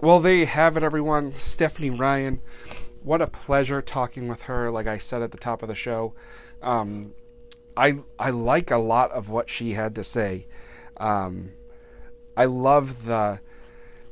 Well, 0.00 0.18
there 0.18 0.34
you 0.34 0.46
have 0.46 0.76
it, 0.76 0.82
everyone. 0.82 1.32
Stephanie 1.34 1.90
Ryan. 1.90 2.40
What 3.04 3.22
a 3.22 3.28
pleasure 3.28 3.80
talking 3.80 4.26
with 4.26 4.42
her. 4.42 4.68
Like 4.72 4.88
I 4.88 4.98
said 4.98 5.22
at 5.22 5.30
the 5.30 5.38
top 5.38 5.62
of 5.62 5.68
the 5.68 5.76
show, 5.76 6.14
um, 6.60 7.12
I 7.76 8.00
I 8.18 8.30
like 8.30 8.72
a 8.72 8.78
lot 8.78 9.12
of 9.12 9.28
what 9.28 9.48
she 9.48 9.74
had 9.74 9.94
to 9.94 10.02
say. 10.02 10.48
Um, 10.96 11.52
I 12.36 12.46
love 12.46 13.04
the 13.04 13.40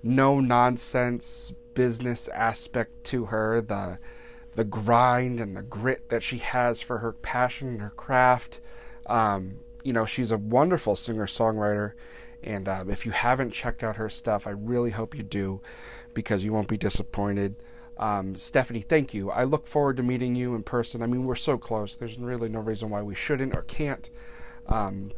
no 0.00 0.38
nonsense 0.38 1.52
business 1.74 2.28
aspect 2.28 3.02
to 3.06 3.26
her. 3.26 3.60
The 3.60 3.98
the 4.54 4.64
grind 4.64 5.40
and 5.40 5.56
the 5.56 5.62
grit 5.62 6.08
that 6.10 6.22
she 6.22 6.38
has 6.38 6.80
for 6.80 6.98
her 6.98 7.12
passion 7.12 7.68
and 7.68 7.80
her 7.80 7.90
craft. 7.90 8.60
Um, 9.10 9.56
you 9.82 9.92
know, 9.92 10.06
she's 10.06 10.30
a 10.30 10.38
wonderful 10.38 10.94
singer 10.96 11.26
songwriter 11.26 11.92
and 12.42 12.68
um, 12.68 12.90
if 12.90 13.04
you 13.04 13.12
haven't 13.12 13.50
checked 13.50 13.82
out 13.82 13.96
her 13.96 14.08
stuff, 14.08 14.46
I 14.46 14.50
really 14.50 14.90
hope 14.90 15.14
you 15.14 15.22
do 15.22 15.60
because 16.14 16.44
you 16.44 16.52
won't 16.52 16.68
be 16.68 16.76
disappointed. 16.76 17.56
Um, 17.98 18.36
Stephanie, 18.36 18.80
thank 18.80 19.12
you. 19.12 19.30
I 19.30 19.44
look 19.44 19.66
forward 19.66 19.98
to 19.98 20.02
meeting 20.02 20.34
you 20.34 20.54
in 20.54 20.62
person. 20.62 21.02
I 21.02 21.06
mean, 21.06 21.24
we're 21.24 21.34
so 21.34 21.58
close. 21.58 21.96
There's 21.96 22.18
really 22.18 22.48
no 22.48 22.60
reason 22.60 22.88
why 22.88 23.02
we 23.02 23.14
shouldn't 23.14 23.54
or 23.54 23.62
can't. 23.62 24.08
Um, 24.66 25.12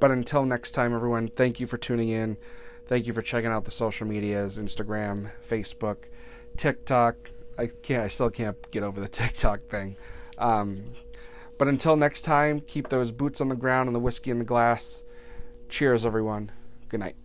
but 0.00 0.10
until 0.10 0.44
next 0.44 0.70
time, 0.72 0.94
everyone, 0.94 1.28
thank 1.28 1.60
you 1.60 1.66
for 1.66 1.76
tuning 1.76 2.08
in. 2.08 2.38
Thank 2.86 3.06
you 3.06 3.12
for 3.12 3.22
checking 3.22 3.50
out 3.50 3.64
the 3.64 3.70
social 3.70 4.06
medias 4.06 4.58
Instagram, 4.58 5.30
Facebook, 5.46 5.96
TikTok. 6.56 7.16
I 7.58 7.66
can't, 7.66 8.02
I 8.02 8.08
still 8.08 8.30
can't 8.30 8.56
get 8.70 8.82
over 8.82 9.00
the 9.00 9.08
TikTok 9.08 9.62
thing. 9.68 9.96
Um, 10.38 10.84
but 11.58 11.68
until 11.68 11.96
next 11.96 12.22
time, 12.22 12.60
keep 12.60 12.88
those 12.88 13.10
boots 13.10 13.40
on 13.40 13.48
the 13.48 13.56
ground 13.56 13.88
and 13.88 13.94
the 13.94 14.00
whiskey 14.00 14.30
in 14.30 14.38
the 14.38 14.44
glass. 14.44 15.02
Cheers, 15.68 16.04
everyone. 16.04 16.52
Good 16.88 17.00
night. 17.00 17.16